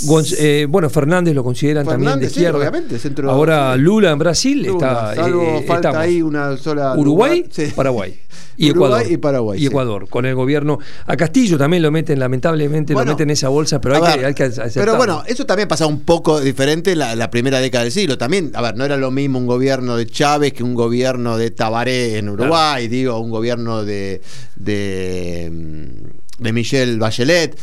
Gonz- 0.07 0.35
eh, 0.39 0.67
bueno, 0.69 0.89
Fernández 0.91 1.35
lo 1.35 1.43
consideran 1.45 1.85
también 1.87 2.19
de 2.21 2.27
izquierda. 2.27 2.59
obviamente, 2.59 2.99
centro- 2.99 3.31
Ahora. 3.31 3.77
Lula 3.77 4.11
en 4.13 4.19
Brasil 4.19 4.63
Lula, 4.63 4.73
está. 5.13 5.15
salvo 5.23 5.43
eh, 5.43 5.65
falta 5.67 5.89
estamos. 5.89 5.99
ahí 5.99 6.23
una 6.23 6.57
sola. 6.57 6.95
Uruguay, 6.97 7.45
lugar. 7.57 7.75
Paraguay. 7.75 8.21
Y 8.57 8.71
Uruguay 8.71 8.89
Ecuador. 8.93 9.13
y 9.13 9.17
Paraguay, 9.17 9.63
Y. 9.63 9.67
Ecuador, 9.67 10.09
con 10.09 10.27
el 10.27 10.35
gobierno. 10.37 10.79
A 11.07 11.17
Castillo 11.17 11.59
también 11.59 11.83
lo 11.83 11.91
meten, 11.91 12.21
lamentablemente, 12.21 12.95
Bueno, 12.95 13.11
lo 13.11 13.15
meten 13.17 13.29
en 13.31 13.33
esa 13.33 13.49
bolsa, 13.49 13.81
pero 13.81 13.97
hay, 13.97 14.03
ver, 14.03 14.33
que, 14.33 14.45
hay 14.45 14.51
que. 14.51 14.51
Pero 14.75 14.97
bueno, 14.97 15.25
eso 15.27 15.45
también 15.45 15.67
pasa 15.69 15.87
un 15.89 16.03
poco 16.03 16.41
diferente 16.41 16.93
en 16.93 17.01
la, 17.01 17.17
la 17.17 17.31
primera 17.31 17.59
década 17.65 17.85
del 17.85 17.93
siglo. 17.93 18.17
También, 18.17 18.53
a 18.55 18.63
ver, 18.63 18.77
no 18.77 18.85
era 18.85 18.97
lo 18.97 19.11
mismo 19.11 19.39
un 19.39 19.47
gobierno 19.47 19.97
de 19.97 20.07
Chávez 20.07 20.53
que 20.53 20.63
un 20.63 20.75
gobierno 20.75 21.37
de 21.37 21.51
Tabaré 21.51 22.19
en 22.19 22.29
Uruguay, 22.29 22.89
digo, 22.89 23.19
un 23.19 23.31
gobierno 23.31 23.85
de, 23.85 24.21
de, 24.57 25.51
mm, 25.53 26.43
de 26.43 26.53
Michelle 26.53 26.97
Bachelet. 26.99 27.59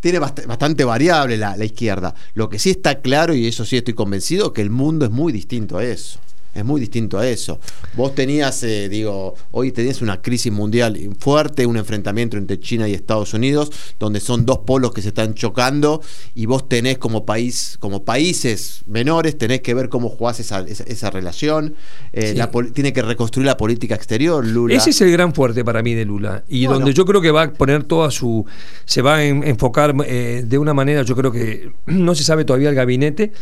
Tiene 0.00 0.18
bast- 0.18 0.46
bastante 0.46 0.84
variable 0.84 1.36
la, 1.36 1.56
la 1.56 1.64
izquierda. 1.64 2.14
Lo 2.34 2.48
que 2.48 2.58
sí 2.58 2.70
está 2.70 3.00
claro, 3.02 3.34
y 3.34 3.46
eso 3.46 3.64
sí 3.66 3.76
estoy 3.76 3.92
convencido, 3.94 4.52
que 4.54 4.62
el 4.62 4.70
mundo 4.70 5.04
es 5.04 5.10
muy 5.10 5.30
distinto 5.32 5.76
a 5.76 5.84
eso. 5.84 6.18
Es 6.52 6.64
muy 6.64 6.80
distinto 6.80 7.18
a 7.18 7.28
eso. 7.28 7.60
Vos 7.96 8.14
tenías, 8.14 8.62
eh, 8.64 8.88
digo, 8.88 9.34
hoy 9.52 9.70
tenías 9.72 10.02
una 10.02 10.20
crisis 10.20 10.52
mundial 10.52 10.98
fuerte, 11.18 11.64
un 11.64 11.76
enfrentamiento 11.76 12.36
entre 12.36 12.58
China 12.58 12.88
y 12.88 12.94
Estados 12.94 13.34
Unidos, 13.34 13.70
donde 14.00 14.18
son 14.20 14.44
dos 14.46 14.58
polos 14.58 14.92
que 14.92 15.00
se 15.00 15.08
están 15.08 15.34
chocando 15.34 16.02
y 16.34 16.46
vos 16.46 16.68
tenés 16.68 16.98
como 16.98 17.24
país, 17.24 17.76
como 17.78 18.04
países 18.04 18.82
menores, 18.86 19.38
tenés 19.38 19.60
que 19.60 19.74
ver 19.74 19.88
cómo 19.88 20.08
jugás 20.08 20.40
esa, 20.40 20.60
esa, 20.60 20.84
esa 20.84 21.10
relación. 21.10 21.74
Eh, 22.12 22.30
Sí. 22.32 22.36
la 22.36 22.50
pol- 22.50 22.72
tiene 22.72 22.92
que 22.92 23.02
reconstruir 23.02 23.46
la 23.46 23.56
política 23.56 23.94
exterior, 23.94 24.44
Lula. 24.46 24.74
Ese 24.74 24.90
es 24.90 25.00
el 25.00 25.10
gran 25.12 25.32
fuerte 25.34 25.64
para 25.64 25.82
mí 25.82 25.94
de 25.94 26.04
Lula. 26.04 26.42
Y 26.48 26.66
Bueno. 26.66 26.80
donde 26.80 26.94
yo 26.94 27.04
creo 27.04 27.20
que 27.20 27.30
va 27.30 27.42
a 27.44 27.52
poner 27.52 27.84
toda 27.84 28.10
su. 28.10 28.44
Se 28.84 29.02
va 29.02 29.16
a 29.16 29.24
en- 29.24 29.44
enfocar 29.44 29.94
eh, 30.06 30.42
de 30.46 30.58
una 30.58 30.74
manera, 30.74 31.02
yo 31.02 31.14
creo 31.14 31.30
que 31.32 31.70
no 31.86 32.14
se 32.16 32.24
sabe 32.24 32.44
todavía 32.44 32.68
el 32.70 32.74
gabinete, 32.74 33.32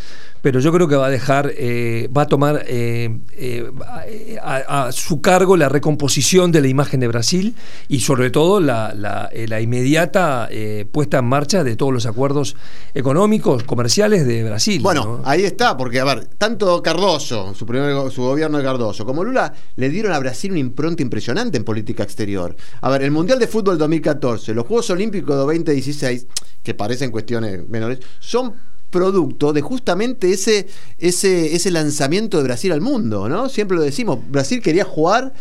pero 0.42 0.60
yo 0.60 0.72
creo 0.72 0.86
que 0.88 0.94
va 0.96 1.06
a 1.06 1.10
dejar, 1.10 1.52
eh, 1.56 2.08
va 2.16 2.22
a 2.22 2.26
tomar 2.26 2.64
eh, 3.04 3.70
eh, 4.10 4.38
a, 4.42 4.86
a 4.86 4.92
su 4.92 5.20
cargo 5.20 5.56
la 5.56 5.68
recomposición 5.68 6.52
de 6.52 6.60
la 6.60 6.68
imagen 6.68 7.00
de 7.00 7.08
Brasil 7.08 7.54
y 7.88 8.00
sobre 8.00 8.30
todo 8.30 8.60
la, 8.60 8.92
la- 8.94 9.28
eh, 9.32 9.46
la 9.48 9.60
inmediata 9.60 10.48
eh, 10.50 10.86
puesta 10.90 11.18
en 11.18 11.26
marcha 11.26 11.64
de 11.64 11.76
todos 11.76 11.92
los 11.92 12.06
acuerdos 12.06 12.56
económicos, 12.94 13.62
comerciales 13.64 14.26
de 14.26 14.44
Brasil. 14.44 14.80
Bueno, 14.82 15.18
¿no? 15.18 15.22
ahí 15.24 15.44
está, 15.44 15.76
porque 15.76 16.00
a 16.00 16.04
ver, 16.04 16.26
tanto 16.38 16.82
Cardoso, 16.82 17.54
su 17.54 17.66
primer 17.66 18.10
su 18.10 18.22
gobierno 18.22 18.58
de 18.58 18.64
Cardoso, 18.64 19.04
como 19.04 19.24
Lula 19.24 19.52
le 19.76 19.88
dieron 19.88 20.12
a 20.12 20.18
Brasil 20.18 20.50
una 20.50 20.60
impronta 20.60 21.02
impresionante 21.02 21.56
en 21.58 21.64
política 21.64 22.02
exterior. 22.02 22.56
A 22.80 22.90
ver, 22.90 23.02
el 23.02 23.10
Mundial 23.10 23.38
de 23.38 23.46
Fútbol 23.46 23.78
2014, 23.78 24.54
los 24.54 24.66
Juegos 24.66 24.90
Olímpicos 24.90 25.30
de 25.30 25.40
2016, 25.42 26.26
que 26.62 26.74
parecen 26.74 27.10
cuestiones 27.10 27.68
menores, 27.68 27.98
son 28.20 28.54
producto 28.90 29.52
de 29.52 29.60
justamente 29.60 30.30
ese, 30.30 30.66
ese, 30.98 31.54
ese 31.54 31.70
lanzamiento 31.70 32.38
de 32.38 32.44
Brasil 32.44 32.72
al 32.72 32.80
mundo, 32.80 33.28
¿no? 33.28 33.48
Siempre 33.48 33.76
lo 33.76 33.82
decimos, 33.82 34.18
Brasil 34.30 34.62
quería 34.62 34.84
jugar 34.84 35.32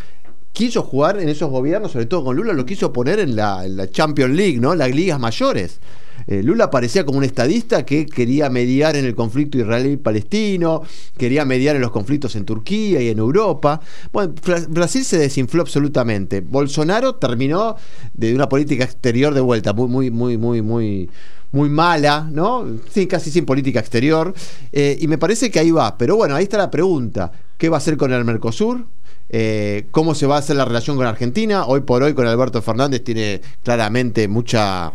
quiso 0.57 0.81
jugar 0.81 1.19
en 1.19 1.29
esos 1.29 1.51
gobiernos, 1.51 1.91
sobre 1.91 2.07
todo 2.07 2.23
con 2.23 2.35
Lula, 2.35 2.51
lo 2.51 2.65
quiso 2.65 2.91
poner 2.91 3.19
en 3.19 3.35
la, 3.35 3.63
Champions 3.91 4.33
League, 4.35 4.59
¿no? 4.59 4.73
Las 4.73 4.89
ligas 4.89 5.19
mayores. 5.19 5.79
Eh, 6.25 6.41
Lula 6.41 6.71
parecía 6.71 7.05
como 7.05 7.19
un 7.19 7.23
estadista 7.23 7.85
que 7.85 8.07
quería 8.07 8.49
mediar 8.49 8.95
en 8.95 9.05
el 9.05 9.13
conflicto 9.13 9.59
israelí-palestino, 9.59 10.81
quería 11.15 11.45
mediar 11.45 11.75
en 11.75 11.83
los 11.83 11.91
conflictos 11.91 12.35
en 12.35 12.43
Turquía 12.43 12.99
y 13.03 13.09
en 13.09 13.19
Europa. 13.19 13.79
Bueno, 14.11 14.33
Brasil 14.69 15.05
se 15.05 15.19
desinfló 15.19 15.61
absolutamente. 15.61 16.41
Bolsonaro 16.41 17.13
terminó 17.13 17.75
de 18.15 18.33
una 18.33 18.49
política 18.49 18.83
exterior 18.83 19.35
de 19.35 19.41
vuelta, 19.41 19.73
muy, 19.73 19.87
muy, 19.87 20.09
muy, 20.09 20.37
muy, 20.37 20.63
muy 20.63 21.07
muy 21.51 21.69
mala, 21.69 22.27
¿no? 22.31 22.65
Sí, 22.91 23.07
casi 23.07 23.31
sin 23.31 23.45
política 23.45 23.79
exterior. 23.79 24.33
Eh, 24.71 24.97
y 24.99 25.07
me 25.07 25.17
parece 25.17 25.49
que 25.51 25.59
ahí 25.59 25.71
va. 25.71 25.97
Pero 25.97 26.15
bueno, 26.15 26.35
ahí 26.35 26.43
está 26.43 26.57
la 26.57 26.69
pregunta. 26.71 27.31
¿Qué 27.57 27.69
va 27.69 27.77
a 27.77 27.79
hacer 27.79 27.97
con 27.97 28.11
el 28.13 28.23
Mercosur? 28.25 28.85
Eh, 29.29 29.87
¿Cómo 29.91 30.15
se 30.15 30.25
va 30.25 30.35
a 30.35 30.39
hacer 30.39 30.55
la 30.55 30.65
relación 30.65 30.97
con 30.97 31.05
Argentina? 31.05 31.65
Hoy 31.65 31.81
por 31.81 32.03
hoy 32.03 32.13
con 32.13 32.27
Alberto 32.27 32.61
Fernández 32.61 33.03
tiene 33.03 33.41
claramente 33.63 34.27
mucha 34.27 34.91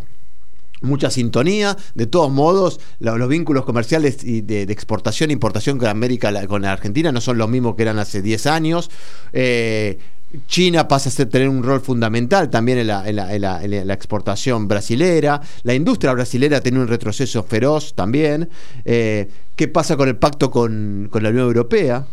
mucha 0.80 1.10
sintonía. 1.10 1.76
De 1.94 2.06
todos 2.06 2.30
modos, 2.32 2.80
lo- 2.98 3.16
los 3.16 3.28
vínculos 3.28 3.64
comerciales 3.64 4.24
y 4.24 4.40
de, 4.40 4.62
exportación 4.62 5.30
e 5.30 5.32
importación 5.32 5.78
con 5.78 5.88
América, 5.88 6.46
con 6.48 6.62
la 6.62 6.72
Argentina, 6.72 7.12
no 7.12 7.20
son 7.20 7.38
los 7.38 7.48
mismos 7.48 7.76
que 7.76 7.82
eran 7.82 7.98
hace 8.00 8.20
10 8.20 8.46
años. 8.46 8.90
Eh, 9.32 9.98
China 10.46 10.88
pasa 10.88 11.08
a 11.08 11.12
ser, 11.12 11.28
tener 11.28 11.48
un 11.48 11.62
rol 11.62 11.80
fundamental 11.80 12.48
también 12.50 12.78
en 12.78 12.86
la, 12.86 13.08
en 13.08 13.16
la- 13.16 13.34
en 13.34 13.40
la- 13.42 13.62
en 13.62 13.86
la 13.86 13.94
exportación 13.94 14.66
brasilera. 14.68 15.40
La 15.62 15.74
industria 15.74 16.12
brasilera 16.12 16.60
tiene 16.60 16.80
un 16.80 16.88
retroceso 16.88 17.42
feroz 17.42 17.94
también. 17.94 18.48
Eh, 18.84 19.28
¿Qué 19.56 19.68
pasa 19.68 19.96
con 19.96 20.08
el 20.08 20.16
pacto 20.16 20.50
con, 20.50 21.08
con 21.10 21.22
la 21.22 21.28
Unión 21.30 21.46
Europea? 21.46 22.06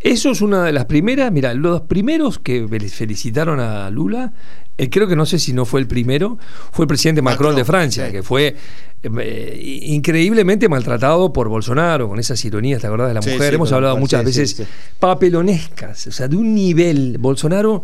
Eso 0.00 0.30
es 0.30 0.40
una 0.40 0.64
de 0.64 0.72
las 0.72 0.84
primeras, 0.84 1.32
mira, 1.32 1.54
los 1.54 1.82
primeros 1.82 2.38
que 2.38 2.64
fel- 2.68 2.88
felicitaron 2.88 3.58
a 3.58 3.90
Lula, 3.90 4.32
eh, 4.76 4.88
creo 4.90 5.08
que 5.08 5.16
no 5.16 5.26
sé 5.26 5.38
si 5.40 5.52
no 5.52 5.64
fue 5.64 5.80
el 5.80 5.88
primero, 5.88 6.38
fue 6.72 6.84
el 6.84 6.86
presidente 6.88 7.20
Macron, 7.20 7.48
Macron, 7.50 7.56
de 7.56 7.64
Francia, 7.64 8.06
sí. 8.06 8.12
que 8.12 8.22
fue 8.22 8.54
eh, 9.02 9.80
increíblemente 9.86 10.68
maltratado 10.68 11.32
por 11.32 11.48
Bolsonaro, 11.48 12.08
con 12.08 12.18
esas 12.20 12.44
ironías, 12.44 12.80
¿te 12.80 12.86
acordás 12.86 13.08
de 13.08 13.14
la 13.14 13.22
Sí, 13.22 13.30
mujer? 13.30 13.48
sí, 13.50 13.54
Hemos 13.56 13.72
hablado 13.72 13.96
muchas 13.96 14.24
veces 14.24 14.62
papelonescas, 15.00 16.06
o 16.06 16.12
sea, 16.12 16.28
de 16.28 16.36
un 16.36 16.54
nivel, 16.54 17.18
Bolsonaro 17.18 17.82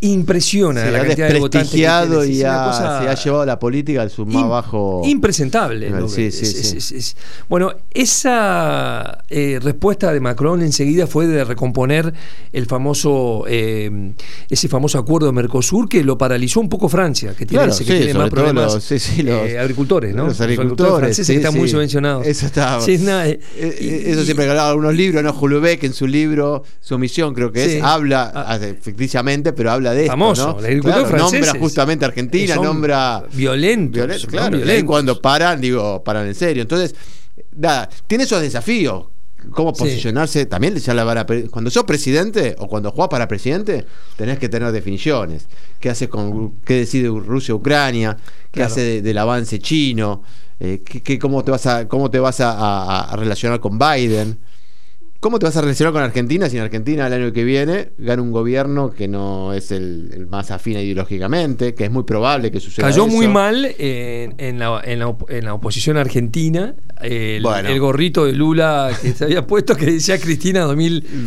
impresiona 0.00 0.82
Se 0.84 0.90
la 0.90 0.98
ha 1.00 1.06
cantidad 1.06 1.28
de 1.30 1.38
votantes 1.40 1.70
que 1.70 1.76
tiene, 1.78 2.26
y 2.26 2.42
ha- 2.42 2.64
cosa 2.66 3.02
se 3.02 3.08
ha 3.08 3.14
llevado 3.14 3.46
la 3.46 3.58
política 3.58 4.02
al 4.02 4.10
su 4.10 4.26
más 4.26 4.48
bajo. 4.48 5.02
Impresentable. 5.04 5.86
nivel. 5.86 6.02
¿no? 6.02 6.08
Sí, 6.08 6.24
Es- 6.26 6.38
sí, 6.38 6.44
es- 6.44 6.68
sí. 6.70 6.76
es- 6.76 6.92
es- 6.92 7.16
bueno, 7.48 7.72
esa 7.94 9.24
eh, 9.30 9.58
respuesta 9.62 10.12
de 10.12 10.20
Macron 10.20 10.62
enseguida 10.62 11.06
fue 11.06 11.26
de 11.26 11.44
recomponer 11.44 12.12
el 12.52 12.66
famoso 12.66 13.44
eh, 13.48 14.12
ese 14.50 14.68
famoso 14.68 14.98
acuerdo 14.98 15.26
de 15.26 15.32
Mercosur 15.32 15.88
que 15.88 16.04
lo 16.04 16.18
paralizó 16.18 16.60
un 16.60 16.68
poco 16.68 16.88
Francia, 16.88 17.30
que 17.36 17.46
tiene, 17.46 17.64
Claro, 17.64 17.78
que 17.78 17.84
tiene 17.84 18.14
más 18.14 18.30
problemas 18.30 18.74
los- 18.74 19.08
eh, 19.18 19.58
agricultores, 19.58 20.14
¿no? 20.14 20.26
Los 20.26 20.40
agricultores, 20.40 20.98
franceses 20.98 21.26
que 21.26 21.36
están 21.36 21.54
muy 21.56 21.68
subvencionados. 21.68 22.26
Eso 22.26 22.46
está. 22.46 22.78
Y- 22.86 24.10
eso 24.10 24.24
siempre 24.24 24.48
hablaba 24.48 24.70
algunos 24.70 24.94
libros, 24.94 25.22
¿no? 25.22 25.32
Julio 25.32 25.60
Beck 25.60 25.84
en 25.84 25.92
su 25.92 26.06
libro, 26.06 26.62
su 26.80 26.98
misión 26.98 27.34
creo 27.34 27.50
que 27.52 27.78
es, 27.78 27.82
habla 27.82 28.30
Ah. 28.34 28.58
ficticiamente, 28.80 29.52
pero 29.52 29.70
habla 29.72 29.92
de 29.92 29.95
de 29.96 30.02
esto. 30.02 30.12
Famoso, 30.12 30.52
¿no? 30.52 30.58
el 30.60 30.64
agricultor 30.66 30.92
Claro, 31.02 31.08
francés 31.16 31.40
Nombra 31.46 31.60
justamente 31.60 32.04
Argentina, 32.04 32.54
nombra. 32.56 33.24
Violento, 33.32 34.06
claro. 34.28 34.56
y 34.56 34.60
violentos. 34.60 34.86
cuando 34.90 35.20
paran, 35.20 35.60
digo, 35.60 36.02
paran 36.04 36.26
en 36.26 36.34
serio. 36.34 36.62
Entonces, 36.62 36.94
nada, 37.56 37.88
tiene 38.06 38.24
esos 38.24 38.40
desafíos. 38.40 39.06
Cómo 39.50 39.72
Sí. 39.74 39.78
posicionarse, 39.84 40.46
también 40.46 40.74
ya 40.76 40.92
la 40.92 41.04
van 41.04 41.18
a 41.18 41.26
pe- 41.26 41.48
cuando 41.48 41.70
sos 41.70 41.84
presidente 41.84 42.56
o 42.58 42.66
cuando 42.66 42.90
jugás 42.90 43.08
para 43.08 43.28
presidente, 43.28 43.86
tenés 44.16 44.38
que 44.40 44.48
tener 44.48 44.72
definiciones. 44.72 45.46
¿Qué 45.78 45.88
haces 45.90 46.08
con 46.08 46.58
qué 46.64 46.74
decide 46.78 47.08
Rusia-Ucrania? 47.08 48.16
¿Qué 48.50 48.58
Claro. 48.60 48.72
hace 48.72 48.80
de- 48.80 49.02
del 49.02 49.18
avance 49.18 49.58
chino? 49.60 50.22
Eh, 50.58 50.82
¿qué- 50.84 51.00
qué- 51.02 51.18
cómo 51.18 51.44
te 51.44 51.50
vas 51.52 51.66
a 51.66 51.86
cómo 51.86 52.10
te 52.10 52.18
vas 52.18 52.40
a, 52.40 52.50
a- 52.52 53.12
a 53.12 53.16
relacionar 53.16 53.60
con 53.60 53.78
Biden? 53.78 54.38
¿Cómo 55.26 55.40
te 55.40 55.46
vas 55.46 55.56
a 55.56 55.60
relacionar 55.60 55.92
con 55.92 56.02
Argentina 56.04 56.48
si 56.48 56.56
en 56.56 56.62
Argentina 56.62 57.08
el 57.08 57.12
año 57.12 57.32
que 57.32 57.42
viene 57.42 57.90
gana 57.98 58.22
un 58.22 58.30
gobierno 58.30 58.92
que 58.92 59.08
no 59.08 59.52
es 59.54 59.72
el, 59.72 60.10
el 60.14 60.28
más 60.28 60.52
afín 60.52 60.78
ideológicamente, 60.78 61.74
que 61.74 61.86
es 61.86 61.90
muy 61.90 62.04
probable 62.04 62.52
que 62.52 62.60
suceda 62.60 62.86
Cayó 62.86 63.06
eso? 63.06 63.12
muy 63.12 63.26
mal 63.26 63.64
en, 63.76 64.34
en 64.38 64.60
la, 64.60 64.80
en 64.84 65.00
la 65.00 65.08
op- 65.08 65.28
en 65.28 65.44
la 65.46 65.54
oposición 65.54 65.96
argentina. 65.96 66.76
El, 67.02 67.42
Bueno. 67.42 67.68
el 67.68 67.80
gorrito 67.80 68.24
de 68.24 68.32
Lula 68.34 68.90
que 69.02 69.12
se 69.14 69.24
había 69.24 69.44
puesto 69.48 69.74
que 69.74 69.86
decía 69.86 70.16
Cristina 70.20 70.60
2014. 70.60 71.24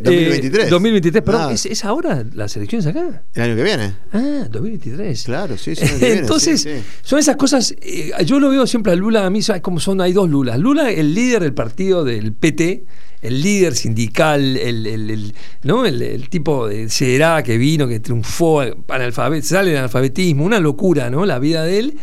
2023, 0.00 0.02
2023. 0.02 0.70
2023, 0.70 1.22
perdón, 1.22 1.42
Ah. 1.42 1.52
¿es, 1.52 1.66
es 1.66 1.84
ahora 1.84 2.24
las 2.34 2.56
elecciones 2.56 2.86
acá? 2.86 3.22
El 3.34 3.42
año 3.42 3.56
que 3.56 3.62
viene. 3.62 3.92
Ah, 4.12 4.46
2023. 4.50 5.22
Claro, 5.24 5.58
sí, 5.58 5.74
sí, 5.76 5.84
viene, 6.00 6.20
Entonces, 6.20 6.62
sí, 6.62 6.70
sí. 6.70 6.82
son 7.02 7.18
esas 7.18 7.36
cosas. 7.36 7.74
eh, 7.82 8.10
yo 8.24 8.40
lo 8.40 8.48
veo 8.48 8.66
siempre 8.66 8.92
a 8.92 8.96
Lula, 8.96 9.26
a 9.26 9.30
mí 9.30 9.40
hay 9.52 9.60
como 9.60 9.80
son, 9.80 10.00
hay 10.00 10.14
dos 10.14 10.30
Lulas. 10.30 10.58
Lula, 10.58 10.90
el 10.90 11.14
líder 11.14 11.42
del 11.42 11.52
partido 11.54 12.04
del 12.04 12.32
PT, 12.32 12.84
el 13.22 13.40
líder 13.40 13.74
sindical, 13.74 14.56
el, 14.58 14.86
el- 14.86 15.10
el- 15.10 15.34
¿no? 15.62 15.86
el, 15.86 16.02
el 16.02 16.28
tipo 16.28 16.66
de 16.68 16.88
Será 16.90 17.42
que 17.42 17.56
vino, 17.56 17.88
que 17.88 18.00
triunfó, 18.00 18.60
analfabet, 18.88 19.42
sale 19.44 19.70
del 19.70 19.78
analfabetismo, 19.78 20.44
una 20.44 20.60
locura, 20.60 21.08
¿no? 21.08 21.24
La 21.24 21.38
vida 21.38 21.62
de 21.64 21.78
él. 21.78 21.96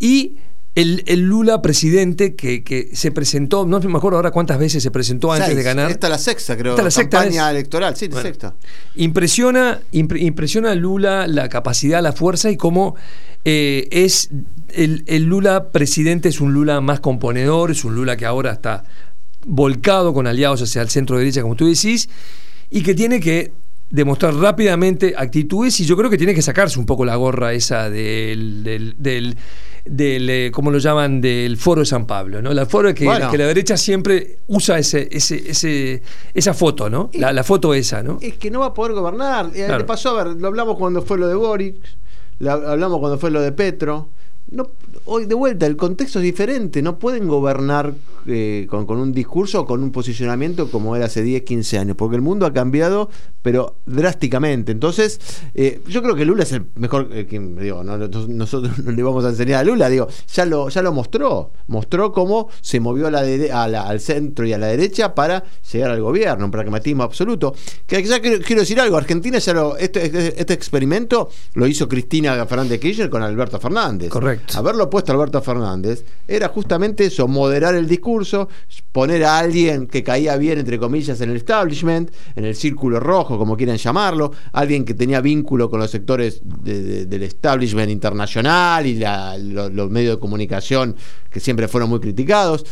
Y 0.00 0.36
el, 0.74 1.02
el 1.06 1.22
Lula 1.22 1.60
presidente 1.62 2.36
que, 2.36 2.62
que 2.62 2.90
se 2.92 3.10
presentó, 3.10 3.66
no 3.66 3.80
me 3.80 3.96
acuerdo 3.98 4.16
ahora 4.16 4.30
cuántas 4.30 4.58
veces 4.58 4.80
se 4.82 4.90
presentó 4.92 5.32
antes 5.32 5.46
Seis. 5.46 5.56
de 5.56 5.62
ganar. 5.64 5.90
Esta 5.90 6.06
es 6.06 6.10
la 6.12 6.18
sexta, 6.18 6.56
creo. 6.56 6.72
Esta 6.74 6.82
es 6.82 6.84
la 6.84 6.90
sexta 7.02 7.18
campaña 7.18 7.50
electoral, 7.50 7.96
sí, 7.96 8.06
la 8.06 8.14
Bueno. 8.14 8.28
sexta. 8.28 8.54
Impresiona, 8.94 9.80
impre- 9.92 10.20
impresiona 10.22 10.72
a 10.72 10.74
Lula 10.74 11.26
la 11.26 11.48
capacidad, 11.48 12.02
la 12.02 12.12
fuerza 12.12 12.50
y 12.50 12.56
cómo 12.56 12.94
eh, 13.44 13.88
es 13.90 14.30
el, 14.74 15.04
el 15.06 15.24
Lula 15.24 15.70
presidente 15.70 16.28
es 16.28 16.40
un 16.40 16.52
Lula 16.52 16.80
más 16.80 17.00
componedor, 17.00 17.70
es 17.70 17.84
un 17.84 17.94
Lula 17.94 18.16
que 18.16 18.26
ahora 18.26 18.52
está 18.52 18.84
volcado 19.48 20.12
con 20.14 20.26
aliados 20.26 20.62
hacia 20.62 20.82
el 20.82 20.90
centro 20.90 21.18
derecha, 21.18 21.42
como 21.42 21.56
tú 21.56 21.66
decís, 21.66 22.08
y 22.70 22.82
que 22.82 22.94
tiene 22.94 23.18
que 23.18 23.52
demostrar 23.90 24.34
rápidamente 24.34 25.14
actitudes 25.16 25.80
y 25.80 25.86
yo 25.86 25.96
creo 25.96 26.10
que 26.10 26.18
tiene 26.18 26.34
que 26.34 26.42
sacarse 26.42 26.78
un 26.78 26.84
poco 26.84 27.06
la 27.06 27.16
gorra 27.16 27.54
esa 27.54 27.88
del, 27.88 28.62
del, 28.62 28.94
del, 28.98 29.34
del, 29.86 30.28
eh, 30.28 30.50
¿cómo 30.52 30.70
lo 30.70 30.76
llaman? 30.78 31.22
Del 31.22 31.56
foro 31.56 31.80
de 31.80 31.86
San 31.86 32.06
Pablo, 32.06 32.42
¿no? 32.42 32.52
La 32.52 32.66
foro 32.66 32.92
que, 32.94 33.06
Bueno. 33.06 33.30
que 33.30 33.38
la 33.38 33.46
derecha 33.46 33.78
siempre 33.78 34.40
usa 34.48 34.78
ese, 34.78 35.08
ese, 35.10 35.50
ese, 35.50 36.02
esa 36.34 36.52
foto, 36.52 36.90
¿no? 36.90 37.08
La, 37.14 37.32
la 37.32 37.42
foto 37.42 37.72
esa, 37.72 38.02
¿no? 38.02 38.18
Es 38.20 38.34
que 38.34 38.50
no 38.50 38.60
va 38.60 38.66
a 38.66 38.74
poder 38.74 38.92
gobernar. 38.92 39.46
Eh, 39.54 39.64
Claro. 39.64 39.78
Le 39.78 39.84
pasó, 39.84 40.10
a 40.10 40.24
ver, 40.24 40.36
lo 40.36 40.48
hablamos 40.48 40.76
cuando 40.76 41.00
fue 41.00 41.16
lo 41.16 41.26
de 41.26 41.34
Boric, 41.34 41.76
lo 42.40 42.52
hablamos 42.52 43.00
cuando 43.00 43.16
fue 43.18 43.30
lo 43.30 43.40
de 43.40 43.52
Petro. 43.52 44.10
No, 44.50 44.70
hoy 45.08 45.26
de 45.26 45.34
vuelta, 45.34 45.66
el 45.66 45.76
contexto 45.76 46.18
es 46.18 46.22
diferente. 46.24 46.82
No 46.82 46.98
pueden 46.98 47.26
gobernar 47.28 47.94
eh, 48.26 48.66
con, 48.70 48.86
con 48.86 48.98
un 48.98 49.12
discurso 49.12 49.60
o 49.62 49.66
con 49.66 49.82
un 49.82 49.90
posicionamiento 49.90 50.70
como 50.70 50.94
era 50.96 51.06
hace 51.06 51.22
10, 51.22 51.42
15 51.42 51.78
años, 51.78 51.96
porque 51.96 52.16
el 52.16 52.22
mundo 52.22 52.46
ha 52.46 52.52
cambiado, 52.52 53.08
pero 53.42 53.76
drásticamente. 53.86 54.72
Entonces, 54.72 55.20
eh, 55.54 55.80
yo 55.88 56.02
creo 56.02 56.14
que 56.14 56.24
Lula 56.24 56.42
es 56.44 56.52
el 56.52 56.66
mejor. 56.76 57.08
eh, 57.12 57.26
que, 57.26 57.38
digo, 57.40 57.82
no- 57.84 57.96
no- 57.98 58.08
nosotros 58.28 58.78
no 58.84 58.90
le 58.92 59.02
vamos 59.02 59.24
a 59.24 59.30
enseñar 59.30 59.60
a 59.60 59.64
Lula, 59.64 59.88
digo, 59.88 60.08
ya 60.32 60.44
lo, 60.44 60.68
ya 60.68 60.82
lo 60.82 60.92
mostró. 60.92 61.52
Mostró 61.68 62.12
cómo 62.12 62.48
se 62.60 62.80
movió 62.80 63.06
a 63.06 63.10
la 63.10 63.20
a 63.52 63.68
la- 63.68 63.82
al 63.82 64.00
centro 64.00 64.46
y 64.46 64.52
a 64.52 64.58
la 64.58 64.66
derecha 64.68 65.14
para 65.14 65.42
llegar 65.72 65.90
al 65.90 66.00
gobierno, 66.02 66.44
un 66.44 66.50
pragmatismo 66.50 67.02
absoluto. 67.02 67.54
Que 67.86 68.02
ya 68.02 68.20
quiero, 68.20 68.42
quiero 68.44 68.60
decir 68.62 68.78
algo, 68.80 68.96
Argentina 68.96 69.38
ya 69.38 69.52
lo. 69.54 69.76
Este, 69.76 70.04
este, 70.06 70.40
este 70.40 70.52
experimento 70.54 71.28
lo 71.54 71.66
hizo 71.66 71.88
Cristina 71.88 72.44
Fernández 72.46 72.78
Kirchner 72.80 73.08
con 73.10 73.22
Alberto 73.22 73.58
Fernández. 73.58 74.10
Correcto. 74.10 74.58
Haberlo 74.58 74.88
puesto 74.90 74.97
Alberto 75.06 75.40
Fernández 75.42 76.04
era 76.26 76.48
justamente 76.48 77.04
eso, 77.06 77.26
moderar 77.28 77.74
el 77.74 77.86
discurso, 77.88 78.48
poner 78.92 79.24
a 79.24 79.38
alguien 79.38 79.86
que 79.86 80.02
caía 80.02 80.36
bien, 80.36 80.58
entre 80.58 80.78
comillas, 80.78 81.20
en 81.20 81.30
el 81.30 81.36
establishment, 81.36 82.10
en 82.36 82.44
el 82.44 82.54
círculo 82.54 83.00
rojo, 83.00 83.38
como 83.38 83.56
quieran 83.56 83.76
llamarlo, 83.76 84.32
alguien 84.52 84.84
que 84.84 84.94
tenía 84.94 85.20
vínculo 85.20 85.70
con 85.70 85.80
los 85.80 85.90
sectores 85.90 86.40
de- 86.44 86.82
de- 86.82 87.06
del 87.06 87.22
establishment 87.22 87.90
internacional 87.90 88.86
y 88.86 88.98
los 89.40 89.90
medios 89.90 90.16
de 90.16 90.20
comunicación 90.20 90.96
que 91.30 91.40
siempre 91.40 91.68
fueron 91.68 91.90
muy 91.90 92.00
criticados. 92.00 92.64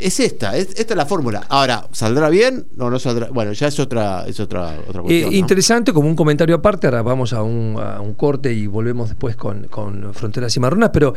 Es 0.00 0.20
esta, 0.20 0.56
es- 0.56 0.68
esta 0.76 0.94
es 0.94 0.96
la 0.96 1.06
fórmula. 1.06 1.44
Ahora, 1.48 1.86
¿saldrá 1.92 2.28
bien 2.28 2.66
o 2.78 2.90
no 2.90 2.98
saldrá? 2.98 3.28
Bueno, 3.30 3.52
ya 3.52 3.68
es 3.68 3.78
otra, 3.78 4.24
es 4.26 4.40
otra, 4.40 4.76
otra 4.88 5.00
Eh, 5.00 5.04
cuestión. 5.04 5.30
¿no? 5.30 5.36
Interesante, 5.36 5.92
como 5.92 6.08
un 6.08 6.16
comentario 6.16 6.56
aparte, 6.56 6.86
ahora 6.86 7.02
vamos 7.02 7.32
a 7.32 7.42
un, 7.42 7.76
a 7.78 8.00
un 8.00 8.14
corte 8.14 8.52
y 8.52 8.66
volvemos 8.66 9.08
después 9.08 9.36
con, 9.36 9.64
con 9.68 10.14
Fronteras 10.14 10.56
y 10.56 10.60
Marronas, 10.60 10.90
pero 10.92 11.14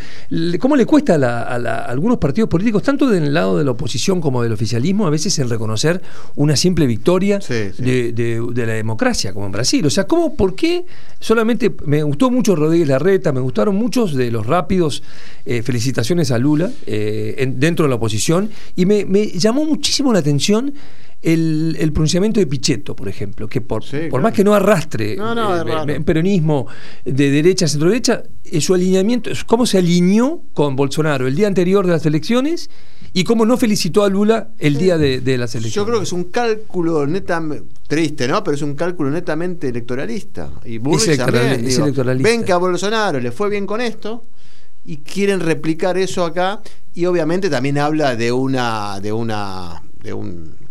¿cómo 0.60 0.76
le 0.76 0.86
cuesta 0.86 1.16
a, 1.16 1.18
la- 1.18 1.44
a 1.44 1.58
la- 1.60 1.76
a 1.80 1.86
algunos 1.86 2.18
partidos 2.18 2.50
políticos, 2.50 2.84
tanto 2.84 3.08
del 3.10 3.34
lado 3.34 3.58
de 3.58 3.64
la 3.64 3.72
oposición 3.72 4.20
como 4.22 4.44
del 4.44 4.52
oficialismo, 4.54 5.08
a 5.08 5.10
veces 5.10 5.38
en 5.40 5.50
reconocer 5.50 6.02
una 6.36 6.56
simple 6.56 6.86
victoria 6.88 7.40
Sí, 7.42 7.72
sí. 7.76 7.84
De, 7.84 8.12
de- 8.14 8.42
de 8.54 8.66
la 8.66 8.74
democracia, 8.74 9.34
como 9.34 9.46
en 9.46 9.52
Brasil? 9.52 9.86
O 9.86 9.90
sea, 9.90 10.06
¿cómo, 10.06 10.36
por 10.36 10.56
qué 10.56 10.86
solamente, 11.20 11.74
me 11.86 12.04
gustó 12.04 12.30
mucho 12.30 12.56
Rodríguez 12.56 12.88
Larreta, 12.90 13.32
me 13.32 13.40
gustaron 13.40 13.76
muchos 13.76 14.14
de 14.14 14.30
los 14.32 14.46
rápidos 14.46 15.04
eh, 15.46 15.62
felicitaciones 15.62 16.32
a 16.32 16.38
Lula 16.38 16.70
eh, 16.86 17.36
en- 17.40 17.60
dentro 17.60 17.84
de 17.86 17.90
la 17.90 17.96
oposición, 17.96 18.50
y 18.76 18.86
me, 18.86 19.06
me 19.06 19.28
llamó 19.28 19.66
muchísimo 19.66 20.12
la 20.14 20.20
atención 20.20 20.74
el, 21.22 21.78
el 21.80 21.94
pronunciamiento 21.94 22.40
de 22.42 22.48
Pichetto, 22.48 22.96
por 22.98 23.08
ejemplo, 23.08 23.48
que 23.48 23.62
por, 23.62 23.84
Sí, 23.84 23.92
por 23.92 24.10
claro. 24.10 24.24
más 24.24 24.34
que 24.34 24.44
no 24.44 24.54
arrastre 24.54 25.16
No, 25.16 25.34
no, 25.34 25.88
eh, 25.90 26.02
peronismo 26.02 26.68
de 27.06 27.32
derecha 27.32 27.64
a 27.66 27.68
centro 27.70 27.90
derecha, 27.90 28.24
eh, 28.44 28.60
su 28.60 28.74
alineamiento, 28.74 29.30
es 29.30 29.46
cómo 29.46 29.66
se 29.66 29.78
alineó 29.78 30.42
con 30.54 30.76
Bolsonaro 30.76 31.26
el 31.28 31.36
día 31.36 31.48
anterior 31.48 31.86
de 31.86 31.94
las 31.94 32.06
elecciones 32.06 32.70
y 33.14 33.24
cómo 33.24 33.46
no 33.46 33.56
felicitó 33.58 34.04
a 34.04 34.10
Lula 34.10 34.50
el 34.60 34.76
día 34.78 34.98
de, 34.98 35.22
de 35.22 35.38
las 35.38 35.54
elecciones. 35.56 35.76
Yo 35.76 35.86
creo 35.86 36.00
que 36.00 36.04
es 36.04 36.12
un 36.14 36.26
cálculo 36.26 37.06
netamente 37.08 37.68
triste, 37.88 38.28
¿no? 38.28 38.44
Pero 38.44 38.56
es 38.56 38.62
un 38.64 38.74
cálculo 38.74 39.12
netamente 39.12 39.70
electoralista. 39.70 40.50
Y 40.66 40.80
Bullrich 40.80 41.04
Es 41.10 41.20
electoral- 41.20 41.42
también, 41.48 41.66
es 41.68 41.74
digo, 41.76 41.84
electoralista. 41.86 42.30
ven 42.30 42.44
que 42.44 42.52
a 42.52 42.58
Bolsonaro 42.58 43.20
le 43.20 43.32
fue 43.32 43.50
bien 43.52 43.66
con 43.68 43.80
esto 43.82 44.26
y 44.86 44.98
quieren 44.98 45.40
replicar 45.40 45.98
eso 45.98 46.26
acá 46.26 46.62
y 46.94 47.06
obviamente 47.06 47.50
también 47.50 47.78
habla 47.78 48.16
de 48.16 48.32
una 48.32 49.00
de 49.00 49.12
una 49.14 49.82
de 50.04 50.14
un 50.14 50.64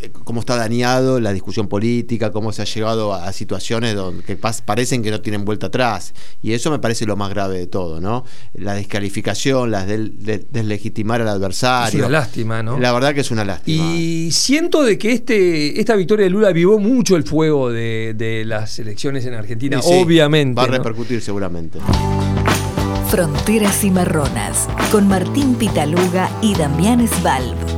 de 0.00 0.12
cómo 0.12 0.38
está 0.38 0.54
dañado 0.54 1.18
la 1.18 1.32
discusión 1.32 1.66
política, 1.66 2.30
cómo 2.30 2.52
se 2.52 2.62
ha 2.62 2.64
llegado 2.66 3.12
a, 3.12 3.26
a 3.26 3.32
situaciones 3.32 3.96
donde 3.96 4.22
que 4.22 4.40
pas- 4.40 4.62
parecen 4.64 5.02
que 5.02 5.10
no 5.10 5.20
tienen 5.20 5.44
vuelta 5.44 5.66
atrás. 5.66 6.14
Y 6.40 6.52
eso 6.52 6.70
me 6.70 6.78
parece 6.78 7.04
lo 7.04 7.16
más 7.16 7.30
grave 7.30 7.58
de 7.58 7.66
todo, 7.66 8.00
¿no? 8.00 8.24
La 8.54 8.74
descalificación, 8.74 9.72
la 9.72 9.84
del- 9.84 10.24
de- 10.24 10.46
deslegitimar 10.52 11.20
al 11.20 11.26
adversario. 11.26 11.98
Es 11.98 12.06
una 12.06 12.08
lástima, 12.20 12.62
¿no? 12.62 12.78
La 12.78 12.92
verdad 12.92 13.12
que 13.12 13.22
es 13.22 13.32
una 13.32 13.44
lástima. 13.44 13.92
Y 13.96 14.30
siento 14.30 14.84
de 14.84 14.96
que 14.98 15.10
este, 15.10 15.80
esta 15.80 15.96
victoria 15.96 16.26
de 16.26 16.30
Lula 16.30 16.50
avivó 16.50 16.78
mucho 16.78 17.16
el 17.16 17.24
fuego 17.24 17.72
de, 17.72 18.14
de 18.16 18.44
las 18.44 18.78
elecciones 18.78 19.26
en 19.26 19.34
Argentina, 19.34 19.82
sí, 19.82 19.88
obviamente. 19.92 20.54
Va 20.54 20.62
a 20.62 20.66
¿no? 20.68 20.74
repercutir 20.74 21.20
seguramente. 21.20 21.80
Fronteras 23.08 23.84
y 23.84 23.90
Marronas, 23.90 24.68
con 24.92 25.08
Martín 25.08 25.54
Pitaluga 25.54 26.28
y 26.42 26.54
Damián 26.54 27.08
Svalb. 27.08 27.77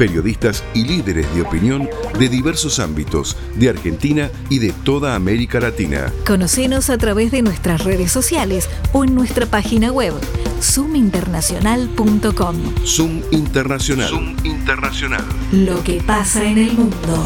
periodistas 0.00 0.64
y 0.72 0.84
líderes 0.84 1.26
de 1.34 1.42
opinión 1.42 1.86
de 2.18 2.30
diversos 2.30 2.78
ámbitos 2.78 3.36
de 3.56 3.68
Argentina 3.68 4.30
y 4.48 4.58
de 4.58 4.72
toda 4.72 5.14
América 5.14 5.60
Latina. 5.60 6.10
Conocenos 6.26 6.88
a 6.88 6.96
través 6.96 7.30
de 7.32 7.42
nuestras 7.42 7.84
redes 7.84 8.10
sociales 8.10 8.70
o 8.94 9.04
en 9.04 9.14
nuestra 9.14 9.44
página 9.44 9.92
web 9.92 10.14
zoominternacional.com. 10.62 12.56
Zoom 12.86 13.20
Internacional. 13.30 14.08
Zoom 14.08 14.36
Internacional. 14.42 15.24
Lo 15.52 15.84
que 15.84 16.00
pasa 16.00 16.46
en 16.46 16.56
el 16.56 16.72
mundo. 16.72 17.22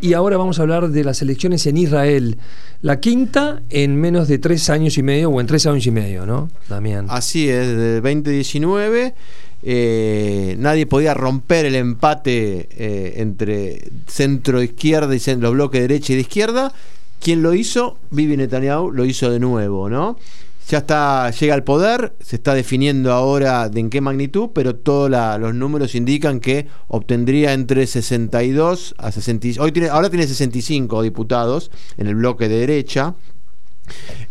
y 0.00 0.14
ahora 0.14 0.36
vamos 0.36 0.58
a 0.58 0.62
hablar 0.62 0.88
de 0.88 1.04
las 1.04 1.22
elecciones 1.22 1.64
en 1.66 1.76
Israel. 1.76 2.38
La 2.82 2.98
quinta 2.98 3.62
en 3.70 3.98
menos 4.00 4.26
de 4.26 4.38
tres 4.38 4.68
años 4.68 4.98
y 4.98 5.04
medio, 5.04 5.30
o 5.30 5.40
en 5.40 5.46
tres 5.46 5.64
años 5.64 5.86
y 5.86 5.92
medio, 5.92 6.26
¿no, 6.26 6.50
Damián? 6.68 7.06
Así 7.08 7.48
es, 7.48 7.68
desde 7.68 8.00
2019. 8.00 9.14
Eh, 9.66 10.56
nadie 10.58 10.86
podía 10.86 11.14
romper 11.14 11.64
el 11.64 11.74
empate 11.74 12.68
eh, 12.70 13.14
entre 13.16 13.88
centro 14.06 14.62
izquierda 14.62 15.14
y 15.16 15.36
los 15.36 15.52
bloques 15.52 15.80
de 15.80 15.88
derecha 15.88 16.12
y 16.12 16.16
de 16.16 16.22
izquierda. 16.22 16.72
¿Quién 17.18 17.42
lo 17.42 17.54
hizo? 17.54 17.96
Vivi 18.10 18.36
Netanyahu 18.36 18.92
lo 18.92 19.06
hizo 19.06 19.30
de 19.30 19.40
nuevo, 19.40 19.88
¿no? 19.88 20.18
ya 20.68 20.78
está, 20.78 21.30
llega 21.30 21.54
al 21.54 21.62
poder, 21.62 22.14
se 22.20 22.36
está 22.36 22.54
definiendo 22.54 23.12
ahora 23.12 23.68
de 23.68 23.80
en 23.80 23.90
qué 23.90 24.00
magnitud, 24.00 24.50
pero 24.54 24.74
todos 24.74 25.10
los 25.10 25.54
números 25.54 25.94
indican 25.94 26.40
que 26.40 26.68
obtendría 26.88 27.52
entre 27.52 27.86
62 27.86 28.94
a 28.96 29.12
60. 29.12 29.62
Hoy 29.62 29.72
tiene, 29.72 29.88
ahora 29.88 30.08
tiene 30.08 30.26
65 30.26 31.02
diputados 31.02 31.70
en 31.98 32.06
el 32.06 32.14
bloque 32.14 32.48
de 32.48 32.60
derecha. 32.60 33.14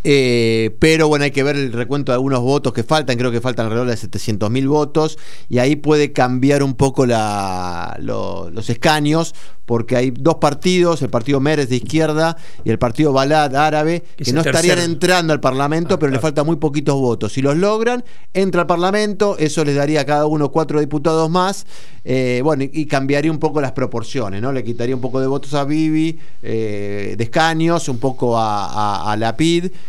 Eh, 0.04 0.76
pero 0.80 1.08
bueno, 1.08 1.26
hay 1.26 1.32
que 1.32 1.44
ver 1.44 1.56
el 1.56 1.72
recuento 1.72 2.12
de 2.12 2.16
algunos 2.16 2.42
votos 2.42 2.74
que 2.74 2.84
faltan, 2.84 3.18
creo 3.18 3.32
que 3.32 3.42
faltan 3.42 3.66
alrededor 3.68 3.90
de 3.90 3.98
700 3.98 4.50
mil 4.52 4.68
votos, 4.68 5.18
y 5.50 5.60
ahí 5.60 5.76
puede 5.76 6.12
cambiar 6.12 6.64
un 6.64 6.74
poco 6.74 7.06
la, 7.06 7.98
los 8.00 8.70
escaños, 8.70 9.34
porque 9.66 9.96
hay 9.96 10.12
dos 10.12 10.36
partidos, 10.36 11.02
el 11.02 11.10
partido 11.10 11.40
Meres 11.40 11.70
de 11.70 11.78
izquierda 11.78 12.36
y 12.66 12.70
el 12.70 12.78
partido 12.78 13.14
Balad 13.14 13.56
árabe, 13.56 14.04
que 14.18 14.34
no 14.34 14.42
estarían 14.42 14.80
entrando 14.80 15.32
al 15.32 15.40
Parlamento, 15.40 15.96
ah, 15.96 16.00
pero 16.00 16.12
le 16.12 16.20
faltan 16.20 16.46
muy 16.46 16.58
poquitos 16.58 16.96
votos. 16.96 17.34
Si 17.34 17.42
los 17.42 17.56
logran, 17.56 18.04
entra 18.34 18.62
al 18.62 18.68
Parlamento, 18.68 19.38
eso 19.40 19.64
les 19.64 19.76
daría 19.76 20.02
a 20.02 20.06
cada 20.06 20.26
uno 20.26 20.52
cuatro 20.52 20.80
diputados 20.80 21.30
más, 21.30 21.66
eh, 22.04 22.42
bueno, 22.44 22.66
y, 22.72 22.86
cambiaría 22.86 23.32
un 23.32 23.40
poco 23.40 23.62
las 23.62 23.72
proporciones, 23.72 24.42
¿no? 24.42 24.52
Le 24.52 24.64
quitaría 24.64 24.94
un 24.94 25.02
poco 25.02 25.22
de 25.22 25.28
votos 25.28 25.54
a 25.54 25.64
Bibi, 25.64 26.20
eh, 26.42 27.16
de 27.18 27.24
escaños, 27.24 27.88
un 27.88 27.98
poco 27.98 28.38
a, 28.38 29.12
a, 29.12 29.16
la 29.16 29.38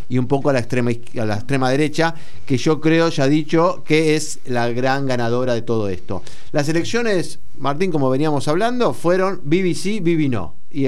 Y 0.08 0.18
un 0.18 0.26
poco 0.26 0.50
a 0.50 0.52
la, 0.52 0.58
extrema, 0.58 0.90
a 0.90 1.24
la 1.24 1.36
extrema 1.36 1.70
derecha, 1.70 2.14
que 2.44 2.56
yo 2.56 2.80
creo, 2.80 3.08
ya 3.08 3.26
dicho, 3.26 3.82
que 3.86 4.16
es 4.16 4.40
la 4.46 4.68
gran 4.70 5.06
ganadora 5.06 5.54
de 5.54 5.62
todo 5.62 5.88
esto. 5.88 6.22
Las 6.52 6.68
elecciones, 6.68 7.38
Martín, 7.58 7.90
como 7.90 8.10
veníamos 8.10 8.48
hablando, 8.48 8.92
fueron 8.94 9.40
Bibi 9.44 10.28
no. 10.28 10.54
Y 10.70 10.86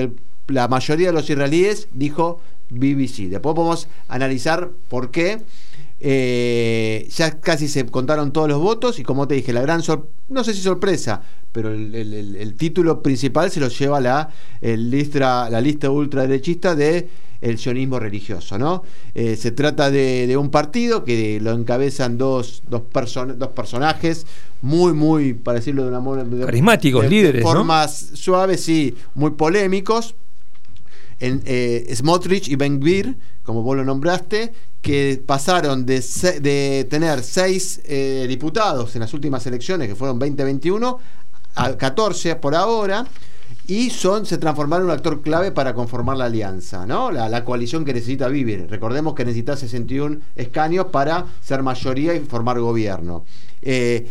la 0.48 0.68
mayoría 0.68 1.08
de 1.08 1.12
los 1.12 1.28
israelíes 1.30 1.88
dijo 1.92 2.40
BBC. 2.70 3.28
Después 3.28 3.54
podemos 3.54 3.88
analizar 4.08 4.70
por 4.88 5.10
qué. 5.10 5.42
Eh, 5.98 7.08
ya 7.10 7.40
casi 7.40 7.68
se 7.68 7.86
contaron 7.86 8.30
todos 8.30 8.48
los 8.48 8.60
votos 8.60 8.98
y 8.98 9.02
como 9.02 9.26
te 9.26 9.34
dije, 9.34 9.52
la 9.52 9.62
gran 9.62 9.82
no 10.28 10.44
sé 10.44 10.52
si 10.52 10.60
sorpresa, 10.60 11.22
pero 11.52 11.72
el, 11.72 12.54
título 12.58 13.02
principal 13.02 13.50
se 13.50 13.60
lo 13.60 13.68
lleva 13.68 13.98
la, 14.00 14.28
lista, 14.60 15.48
la 15.48 15.60
lista 15.60 15.90
ultraderechista 15.90 16.74
de 16.74 17.08
el 17.40 17.58
sionismo 17.58 17.98
religioso, 17.98 18.58
¿no? 18.58 18.82
Eh, 19.14 19.36
se 19.36 19.52
trata 19.52 19.90
de, 19.90 20.36
un 20.36 20.50
partido 20.50 21.04
que 21.04 21.38
lo 21.40 21.52
encabezan 21.52 22.18
dos, 22.18 22.62
dos, 22.68 22.82
dos 23.36 23.48
personajes 23.48 24.26
muy, 24.62 24.92
muy, 24.92 25.34
para 25.34 25.58
decirlo 25.58 25.84
de 25.84 25.88
una 25.90 26.00
manera... 26.00 26.46
Carismáticos, 26.46 27.08
líderes, 27.08 27.42
formas 27.42 28.10
suaves 28.14 28.68
y 28.68 28.94
muy 29.14 29.30
polémicos. 29.30 30.14
En, 31.20 31.42
eh, 31.46 31.92
Smotrich 31.94 32.48
y 32.48 32.56
Ben 32.56 32.80
Gvir, 32.80 33.16
como 33.42 33.62
vos 33.62 33.76
lo 33.76 33.84
nombraste, 33.84 34.52
que 34.82 35.22
pasaron 35.24 35.86
de, 35.86 36.86
tener 36.88 37.22
seis 37.22 37.80
eh, 37.84 38.26
diputados 38.28 38.94
en 38.94 39.00
las 39.00 39.14
últimas 39.14 39.46
elecciones, 39.46 39.88
que 39.88 39.94
fueron 39.94 40.18
2021, 40.18 40.98
a 41.54 41.76
14 41.76 42.36
por 42.36 42.54
ahora 42.54 43.06
y 43.68 43.90
son, 43.90 44.26
se 44.26 44.38
transformaron 44.38 44.86
en 44.86 44.90
un 44.90 44.96
actor 44.96 45.22
clave 45.22 45.50
para 45.50 45.74
conformar 45.74 46.16
la 46.16 46.26
alianza, 46.26 46.86
¿no? 46.86 47.10
La, 47.10 47.44
coalición 47.44 47.84
que 47.84 47.92
necesita 47.92 48.28
vivir. 48.28 48.66
Recordemos 48.70 49.14
que 49.14 49.24
necesita 49.24 49.56
61 49.56 50.18
escaños 50.36 50.86
para 50.86 51.26
ser 51.42 51.62
mayoría 51.62 52.14
y 52.14 52.20
formar 52.20 52.60
gobierno. 52.60 53.24
Eh, 53.62 54.06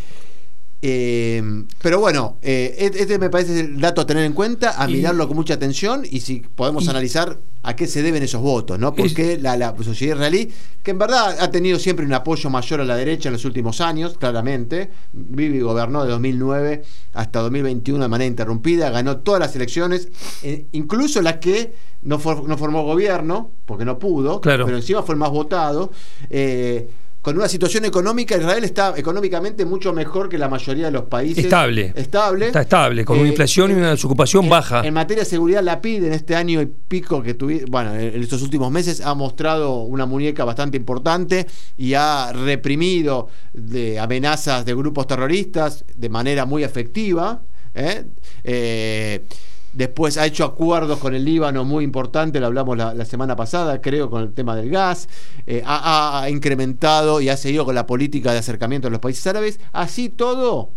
eh, 0.87 1.41
pero 1.81 1.99
bueno, 1.99 2.37
eh, 2.43 2.75
este 2.77 3.17
me 3.17 3.31
parece 3.31 3.59
el 3.59 3.81
dato 3.81 4.01
a 4.01 4.05
tener 4.05 4.23
en 4.23 4.33
cuenta, 4.33 4.79
a 4.79 4.87
mirarlo 4.87 5.27
con 5.27 5.35
mucha 5.35 5.55
atención 5.55 6.03
y 6.07 6.19
si 6.19 6.41
podemos 6.41 6.87
analizar 6.87 7.39
a 7.63 7.75
qué 7.75 7.87
se 7.87 8.03
deben 8.03 8.21
esos 8.21 8.39
votos, 8.39 8.77
¿no? 8.77 8.93
Porque 8.93 9.39
la, 9.39 9.57
la, 9.57 9.75
sociedad 9.83 10.15
israelí, 10.15 10.51
que 10.83 10.91
en 10.91 10.99
verdad 10.99 11.37
ha 11.39 11.49
tenido 11.49 11.79
siempre 11.79 12.05
un 12.05 12.13
apoyo 12.13 12.51
mayor 12.51 12.81
a 12.81 12.85
la 12.85 12.95
derecha 12.95 13.29
en 13.29 13.33
los 13.33 13.45
últimos 13.45 13.81
años, 13.81 14.15
claramente, 14.19 14.91
Bibi 15.11 15.61
gobernó 15.61 16.03
de 16.03 16.11
2009 16.11 16.83
hasta 17.13 17.39
2021 17.39 18.03
de 18.03 18.07
manera 18.07 18.27
interrumpida, 18.27 18.91
ganó 18.91 19.17
todas 19.17 19.39
las 19.39 19.55
elecciones, 19.55 20.09
eh, 20.43 20.67
incluso 20.73 21.19
las 21.23 21.37
que 21.37 21.73
no, 22.03 22.21
no, 22.45 22.57
formó 22.59 22.83
gobierno, 22.83 23.49
porque 23.65 23.85
no 23.85 23.97
pudo, 23.97 24.39
pero 24.39 24.69
encima 24.69 25.01
fue 25.01 25.15
el 25.15 25.19
más 25.19 25.31
votado. 25.31 25.91
Eh, 26.29 26.87
con 27.25 27.35
una 27.37 27.49
situación 27.49 27.85
económica, 27.85 28.37
Israel 28.37 28.63
está 28.63 28.93
económicamente 28.95 29.65
mucho 29.65 29.91
mejor 29.93 30.29
que 30.29 30.37
la 30.37 30.47
mayoría 30.47 30.85
de 30.85 30.91
los 30.91 31.05
países. 31.05 31.43
Estable. 31.43 31.91
Estable. 31.95 32.45
Está 32.45 32.61
estable, 32.61 33.03
con 33.03 33.17
una 33.17 33.25
eh, 33.27 33.31
inflación 33.31 33.71
y 33.71 33.73
una 33.73 33.89
desocupación 33.89 34.47
baja. 34.47 34.85
En 34.85 34.93
materia 34.93 35.23
de 35.23 35.29
seguridad, 35.31 35.63
la 35.63 35.81
PID 35.81 36.03
en 36.03 36.13
este 36.13 36.35
año 36.35 36.61
y 36.61 36.67
pico 36.67 37.23
que 37.23 37.33
tuvimos, 37.33 37.67
bueno, 37.67 37.95
en 37.95 38.21
estos 38.21 38.43
últimos 38.43 38.71
meses 38.71 39.01
ha 39.01 39.15
mostrado 39.15 39.81
una 39.81 40.05
muñeca 40.05 40.45
bastante 40.45 40.77
importante 40.77 41.47
y 41.77 41.95
ha 41.95 42.31
reprimido 42.31 43.27
de 43.53 43.97
amenazas 43.97 44.63
de 44.63 44.75
grupos 44.75 45.07
terroristas 45.07 45.83
de 45.95 46.09
manera 46.09 46.45
muy 46.45 46.63
efectiva. 46.63 47.41
¿eh? 47.73 48.03
eh 48.43 49.25
Después 49.75 50.17
ha 50.17 50.25
hecho 50.25 50.45
acuerdos 50.45 50.99
con 50.99 51.13
el 51.13 51.25
Líbano 51.25 51.65
muy 51.65 51.83
importantes, 51.83 52.39
lo 52.39 52.47
hablamos 52.47 52.77
la, 52.77 53.03
semana 53.03 53.35
pasada, 53.35 53.81
creo, 53.81 54.09
con 54.09 54.23
el 54.23 54.33
tema 54.33 54.55
del 54.55 54.69
gas. 54.69 55.09
Eh, 55.45 55.61
ha, 55.65 56.27
incrementado 56.29 57.19
y 57.19 57.27
ha 57.27 57.35
seguido 57.35 57.65
con 57.65 57.75
la 57.75 57.85
política 57.85 58.31
de 58.31 58.39
acercamiento 58.39 58.87
a 58.87 58.91
los 58.91 59.01
países 59.01 59.27
árabes. 59.27 59.59
Así 59.73 60.07
todo, 60.07 60.69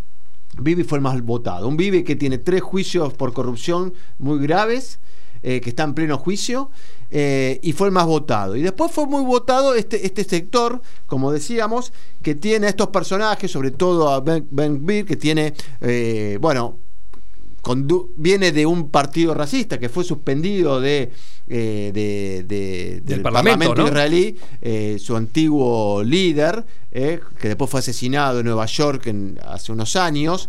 Bibi 0.60 0.82
fue 0.82 0.98
el 0.98 1.02
más 1.02 1.22
votado. 1.22 1.68
Un 1.68 1.76
Bibi 1.76 2.02
que 2.02 2.16
tiene 2.16 2.38
tres 2.38 2.60
juicios 2.60 3.14
por 3.14 3.32
corrupción 3.32 3.94
muy 4.18 4.40
graves, 4.40 4.98
eh, 5.44 5.60
que 5.60 5.70
está 5.70 5.84
en 5.84 5.94
pleno 5.94 6.18
juicio. 6.18 6.70
Eh, 7.12 7.60
y 7.62 7.74
fue 7.74 7.86
el 7.86 7.92
más 7.92 8.04
votado. 8.04 8.56
Y 8.56 8.62
después 8.62 8.90
fue 8.90 9.06
muy 9.06 9.22
votado 9.22 9.76
este, 9.76 10.06
este 10.06 10.24
sector, 10.24 10.82
como 11.06 11.30
decíamos, 11.30 11.92
que 12.20 12.34
tiene 12.34 12.66
a 12.66 12.70
estos 12.70 12.88
personajes, 12.88 13.48
sobre 13.48 13.70
todo 13.70 14.10
a 14.10 14.18
Ben, 14.20 14.48
ben 14.50 15.06
que 15.06 15.16
tiene, 15.16 15.54
bueno, 16.40 16.78
viene 18.16 18.52
de 18.52 18.66
un 18.66 18.90
partido 18.90 19.34
racista 19.34 19.78
que 19.78 19.88
fue 19.88 20.04
suspendido 20.04 20.80
de, 20.80 21.10
eh, 21.48 23.02
del, 23.04 23.22
Parlamento, 23.22 23.86
israelí, 23.86 24.36
eh, 24.60 24.98
su 24.98 25.16
antiguo 25.16 26.02
líder, 26.02 26.64
eh, 26.90 27.20
que 27.40 27.48
después 27.48 27.70
fue 27.70 27.80
asesinado 27.80 28.40
en 28.40 28.46
Nueva 28.46 28.66
York 28.66 29.12
hace 29.46 29.72
unos 29.72 29.96
años. 29.96 30.48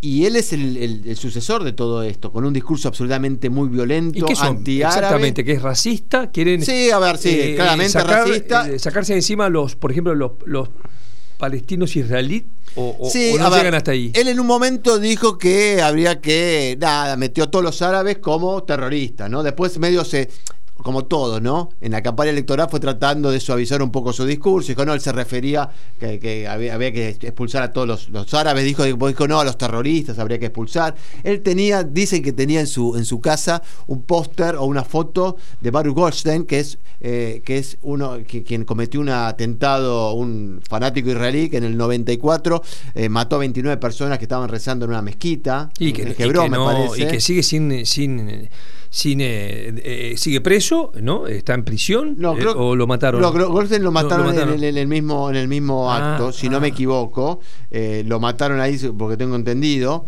y 0.00 0.26
él 0.26 0.36
es 0.36 0.52
el, 0.52 1.16
sucesor 1.16 1.64
de 1.64 1.72
todo 1.72 2.02
esto, 2.02 2.30
con 2.30 2.44
un 2.44 2.52
discurso 2.52 2.88
absolutamente 2.88 3.48
muy 3.48 3.68
violento, 3.68 4.26
antiárabe. 4.40 4.98
Exactamente, 4.98 5.44
que 5.44 5.52
es 5.52 5.62
racista, 5.62 6.30
quieren. 6.30 6.62
Sí, 6.62 6.90
a 6.90 6.98
ver, 6.98 7.16
sí, 7.16 7.54
claramente 7.54 8.02
racista. 8.02 8.78
sacarse 8.78 9.14
de 9.14 9.20
encima 9.20 9.48
los, 9.48 9.76
por 9.76 9.90
ejemplo, 9.92 10.14
los, 10.14 10.32
los 10.44 10.68
palestinos 11.38 11.96
israelíes 11.96 12.44
o, 12.76 13.10
no 13.38 13.56
llegan 13.56 13.74
hasta 13.74 13.92
ahí? 13.92 14.10
Él 14.14 14.28
en 14.28 14.40
un 14.40 14.46
momento 14.46 14.98
dijo 14.98 15.38
que 15.38 15.80
habría 15.82 16.20
que, 16.20 16.76
nada, 16.80 17.16
metió 17.16 17.44
a 17.44 17.50
todos 17.50 17.64
los 17.64 17.82
árabes 17.82 18.18
como 18.18 18.62
terroristas, 18.62 19.30
¿no? 19.30 19.42
Después 19.42 19.78
medio 19.78 20.04
se 20.04 20.30
como 20.76 21.04
todo, 21.04 21.40
¿no? 21.40 21.70
En 21.80 21.92
la 21.92 22.02
campaña 22.02 22.30
electoral 22.30 22.68
fue 22.68 22.80
tratando 22.80 23.30
de 23.30 23.38
suavizar 23.38 23.80
un 23.80 23.90
poco 23.90 24.12
su 24.12 24.26
discurso. 24.26 24.68
Dijo, 24.68 24.84
no, 24.84 24.92
él 24.92 25.00
se 25.00 25.12
refería 25.12 25.70
que, 26.00 26.48
había, 26.48 26.92
que 26.92 27.10
expulsar 27.10 27.62
a 27.62 27.72
todos 27.72 28.08
los, 28.10 28.34
árabes. 28.34 28.64
Dijo, 28.64 28.84
dijo, 28.84 29.28
no, 29.28 29.40
a 29.40 29.44
los 29.44 29.56
terroristas 29.56 30.18
habría 30.18 30.38
que 30.38 30.46
expulsar. 30.46 30.96
Él 31.22 31.42
tenía, 31.42 31.84
dicen 31.84 32.22
que 32.22 32.32
tenía 32.32 32.60
en 32.60 32.66
su, 32.66 32.96
en 32.96 33.04
su 33.04 33.20
casa 33.20 33.62
un 33.86 34.02
póster 34.02 34.56
o 34.56 34.64
una 34.64 34.82
foto 34.82 35.36
de 35.60 35.70
Baruch 35.70 35.94
Goldstein, 35.94 36.44
que 36.44 36.60
es, 36.60 36.78
eh, 37.00 37.42
que 37.44 37.58
es 37.58 37.78
uno 37.82 38.18
quien 38.26 38.64
cometió 38.64 39.00
un 39.00 39.10
atentado, 39.10 40.12
un 40.14 40.60
fanático 40.68 41.08
israelí, 41.08 41.48
que 41.48 41.58
en 41.58 41.64
el 41.64 41.76
94 41.76 42.62
eh, 42.94 43.08
mató 43.08 43.36
a 43.36 43.38
29 43.38 43.80
personas 43.80 44.18
que 44.18 44.24
estaban 44.24 44.48
rezando 44.48 44.86
en 44.86 44.90
una 44.90 45.02
mezquita. 45.02 45.70
Y 45.78 45.92
que, 45.92 46.02
en 46.02 46.14
Hebrón, 46.18 46.50
me 46.50 46.58
parece. 46.58 47.02
Y 47.02 47.06
que 47.06 47.20
sigue 47.20 47.44
sin, 47.44 47.86
sin 47.86 48.50
eh, 49.02 50.14
sigue 50.16 50.40
preso, 50.40 50.92
¿no? 51.00 51.26
¿Está 51.26 51.54
en 51.54 51.64
prisión? 51.64 52.14
No, 52.16 52.38
eh, 52.38 52.46
¿O 52.46 52.76
lo 52.76 52.86
mataron? 52.86 53.20
No, 53.20 53.32
Goldstein 53.32 53.82
lo 53.82 53.90
mataron, 53.90 54.38
En, 54.38 54.62
el 54.62 54.86
mismo, 54.86 55.30
en 55.30 55.36
el 55.36 55.48
mismo 55.48 55.92
ah, 55.92 56.12
acto, 56.12 56.32
si 56.32 56.48
no 56.48 56.60
me 56.60 56.68
ah. 56.68 56.70
equivoco. 56.70 57.40
Eh, 57.70 58.04
lo 58.06 58.20
mataron 58.20 58.60
ahí 58.60 58.78
porque 58.96 59.16
tengo 59.16 59.34
entendido. 59.34 60.06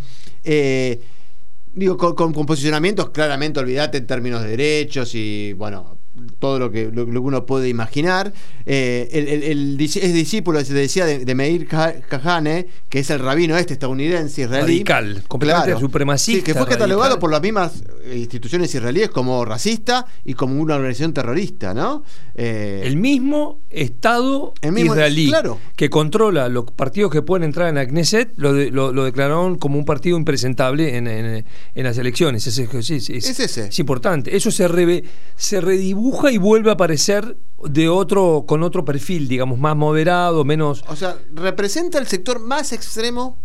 digo, 1.75 1.97
con, 1.97 2.33
posicionamientos 2.33 3.11
claramente, 3.11 3.59
olvídate 3.59 3.99
en 3.99 4.07
términos 4.07 4.43
de 4.43 4.51
derechos 4.51 5.15
y, 5.15 5.53
bueno, 5.55 5.99
todo 6.39 6.59
lo 6.59 6.71
que, 6.71 6.85
lo, 6.93 7.05
lo 7.05 7.13
que 7.13 7.19
uno 7.19 7.47
puede 7.47 7.69
imaginar. 7.69 8.33
Eh, 8.65 9.09
el, 9.13 9.29
el- 9.29 9.43
el 9.45 9.79
dis- 9.79 10.01
es 10.03 10.13
discípulo, 10.13 10.63
se 10.65 10.75
decía, 10.75 11.05
de, 11.07 11.25
de 11.25 11.35
Meir 11.35 11.67
Ka- 11.69 11.95
Kahane, 12.09 12.67
que 12.89 13.01
es 13.01 13.11
el 13.11 13.21
rabino 13.21 13.57
este 13.57 13.75
estadounidense 13.75 14.43
israelí. 14.43 14.63
Radical, 14.85 15.23
completamente 15.29 15.79
supremacista, 15.79 16.39
Sí, 16.41 16.45
que 16.45 16.55
fue 16.55 16.67
catalogado 16.67 17.19
por 17.19 17.31
las 17.31 17.41
mismas 17.43 17.83
eh, 18.05 18.17
instituciones 18.17 18.75
israelíes 18.75 19.11
como 19.11 19.45
racista 19.45 20.07
y 20.25 20.35
como 20.35 20.61
una 20.61 20.77
organización 20.77 21.13
terrorista, 21.13 21.75
¿no? 21.75 22.03
Eh, 22.35 22.83
El 22.85 22.97
mismo 22.97 23.61
Estado 23.71 24.53
El 24.63 24.73
mismo- 24.73 24.93
israelí 24.95 25.29
claro. 25.29 25.59
que 25.77 25.91
controla 25.91 26.49
los 26.49 26.65
partidos 26.73 27.11
que 27.13 27.23
pueden 27.23 27.45
entrar 27.45 27.69
en 27.69 27.77
la 27.77 27.87
Knesset, 27.87 28.33
lo, 28.37 28.53
de- 28.53 28.71
lo, 28.71 28.93
lo 28.93 29.05
declararon 29.05 29.57
como 29.57 29.79
un 29.79 29.85
partido 29.85 30.17
impresentable 30.17 30.97
en, 30.97 31.07
en- 31.07 31.45
en 31.75 31.85
las 31.85 31.99
elecciones. 31.99 32.47
Es, 32.47 32.59
es- 32.59 32.71
es- 33.01 33.11
Es 33.11 33.41
ese. 33.41 33.69
es 33.69 33.79
importante. 33.79 34.37
Eso 34.37 34.51
se, 34.51 34.67
reve- 34.69 35.05
se 35.37 35.61
redibuja 36.07 36.31
y 36.31 36.39
vuelve 36.39 36.71
a 36.71 36.75
aparecer 36.75 37.37
de 37.65 37.89
otro, 37.89 38.45
con 38.47 38.63
otro 38.63 38.85
perfil, 38.85 39.29
digamos, 39.29 39.59
más 39.59 39.77
moderado, 39.77 40.45
menos. 40.45 40.85
O 40.89 40.97
sea, 40.97 41.17
representa 41.35 41.99
el 41.99 42.07
sector 42.07 42.39
más 42.39 42.73
extremo 42.73 43.39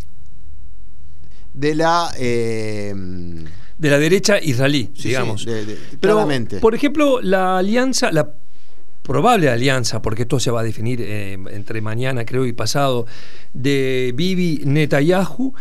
de 1.53 1.75
la. 1.75 2.11
eh, 2.17 2.93
de 3.77 3.89
la 3.89 3.97
derecha 3.97 4.39
israelí, 4.39 4.91
sí, 4.93 5.01
sí, 5.03 5.07
digamos. 5.09 5.43
de- 5.45 5.65
de- 5.65 5.75
Pero, 5.99 6.13
claramente. 6.13 6.59
por 6.59 6.75
ejemplo, 6.75 7.19
la 7.19 7.57
alianza, 7.57 8.11
la 8.11 8.31
probable 9.01 9.49
alianza, 9.49 10.03
porque 10.03 10.21
esto 10.21 10.39
se 10.39 10.51
va 10.51 10.59
a 10.59 10.63
definir 10.63 11.01
eh, 11.01 11.33
entre 11.49 11.81
mañana, 11.81 12.23
creo, 12.23 12.45
y 12.45 12.53
pasado, 12.53 13.07
de 13.53 14.13
Bibi 14.15 14.61
Netanyahu, 14.65 15.55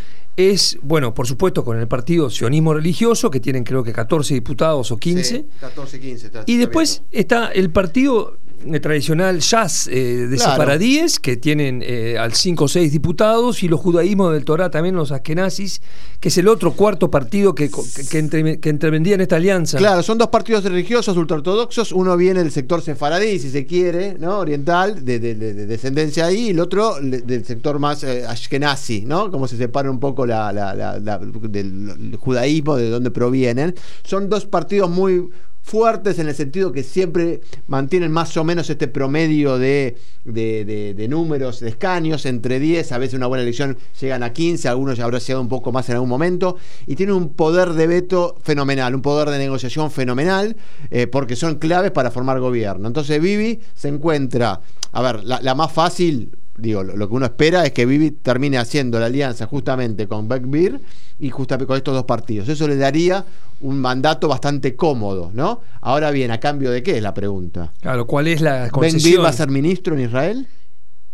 es, 0.49 0.78
bueno, 0.82 1.12
por 1.12 1.26
supuesto, 1.26 1.62
con 1.64 1.78
el 1.78 1.86
partido 1.86 2.30
sionismo 2.30 2.72
religioso, 2.74 3.30
que 3.30 3.41
tienen 3.41 3.64
creo 3.64 3.82
que 3.84 3.93
14 3.93 4.32
diputados 4.34 4.91
o 4.91 4.97
15. 4.97 5.24
Sí, 5.24 5.47
14, 5.61 6.01
15. 6.01 6.26
está- 6.26 6.43
Y 6.47 6.57
después 6.57 7.03
está 7.11 7.49
el 7.49 7.70
partido 7.70 8.38
tradicional 8.80 9.40
Jazz 9.40 9.88
eh, 9.88 10.26
de 10.28 10.36
Claro. 10.36 10.52
sefaradíes, 10.52 11.18
que 11.18 11.36
tienen 11.36 11.82
eh, 11.84 12.16
al 12.18 12.34
5 12.34 12.64
o 12.64 12.68
6 12.68 12.92
diputados, 12.92 13.62
y 13.62 13.68
los 13.68 13.80
judaísmos 13.80 14.32
del 14.32 14.44
Torá 14.44 14.70
también, 14.70 14.94
los 14.94 15.12
askenazis, 15.12 15.80
que 16.20 16.28
es 16.28 16.38
el 16.38 16.48
otro 16.48 16.72
cuarto 16.72 17.11
partido 17.11 17.54
que, 17.54 17.70
que, 17.70 18.06
que 18.11 18.18
entre- 18.18 18.61
que 18.61 18.68
intervendría 18.68 19.14
en 19.14 19.22
esta 19.22 19.36
alianza. 19.36 19.78
Claro, 19.78 20.02
son 20.02 20.18
dos 20.18 20.28
partidos 20.28 20.64
religiosos 20.64 21.16
ultraortodoxos. 21.16 21.92
Uno 21.92 22.16
viene 22.16 22.40
del 22.42 22.52
sector 22.52 22.82
sefaradí, 22.82 23.38
si 23.38 23.50
se 23.50 23.64
quiere, 23.66 24.16
¿no? 24.18 24.38
Oriental, 24.38 25.04
de, 25.04 25.18
de- 25.18 25.34
de- 25.34 25.54
de 25.54 25.66
descendencia 25.66 26.26
ahí, 26.26 26.46
y 26.46 26.50
el 26.50 26.61
otro 26.61 27.00
le- 27.00 27.22
del 27.22 27.44
sector 27.44 27.78
más 27.78 28.04
eh, 28.04 28.24
ashkenazi, 28.26 29.02
¿no? 29.06 29.30
Como 29.30 29.48
se 29.48 29.56
separa 29.56 29.90
un 29.90 29.98
poco 30.00 30.26
la, 30.26 30.52
la- 30.52 31.18
del 31.18 32.16
judaísmo, 32.20 32.76
de 32.76 32.90
dónde 32.90 33.11
provienen. 33.11 33.74
Son 34.04 34.28
dos 34.28 34.46
partidos 34.46 34.90
muy 34.90 35.28
fuertes 35.70 36.18
en 36.18 36.26
el 36.28 36.34
sentido 36.34 36.72
que 36.72 36.82
siempre 36.82 37.40
mantienen 37.68 38.10
más 38.10 38.36
o 38.36 38.42
menos 38.42 38.68
este 38.70 38.88
promedio 38.88 39.56
de, 39.56 39.96
de- 40.24 41.06
números, 41.08 41.60
de 41.60 41.68
escaños, 41.68 42.26
entre 42.26 42.58
10, 42.58 42.90
a 42.90 42.98
veces 42.98 43.14
una 43.14 43.28
buena 43.28 43.42
elección 43.44 43.78
llegan 44.00 44.24
a 44.24 44.32
15, 44.32 44.68
algunos 44.68 44.98
ya 44.98 45.04
habrá 45.04 45.18
llegado 45.20 45.40
un 45.40 45.48
poco 45.48 45.70
más 45.70 45.88
en 45.88 45.94
algún 45.94 46.08
momento, 46.08 46.56
y 46.88 46.96
tienen 46.96 47.14
un 47.14 47.28
poder 47.34 47.74
de 47.74 47.86
veto 47.86 48.36
fenomenal, 48.42 48.96
un 48.96 49.02
poder 49.02 49.30
de 49.30 49.38
negociación 49.38 49.92
fenomenal, 49.92 50.56
eh, 50.90 51.06
porque 51.06 51.36
son 51.36 51.54
claves 51.60 51.92
para 51.92 52.10
formar 52.10 52.40
gobierno. 52.40 52.88
Entonces 52.88 53.20
Vivi 53.22 53.60
se 53.74 53.88
encuentra, 53.88 54.60
a 54.90 55.02
ver, 55.02 55.22
la 55.22 55.54
más 55.54 55.70
fácil, 55.72 56.32
digo, 56.61 56.82
lo, 56.82 56.96
lo 56.96 57.08
que 57.08 57.14
uno 57.14 57.26
espera 57.26 57.64
es 57.64 57.72
que 57.72 57.86
Vivi 57.86 58.11
termine 58.11 58.58
haciendo 58.58 58.98
la 59.00 59.06
alianza 59.06 59.46
justamente 59.46 60.06
con 60.06 60.28
Beck-Bir 60.28 60.80
y 61.18 61.30
justamente 61.30 61.66
con 61.66 61.76
estos 61.76 61.94
dos 61.94 62.04
partidos. 62.04 62.48
Eso 62.48 62.66
le 62.68 62.76
daría 62.76 63.24
un 63.61 63.78
mandato 63.78 64.28
bastante 64.28 64.74
cómodo, 64.74 65.30
¿no? 65.34 65.61
Ahora 65.80 66.11
bien, 66.11 66.30
¿a 66.30 66.40
cambio 66.40 66.70
de 66.70 66.82
qué 66.82 66.96
es 66.96 67.02
la 67.02 67.12
pregunta? 67.12 67.72
Claro, 67.80 68.06
¿cuál 68.06 68.28
es 68.28 68.40
la 68.40 68.62
¿Ben 68.62 68.70
concesión? 68.70 69.24
va 69.24 69.28
a 69.28 69.32
ser 69.32 69.48
ministro 69.50 69.94
en 69.94 70.00
Israel? 70.02 70.46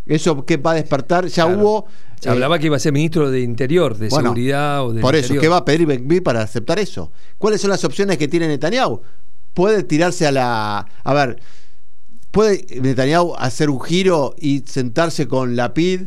¿Eso 0.07 0.45
qué 0.45 0.57
va 0.57 0.73
a 0.73 0.75
despertar? 0.75 1.27
Ya 1.27 1.45
Claro. 1.45 1.59
hubo... 1.59 1.87
Se 2.21 2.29
eh, 2.29 2.33
hablaba 2.33 2.59
que 2.59 2.67
iba 2.67 2.77
a 2.77 2.79
ser 2.79 2.93
ministro 2.93 3.31
de 3.31 3.41
Interior, 3.41 3.99
de 3.99 4.09
bueno, 4.09 4.31
Seguridad 4.31 4.87
o 4.87 4.93
de 4.93 5.01
Por 5.01 5.17
eso, 5.17 5.35
¿qué 5.39 5.49
va 5.49 5.59
a 5.59 5.65
pedir 5.65 5.87
Ben 5.87 6.23
para 6.23 6.41
aceptar 6.43 6.79
eso? 6.79 7.11
¿Cuáles 7.39 7.61
son 7.61 7.71
las 7.71 7.85
opciones 7.85 8.17
que 8.17 8.29
tiene 8.29 8.47
Netanyahu? 8.49 9.03
Puede 9.53 9.83
tirarse 9.83 10.27
a 10.27 10.33
la... 10.33 10.87
A 11.03 11.15
ver, 11.15 11.39
¿puede 12.37 12.67
Netanyahu 12.83 13.35
hacer 13.39 13.71
un 13.71 13.81
giro 13.81 14.35
y 14.39 14.63
sentarse 14.67 15.27
con 15.27 15.57
Lapid, 15.57 16.03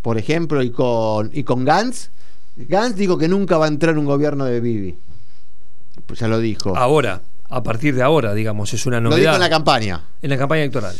por 0.00 0.16
ejemplo, 0.16 0.62
y 0.62 0.70
con, 0.70 1.30
y 1.34 1.44
con 1.44 1.66
Gantz? 1.66 2.08
Gantz 2.56 2.96
dijo 2.96 3.18
que 3.18 3.28
nunca 3.28 3.58
va 3.58 3.66
a 3.66 3.68
entrar 3.68 3.92
en 3.92 3.98
un 3.98 4.06
gobierno 4.06 4.46
de 4.46 4.60
Bibi. 4.60 4.96
Pues 6.06 6.20
ya 6.20 6.28
lo 6.28 6.38
dijo. 6.38 6.74
Ahora, 6.74 7.20
a 7.50 7.62
partir 7.62 7.94
de 7.94 8.02
ahora, 8.02 8.32
digamos, 8.32 8.72
es 8.72 8.86
una 8.86 8.98
lo 8.98 9.10
novedad. 9.10 9.32
dijo 9.32 9.34
en 9.34 9.40
la 9.40 9.50
campaña. 9.50 10.04
en 10.22 10.30
la 10.30 10.38
campaña 10.38 10.62
electoral. 10.62 10.96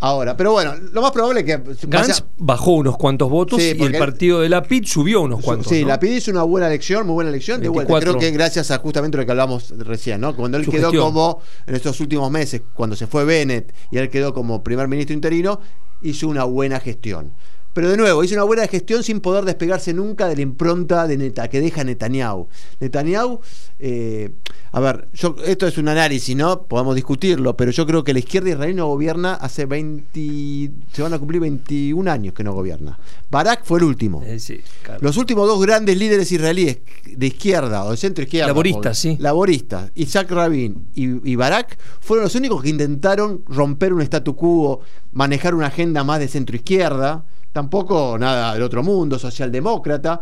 Ahora, 0.00 0.36
pero 0.36 0.52
bueno, 0.52 0.74
lo 0.92 1.02
más 1.02 1.10
probable 1.10 1.40
es 1.40 1.46
que... 1.46 1.86
Gantz 1.88 2.22
bajó 2.36 2.72
unos 2.72 2.96
cuantos 2.96 3.28
votos 3.28 3.60
Sí, 3.60 3.74
y 3.76 3.82
el 3.82 3.98
partido 3.98 4.40
de 4.40 4.48
la 4.48 4.62
PIT 4.62 4.84
subió 4.86 5.22
unos 5.22 5.42
cuantos. 5.42 5.66
Sí, 5.66 5.82
¿no? 5.82 5.88
la 5.88 5.98
PID 5.98 6.12
hizo 6.12 6.30
una 6.30 6.44
buena 6.44 6.68
elección, 6.68 7.04
muy 7.04 7.14
buena 7.14 7.30
elección. 7.30 7.60
De 7.60 7.68
vuelta, 7.68 7.92
24. 7.94 8.18
creo 8.18 8.30
que 8.30 8.36
gracias 8.36 8.70
a 8.70 8.78
justamente 8.78 9.18
lo 9.18 9.26
que 9.26 9.32
hablamos 9.32 9.70
recién, 9.76 10.20
¿no? 10.20 10.36
Cuando 10.36 10.56
él 10.56 10.64
Su 10.64 10.70
quedó 10.70 10.92
gestión. 10.92 11.02
como, 11.02 11.40
en 11.66 11.74
estos 11.74 12.00
últimos 12.00 12.30
meses, 12.30 12.62
cuando 12.74 12.94
se 12.94 13.08
fue 13.08 13.24
Bennett 13.24 13.74
y 13.90 13.98
él 13.98 14.08
quedó 14.08 14.32
como 14.32 14.62
primer 14.62 14.86
ministro 14.86 15.14
interino, 15.14 15.60
hizo 16.02 16.28
una 16.28 16.44
buena 16.44 16.78
gestión. 16.78 17.32
Pero 17.78 17.90
de 17.90 17.96
nuevo, 17.96 18.24
hizo 18.24 18.34
una 18.34 18.42
buena 18.42 18.66
gestión 18.66 19.04
sin 19.04 19.20
poder 19.20 19.44
despegarse 19.44 19.94
nunca 19.94 20.26
de 20.26 20.34
la 20.34 20.42
impronta 20.42 21.06
de 21.06 21.16
Neta, 21.16 21.46
que 21.46 21.60
deja 21.60 21.84
Netanyahu. 21.84 22.48
Netanyahu, 22.80 23.38
eh, 23.78 24.32
a 24.72 24.80
ver, 24.80 25.06
yo, 25.14 25.36
esto 25.46 25.64
es 25.68 25.78
un 25.78 25.86
análisis, 25.86 26.34
¿no? 26.34 26.64
Podemos 26.64 26.96
discutirlo, 26.96 27.56
pero 27.56 27.70
yo 27.70 27.86
creo 27.86 28.02
que 28.02 28.12
la 28.12 28.18
izquierda 28.18 28.50
israelí 28.50 28.74
no 28.74 28.88
gobierna 28.88 29.34
hace 29.34 29.66
20, 29.66 30.72
se 30.92 31.02
van 31.02 31.12
a 31.12 31.20
cumplir 31.20 31.40
21 31.40 32.10
años 32.10 32.34
que 32.34 32.42
no 32.42 32.52
gobierna. 32.52 32.98
Barak 33.30 33.62
fue 33.62 33.78
el 33.78 33.84
último. 33.84 34.24
Eh, 34.26 34.40
sí, 34.40 34.60
claro. 34.82 34.98
Los 35.00 35.16
últimos 35.16 35.46
dos 35.46 35.64
grandes 35.64 35.96
líderes 35.96 36.32
israelíes 36.32 36.78
de 37.04 37.26
izquierda 37.28 37.84
o 37.84 37.92
de 37.92 37.96
centro 37.96 38.24
izquierda. 38.24 38.48
Laboristas, 38.48 38.98
sí. 38.98 39.16
Laboristas, 39.20 39.92
Isaac 39.94 40.28
Rabin 40.32 40.88
y, 40.96 41.30
y 41.30 41.36
Barak, 41.36 41.78
fueron 42.00 42.24
los 42.24 42.34
únicos 42.34 42.60
que 42.60 42.70
intentaron 42.70 43.44
romper 43.46 43.92
un 43.92 44.02
statu 44.02 44.34
quo, 44.34 44.80
manejar 45.12 45.54
una 45.54 45.68
agenda 45.68 46.02
más 46.02 46.18
de 46.18 46.26
centro 46.26 46.56
izquierda, 46.56 47.24
tampoco 47.58 48.16
nada 48.20 48.54
del 48.54 48.62
otro 48.62 48.84
mundo, 48.84 49.18
socialdemócrata. 49.18 50.20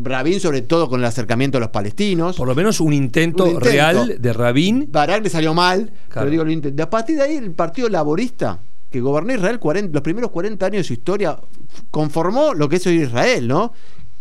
Rabin, 0.00 0.38
sobre 0.40 0.62
todo 0.62 0.88
con 0.88 1.00
el 1.00 1.06
acercamiento 1.06 1.58
a 1.58 1.60
los 1.60 1.70
palestinos. 1.70 2.36
Por 2.36 2.46
lo 2.46 2.54
menos 2.54 2.80
un 2.80 2.92
intento, 2.92 3.42
Un 3.44 3.50
intento. 3.50 3.68
real 3.70 4.16
de 4.20 4.32
Rabin. 4.32 4.88
Barak 4.90 5.22
le 5.24 5.30
salió 5.30 5.52
mal, 5.52 5.90
Claro. 6.08 6.28
pero 6.30 6.30
digo, 6.30 6.44
lo. 6.44 6.82
A 6.84 6.90
partir 6.90 7.16
de 7.16 7.22
ahí, 7.22 7.36
el 7.36 7.50
Partido 7.52 7.88
Laborista, 7.88 8.58
que 8.90 9.00
gobernó 9.00 9.34
Israel 9.34 9.58
40 9.58 9.92
los 9.92 10.02
primeros 10.02 10.30
40 10.30 10.66
años 10.66 10.78
de 10.78 10.84
su 10.84 10.92
historia, 10.92 11.36
conformó 11.90 12.54
lo 12.54 12.68
que 12.68 12.76
es 12.76 12.86
hoy 12.86 13.02
Israel, 13.02 13.46
¿no? 13.48 13.72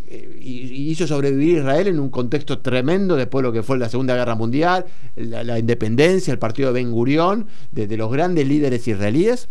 Eh, 0.07 0.39
Y, 0.41 0.89
hizo 0.91 1.05
sobrevivir 1.07 1.59
Israel 1.59 1.87
en 1.87 1.99
un 1.99 2.09
contexto 2.09 2.59
tremendo 2.59 3.15
después 3.15 3.41
de 3.43 3.47
lo 3.49 3.53
que 3.53 3.61
fue 3.63 3.77
la 3.77 3.89
Segunda 3.89 4.15
Guerra 4.15 4.33
Mundial, 4.35 4.85
la, 5.15 5.43
la 5.43 5.57
independencia, 5.59 6.31
el 6.31 6.39
partido 6.39 6.69
de 6.73 6.81
Ben 6.83 6.91
Gurión, 6.91 7.45
de, 7.71 7.85
de 7.87 7.97
los 7.97 8.11
grandes 8.11 8.47
líderes 8.47 8.87
israelíes, 8.87 9.47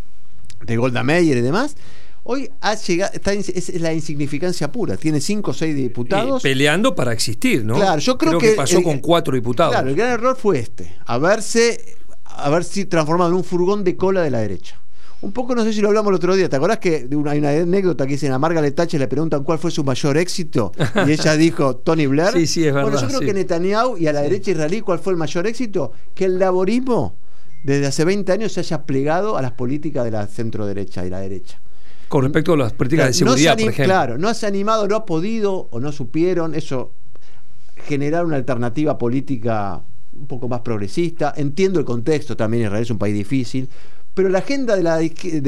de 0.64 0.76
Golda 0.76 1.02
Meir 1.04 1.36
y 1.36 1.40
demás. 1.40 1.76
Hoy 2.24 2.48
ha 2.60 2.74
llegado, 2.76 3.12
está, 3.14 3.32
es, 3.32 3.80
la 3.80 3.92
insignificancia 3.92 4.70
pura. 4.70 4.96
Tiene 4.96 5.20
cinco 5.20 5.50
o 5.50 5.54
seis 5.54 5.72
eh, 5.74 5.78
diputados. 5.78 6.42
peleando 6.42 6.94
para 6.94 7.12
existir, 7.12 7.64
¿no? 7.64 7.74
Claro, 7.74 7.98
yo 8.00 8.16
creo, 8.16 8.38
que, 8.38 8.52
pasó 8.52 8.78
el- 8.78 8.84
con 8.84 8.98
cuatro 9.00 9.34
diputados. 9.34 9.72
Claro, 9.72 9.88
el 9.88 9.96
gran 9.96 10.10
error 10.10 10.36
fue 10.36 10.58
este, 10.60 10.94
haberse, 11.06 11.96
haberse 12.24 12.84
transformado 12.86 13.30
en 13.30 13.36
un 13.36 13.44
furgón 13.44 13.82
de 13.84 13.96
cola 13.96 14.22
de 14.22 14.30
la 14.30 14.38
derecha. 14.38 14.78
Un 15.20 15.32
poco, 15.32 15.54
no 15.54 15.62
sé 15.62 15.72
si 15.72 15.80
lo 15.80 15.86
hablamos 15.88 16.10
el 16.10 16.16
otro 16.16 16.34
día, 16.34 16.48
¿te 16.48 16.56
acordás 16.56 16.78
que 16.78 17.08
una- 17.12 17.30
hay 17.32 17.38
una 17.38 17.50
anécdota 17.50 18.06
que 18.06 18.12
dicen 18.14 18.32
a 18.32 18.38
Margaret 18.38 18.74
Thatcher 18.74 18.98
le 19.00 19.06
preguntan 19.08 19.44
cuál 19.44 19.58
fue 19.58 19.70
su 19.70 19.84
mayor 19.84 20.16
éxito? 20.16 20.72
Y 21.06 21.12
ella 21.12 21.36
dijo 21.36 21.76
Tony 21.76 22.06
Blair. 22.06 22.32
Sí, 22.32 22.46
sí, 22.46 22.66
es 22.66 22.72
Bueno, 22.72 22.86
verdad, 22.88 23.02
yo 23.02 23.06
creo 23.08 23.20
sí. 23.20 23.26
que 23.26 23.34
Netanyahu 23.34 23.96
y 23.98 24.06
a 24.08 24.12
la 24.12 24.22
derecha 24.22 24.50
israelí, 24.52 24.80
¿cuál 24.80 24.98
fue 24.98 25.12
el 25.12 25.16
mayor 25.16 25.46
éxito? 25.46 25.92
Que 26.14 26.24
el 26.24 26.38
laborismo 26.40 27.14
desde 27.64 27.86
hace 27.86 28.04
20 28.04 28.32
años 28.32 28.52
se 28.52 28.60
haya 28.60 28.82
plegado 28.82 29.36
a 29.36 29.42
las 29.42 29.52
políticas 29.52 30.04
de 30.04 30.10
la 30.10 30.26
centro 30.26 30.66
derecha 30.66 31.06
y 31.06 31.10
la 31.10 31.20
derecha. 31.20 31.60
Con 32.12 32.24
respecto 32.24 32.52
a 32.52 32.56
las 32.58 32.74
políticas 32.74 33.06
de 33.06 33.24
No 33.24 33.32
se 33.32 33.38
seguridad, 33.38 33.52
por 33.52 33.60
ejemplo. 33.62 33.84
Claro, 33.84 34.18
no 34.18 34.34
se 34.34 34.44
ha 34.44 34.50
animado, 34.50 34.86
no 34.86 34.96
ha 34.96 35.06
podido 35.06 35.68
o 35.70 35.80
no 35.80 35.92
supieron 35.92 36.54
eso 36.54 36.92
generar 37.86 38.26
una 38.26 38.36
alternativa 38.36 38.98
política 38.98 39.80
un 40.12 40.26
poco 40.26 40.46
más 40.46 40.60
progresista. 40.60 41.32
Entiendo 41.34 41.78
el 41.78 41.86
contexto, 41.86 42.36
también 42.36 42.64
Israel 42.64 42.82
es 42.82 42.90
un 42.90 42.98
país 42.98 43.14
difícil, 43.14 43.66
pero 44.14 44.28
la 44.28 44.38
agenda 44.38 44.76
de 44.76 44.82
la, 44.82 44.98
de 44.98 45.40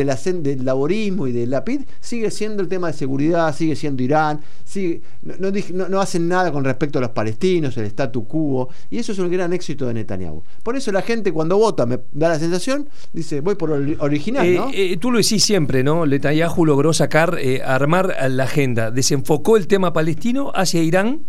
del 0.43 0.65
laborismo 0.65 1.27
y 1.27 1.33
de 1.33 1.47
la 1.47 1.65
PID 1.65 1.83
sigue 2.01 2.31
siendo 2.31 2.63
el 2.63 2.69
tema 2.69 2.87
de 2.89 2.93
seguridad, 2.95 3.55
sigue 3.55 3.77
siendo 3.77 4.03
Irán, 4.03 4.41
sigue, 4.65 5.03
no, 5.23 5.51
no 5.51 5.89
no- 5.89 6.01
hacen 6.01 6.29
nada 6.29 6.51
con 6.53 6.65
respecto 6.65 6.99
a 6.99 7.03
los 7.03 7.11
palestinos, 7.11 7.77
el 7.77 7.85
statu 7.87 8.27
quo, 8.27 8.69
y 8.91 8.99
eso 8.99 9.13
es 9.13 9.19
un 9.19 9.31
gran 9.31 9.53
éxito 9.53 9.87
de 9.87 9.95
Netanyahu. 9.95 10.43
Por 10.63 10.77
eso 10.77 10.93
la 10.93 11.03
gente 11.03 11.33
cuando 11.33 11.59
vota, 11.59 11.87
me 11.87 11.99
da 12.13 12.29
la 12.31 12.39
sensación, 12.39 12.89
dice, 13.13 13.41
voy 13.41 13.55
por 13.55 13.73
el 13.73 13.97
original, 14.01 14.47
Eh, 14.47 14.55
¿no? 14.57 14.71
eh, 14.73 14.97
tú 14.99 15.11
lo 15.11 15.19
decís 15.19 15.45
siempre, 15.45 15.83
¿no? 15.85 16.07
Netanyahu 16.07 16.65
logró 16.65 16.93
sacar, 16.93 17.37
eh, 17.41 17.63
armar 17.65 18.15
la 18.31 18.45
agenda, 18.45 18.91
desenfocó 18.91 19.57
el 19.57 19.67
tema 19.67 19.93
palestino 19.93 20.53
hacia 20.55 20.83
Irán 20.83 21.23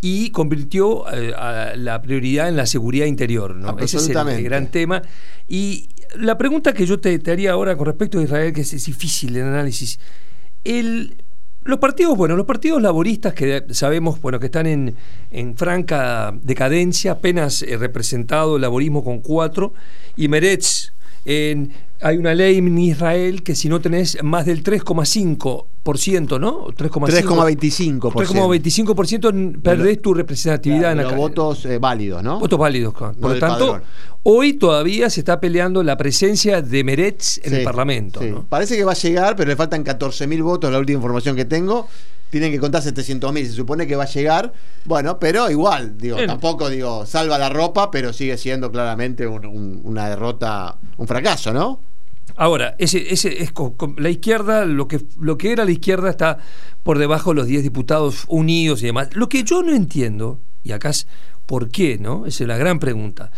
y 0.00 0.30
convirtió 0.30 1.10
eh, 1.12 1.32
a 1.34 1.74
la 1.76 2.02
prioridad 2.02 2.48
en 2.48 2.56
la 2.56 2.66
seguridad 2.66 3.06
interior. 3.06 3.54
¿no? 3.54 3.78
Ese 3.78 3.96
es 3.96 4.08
el, 4.08 4.42
gran 4.44 4.70
tema. 4.70 5.02
Y 5.48 5.88
la 6.16 6.36
pregunta 6.36 6.72
que 6.72 6.86
yo 6.86 7.00
te, 7.00 7.18
te 7.18 7.32
haría 7.32 7.52
ahora 7.52 7.76
con 7.76 7.86
respecto 7.86 8.18
a 8.18 8.22
Israel, 8.22 8.52
que 8.52 8.60
es, 8.60 8.72
es 8.72 8.84
difícil 8.86 9.36
el 9.36 9.44
análisis, 9.44 9.98
el, 10.64 11.16
los 11.64 11.78
partidos, 11.78 12.16
bueno, 12.16 12.36
los 12.36 12.46
partidos 12.46 12.82
laboristas 12.82 13.32
que 13.32 13.64
sabemos, 13.70 14.20
bueno, 14.20 14.38
que 14.38 14.46
están 14.46 14.66
en, 14.66 14.94
en 15.30 15.56
franca 15.56 16.34
decadencia, 16.42 17.12
apenas 17.12 17.62
eh, 17.62 17.76
representado 17.78 18.56
el 18.56 18.62
laborismo 18.62 19.02
con 19.02 19.20
cuatro, 19.20 19.72
y 20.16 20.28
Meretz, 20.28 20.92
en, 21.24 21.72
hay 22.04 22.16
una 22.18 22.34
ley 22.34 22.58
en 22.58 22.78
Israel 22.78 23.42
que 23.42 23.54
si 23.56 23.68
no 23.68 23.80
tenés 23.80 24.22
más 24.22 24.44
del 24.46 24.62
3,5%, 24.62 26.38
¿no? 26.40 26.66
3,5%. 26.68 28.00
3,25%. 28.00 28.12
3,25% 28.12 29.60
perdés 29.62 30.02
tu 30.02 30.14
representatividad 30.14 30.92
en 30.92 30.98
la 30.98 31.04
los 31.04 31.14
votos 31.16 31.64
eh, 31.66 31.78
válidos, 31.78 32.22
¿no? 32.22 32.38
Votos 32.38 32.58
válidos, 32.58 32.94
claro. 32.94 33.14
Por 33.14 33.32
lo 33.32 33.38
tanto, 33.38 33.66
padrón. 33.72 33.82
hoy 34.24 34.52
todavía 34.54 35.10
se 35.10 35.20
está 35.20 35.40
peleando 35.40 35.82
la 35.82 35.96
presencia 35.96 36.62
de 36.62 36.84
Meretz 36.84 37.38
en 37.42 37.50
Sí, 37.50 37.56
el 37.56 37.64
Parlamento. 37.64 38.20
sí. 38.20 38.30
¿no? 38.30 38.44
Parece 38.48 38.76
que 38.76 38.84
va 38.84 38.92
a 38.92 38.96
llegar, 38.96 39.36
pero 39.36 39.48
le 39.48 39.56
faltan 39.56 39.84
14.000 39.84 40.42
votos, 40.42 40.70
la 40.70 40.78
última 40.78 40.96
información 40.98 41.36
que 41.36 41.44
tengo. 41.44 41.88
Tienen 42.30 42.50
que 42.50 42.58
contar 42.58 42.82
700.000, 42.82 43.44
se 43.46 43.52
supone 43.52 43.86
que 43.86 43.94
va 43.94 44.04
a 44.04 44.08
llegar. 44.08 44.52
Bueno, 44.86 45.20
pero 45.20 45.48
igual, 45.50 45.96
digo, 45.96 46.16
Bien. 46.16 46.26
tampoco 46.26 46.68
digo, 46.68 47.06
salva 47.06 47.38
la 47.38 47.48
ropa, 47.48 47.92
pero 47.92 48.12
sigue 48.12 48.36
siendo 48.36 48.72
claramente 48.72 49.24
un- 49.26 49.46
un- 49.46 49.80
una 49.84 50.08
derrota, 50.08 50.76
un 50.96 51.06
fracaso, 51.06 51.52
¿no? 51.52 51.78
Ahora, 52.36 52.74
ese, 52.78 53.12
ese 53.12 53.42
es 53.42 53.52
co- 53.52 53.74
co- 53.76 53.94
la 53.98 54.10
izquierda, 54.10 54.64
lo 54.64 54.88
que, 54.88 55.00
lo 55.20 55.38
que 55.38 55.52
era 55.52 55.64
la 55.64 55.70
izquierda 55.70 56.10
está 56.10 56.38
por 56.82 56.98
debajo 56.98 57.30
de 57.30 57.36
los 57.36 57.46
10 57.46 57.62
diputados 57.62 58.24
unidos 58.28 58.82
y 58.82 58.86
demás. 58.86 59.08
Lo 59.14 59.28
que 59.28 59.44
yo 59.44 59.62
no 59.62 59.72
entiendo, 59.74 60.40
y 60.62 60.72
acá 60.72 60.90
es 60.90 61.06
por 61.46 61.68
qué, 61.68 61.98
¿no? 61.98 62.26
Esa 62.26 62.44
es 62.44 62.48
la 62.48 62.56
gran 62.56 62.78
pregunta. 62.80 63.30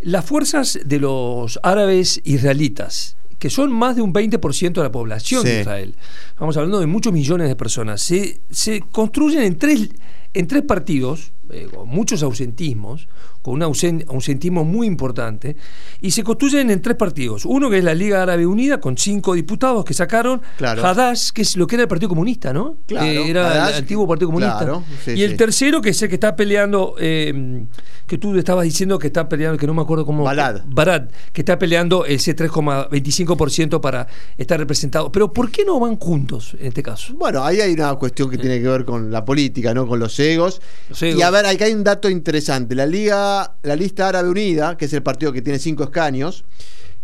Las 0.00 0.24
fuerzas 0.26 0.78
de 0.84 0.98
los 1.00 1.58
árabes 1.62 2.20
israelitas, 2.24 3.16
que 3.38 3.48
son 3.50 3.72
más 3.72 3.96
de 3.96 4.02
un 4.02 4.12
20% 4.12 4.72
de 4.74 4.82
la 4.82 4.92
población 4.92 5.42
Sí. 5.42 5.48
de 5.48 5.60
Israel, 5.60 5.94
estamos 6.28 6.56
hablando 6.56 6.80
de 6.80 6.86
muchos 6.86 7.12
millones 7.12 7.48
de 7.48 7.56
personas, 7.56 8.00
se, 8.02 8.40
se 8.50 8.80
construyen 8.80 9.42
en 9.42 9.58
tres, 9.58 9.88
en 10.34 10.46
tres 10.46 10.62
partidos, 10.62 11.32
eh, 11.50 11.68
con 11.74 11.88
muchos 11.88 12.22
ausentismos, 12.22 13.08
con 13.42 13.54
un 13.54 13.60
ausen- 13.62 14.04
ausentismo 14.08 14.64
muy 14.64 14.86
importante, 14.86 15.56
y 16.00 16.10
se 16.12 16.22
construyen 16.24 16.70
en 16.70 16.80
tres 16.80 16.96
partidos. 16.96 17.44
Uno 17.44 17.68
que 17.68 17.78
es 17.78 17.84
la 17.84 17.94
Liga 17.94 18.22
Árabe 18.22 18.46
Unida, 18.46 18.80
con 18.80 18.96
cinco 18.96 19.34
diputados 19.34 19.84
que 19.84 19.92
sacaron, 19.94 20.40
Claro. 20.56 20.84
Hadash, 20.86 21.30
que 21.30 21.42
es 21.42 21.56
lo 21.56 21.66
que 21.66 21.76
era 21.76 21.82
el 21.82 21.88
Partido 21.88 22.08
Comunista, 22.08 22.52
¿no? 22.52 22.78
Claro, 22.86 23.06
Eh, 23.06 23.28
era 23.28 23.68
el 23.68 23.74
antiguo 23.74 24.06
Partido 24.08 24.28
Comunista. 24.28 24.58
claro, 24.58 24.82
sí, 25.04 25.12
y 25.12 25.22
el 25.22 25.32
sí. 25.32 25.36
tercero, 25.36 25.80
que 25.82 25.90
es 25.90 26.02
el 26.02 26.08
que 26.08 26.14
está 26.14 26.34
peleando, 26.36 26.94
eh, 26.98 27.66
que 28.06 28.16
tú 28.18 28.34
estabas 28.38 28.64
diciendo 28.64 28.98
que 28.98 29.08
está 29.08 29.28
peleando, 29.28 29.58
que 29.58 29.66
no 29.66 29.74
me 29.74 29.82
acuerdo 29.82 30.06
cómo. 30.06 30.24
Balad. 30.24 30.62
Barad, 30.66 31.08
que 31.32 31.40
está 31.42 31.58
peleando 31.58 32.04
ese 32.06 32.34
3,25% 32.34 33.80
para 33.80 34.06
estar 34.36 34.58
representado. 34.58 35.10
Pero 35.12 35.32
¿por 35.32 35.50
qué 35.50 35.64
no 35.64 35.78
van 35.80 35.96
juntos 35.96 36.56
en 36.58 36.66
este 36.68 36.82
caso? 36.82 37.14
Bueno, 37.14 37.42
ahí 37.44 37.60
hay 37.60 37.72
una 37.72 37.94
cuestión 37.94 38.30
que 38.30 38.38
tiene 38.38 38.60
que 38.60 38.68
ver 38.68 38.84
con 38.84 39.10
la 39.10 39.24
política, 39.24 39.74
¿no? 39.74 39.86
Con 39.86 39.98
los 39.98 40.18
egos. 40.18 40.60
Los 40.88 41.02
egos. 41.02 41.18
Y 41.18 41.22
a 41.22 41.30
ver, 41.34 41.46
acá 41.46 41.64
hay 41.66 41.72
un 41.74 41.84
dato 41.84 42.08
interesante. 42.10 42.74
La 42.74 42.86
Liga, 42.86 43.56
la 43.62 43.76
lista 43.76 44.08
Árabe 44.08 44.28
Unida, 44.28 44.76
que 44.76 44.86
es 44.86 44.92
el 44.92 45.02
partido 45.02 45.32
que 45.32 45.42
tiene 45.42 45.58
cinco 45.58 45.84
escaños, 45.84 46.44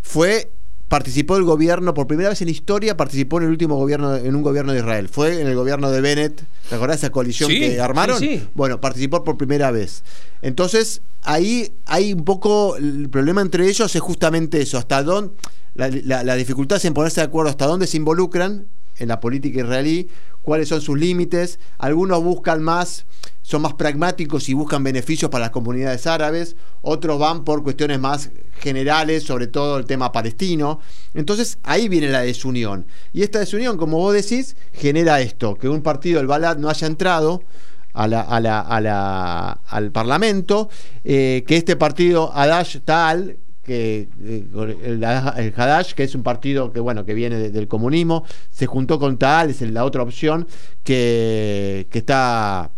fue 0.03 0.51
participó 0.89 1.35
del 1.37 1.45
gobierno 1.45 1.95
por 1.95 2.09
primera 2.09 2.31
vez 2.31 2.41
en 2.43 2.49
la 2.49 2.51
historia 2.51 2.97
participó 2.97 3.39
en 3.39 3.45
el 3.45 3.51
último 3.51 3.77
gobierno 3.77 4.17
en 4.17 4.35
un 4.35 4.43
gobierno 4.43 4.73
de 4.73 4.81
Israel 4.81 5.09
fue 5.09 5.41
en 5.41 5.47
el 5.47 5.55
gobierno 5.55 5.89
de 5.89 6.01
Bennett 6.01 6.43
¿te 6.69 6.75
acordás 6.75 7.01
de 7.01 7.07
esa 7.07 7.13
coalición 7.13 7.49
Sí, 7.49 7.61
que 7.61 7.81
armaron? 7.81 8.19
sí, 8.19 8.39
sí. 8.41 8.49
bueno 8.57 8.81
participó 8.81 9.23
por 9.23 9.37
primera 9.37 9.71
vez 9.71 10.03
entonces 10.43 11.01
ahí 11.23 11.71
hay 11.87 12.13
un 12.13 12.25
poco 12.25 12.75
el 12.75 13.09
problema 13.09 13.41
entre 13.41 13.69
ellos 13.69 13.95
es 13.95 14.01
justamente 14.03 14.61
eso 14.61 14.79
hasta 14.79 15.05
dónde 15.05 15.33
la, 15.77 15.89
la- 16.03 16.25
la 16.25 16.35
dificultad 16.35 16.79
es 16.79 16.85
en 16.87 16.93
ponerse 16.95 17.21
de 17.21 17.27
acuerdo 17.29 17.51
hasta 17.51 17.67
dónde 17.67 17.87
se 17.87 17.97
involucran 17.97 18.67
en 18.99 19.07
la 19.09 19.21
política 19.21 19.61
israelí 19.61 20.09
cuáles 20.43 20.69
son 20.69 20.81
sus 20.81 20.99
límites 20.99 21.59
algunos 21.79 22.23
buscan 22.23 22.63
más 22.63 23.07
son 23.51 23.63
más 23.63 23.75
pragmáticos 23.75 24.49
y 24.49 24.55
buscan 24.55 24.85
beneficios 24.85 25.29
para 25.29 25.47
las 25.47 25.51
comunidades 25.51 26.07
árabes, 26.07 26.55
otros 26.83 27.19
van 27.19 27.43
por 27.43 27.65
cuestiones 27.65 27.99
más 27.99 28.31
generales, 28.61 29.25
sobre 29.25 29.49
todo 29.49 29.79
el 29.79 29.87
tema 29.87 30.13
palestino. 30.13 30.79
Entonces 31.15 31.59
ahí 31.65 31.89
viene 31.89 32.11
la 32.11 32.21
desunión. 32.21 32.87
Y 33.13 33.23
esta 33.23 33.41
desunión, 33.41 33.77
como 33.77 33.97
vos 33.99 34.15
decís, 34.15 34.55
genera 34.73 35.21
esto, 35.21 35.57
que 35.57 35.69
un 35.69 35.83
partido, 35.83 36.21
el 36.21 36.29
Balad, 36.29 36.59
no 36.59 36.69
haya 36.69 36.87
entrado 36.87 37.43
al 37.93 39.91
Parlamento, 39.93 40.69
eh, 41.03 41.43
que 41.45 41.57
este 41.57 41.75
partido 41.75 42.31
Adash 42.33 42.79
Tal, 42.85 43.37
que 43.63 44.09
eh, 44.23 44.47
el, 44.85 45.05
Hadash, 45.05 45.93
que 45.93 46.03
es 46.05 46.15
un 46.15 46.23
partido 46.23 46.73
que 46.73 46.81
bueno 46.81 47.05
que 47.05 47.15
viene 47.15 47.37
de- 47.37 47.51
del 47.51 47.69
comunismo, 47.69 48.25
se 48.51 48.67
juntó 48.67 48.99
con 48.99 49.19
Tal, 49.19 49.51
es 49.51 49.61
la 49.63 49.85
otra 49.85 50.03
opción, 50.03 50.47
que, 50.85 51.87
que 51.91 51.99
está 51.99 52.71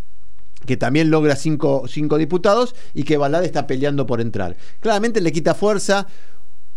que 0.66 0.76
también 0.76 1.10
logra 1.10 1.34
cinco, 1.34 1.84
cinco 1.88 2.18
diputados 2.18 2.74
y 2.94 3.02
que 3.02 3.16
Balad 3.16 3.44
está 3.44 3.66
peleando 3.66 4.06
por 4.06 4.20
entrar. 4.20 4.56
Claramente 4.80 5.20
le 5.20 5.32
quita 5.32 5.54
fuerza. 5.54 6.06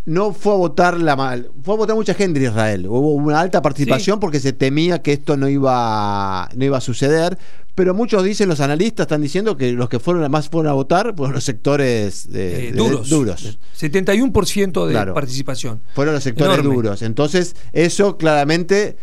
No 0.06 0.34
fue 0.34 0.54
a 0.54 0.58
votar 0.58 1.00
la 1.00 1.16
mal, 1.16 1.50
fue 1.64 1.74
a 1.74 1.78
votar 1.78 1.96
mucha 1.96 2.14
gente 2.14 2.40
en 2.40 2.46
Israel. 2.46 2.86
Hubo 2.88 3.14
una 3.14 3.40
alta 3.40 3.62
participación 3.64 4.18
Sí. 4.18 4.20
porque 4.22 4.40
se 4.40 4.54
temía 4.54 5.02
que 5.02 5.14
esto 5.14 5.36
no 5.36 5.50
iba, 5.50 6.48
no 6.56 6.64
iba 6.66 6.78
a 6.78 6.82
suceder. 6.82 7.38
Pero 7.74 7.94
muchos 7.94 8.24
dicen, 8.24 8.48
los 8.48 8.60
analistas 8.62 9.06
están 9.06 9.22
diciendo 9.22 9.58
que 9.58 9.74
los 9.74 9.90
que 9.90 10.00
fueron 10.00 10.30
más 10.32 10.48
fueron 10.48 10.70
a 10.72 10.74
votar 10.74 11.14
fueron 11.18 11.34
los 11.34 11.44
sectores 11.44 12.32
de- 12.32 12.68
Eh, 12.68 12.72
de- 12.72 12.78
duros. 12.78 13.10
duros. 13.10 13.58
71% 13.76 14.86
de 14.86 14.94
Claro. 14.94 15.14
participación. 15.14 15.82
Fueron 15.94 16.14
los 16.14 16.24
sectores 16.24 16.54
Enorme. 16.60 16.74
duros. 16.76 17.02
Entonces, 17.02 17.56
eso 17.74 18.18
claramente. 18.18 18.98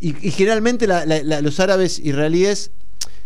Y, 0.00 0.14
y 0.26 0.30
generalmente 0.30 0.86
la- 0.86 1.04
la- 1.04 1.22
la- 1.22 1.40
los 1.40 1.58
árabes 1.60 1.98
israelíes 1.98 2.70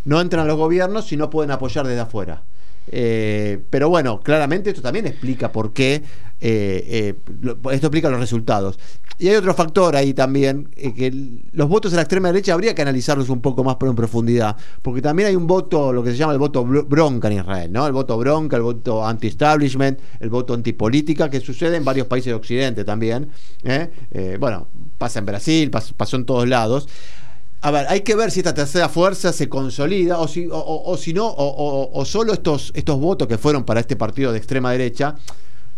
no 0.04 0.20
entran 0.20 0.44
a 0.44 0.46
los 0.48 0.56
gobiernos 0.56 1.06
si 1.06 1.16
no 1.16 1.28
pueden 1.30 1.50
apoyar 1.50 1.86
desde 1.86 2.00
afuera. 2.00 2.42
Eh, 2.90 3.58
pero 3.70 3.88
bueno, 3.88 4.20
claramente 4.20 4.70
esto 4.70 4.82
también 4.82 5.06
explica 5.06 5.50
por 5.52 5.72
qué. 5.72 6.02
eh, 6.40 7.14
eh, 7.14 7.14
esto 7.72 7.86
explica 7.88 8.08
los 8.10 8.20
resultados. 8.20 8.78
Y 9.20 9.26
hay 9.28 9.34
otro 9.34 9.52
factor 9.54 9.96
ahí 9.96 10.14
también, 10.14 10.68
eh, 10.76 10.94
que 10.94 11.12
los 11.50 11.68
votos 11.68 11.90
de 11.90 11.96
la 11.96 12.02
extrema 12.02 12.28
derecha 12.28 12.54
habría 12.54 12.72
que 12.76 12.82
analizarlos 12.82 13.28
un 13.30 13.40
poco 13.40 13.64
más 13.64 13.76
en 13.80 13.96
profundidad, 13.96 14.56
porque 14.80 15.02
también 15.02 15.28
hay 15.30 15.34
un 15.34 15.48
voto, 15.48 15.92
lo 15.92 16.04
que 16.04 16.12
se 16.12 16.16
llama 16.16 16.32
el 16.34 16.38
voto 16.38 16.64
bro- 16.64 16.86
bronca 16.86 17.26
en 17.26 17.38
Israel, 17.38 17.72
¿no? 17.72 17.84
El 17.84 17.92
voto 17.92 18.16
bronca, 18.16 18.54
el 18.56 18.62
voto 18.62 19.04
anti-establishment, 19.04 19.98
el 20.20 20.30
voto 20.30 20.54
antipolítica, 20.54 21.28
que 21.28 21.40
sucede 21.40 21.76
en 21.76 21.84
varios 21.84 22.06
países 22.06 22.26
de 22.26 22.34
Occidente 22.34 22.84
también. 22.84 23.28
Eh, 23.64 24.36
bueno, 24.38 24.68
pasa 24.96 25.18
en 25.18 25.26
Brasil, 25.26 25.70
pas- 25.72 25.92
pasó 25.92 26.14
en 26.16 26.24
todos 26.24 26.46
lados. 26.46 26.88
A 27.60 27.70
ver, 27.72 27.86
hay 27.88 28.02
que 28.02 28.14
ver 28.14 28.30
si 28.30 28.40
esta 28.40 28.54
tercera 28.54 28.88
fuerza 28.88 29.32
se 29.32 29.48
consolida 29.48 30.18
o 30.18 30.28
si, 30.28 30.48
o, 30.50 30.96
si 30.96 31.12
no, 31.12 31.26
o, 31.36 32.04
solo 32.04 32.32
estos, 32.32 32.70
estos 32.74 33.00
votos 33.00 33.26
que 33.26 33.36
fueron 33.36 33.64
para 33.64 33.80
este 33.80 33.96
partido 33.96 34.32
de 34.32 34.38
extrema 34.38 34.70
derecha, 34.70 35.16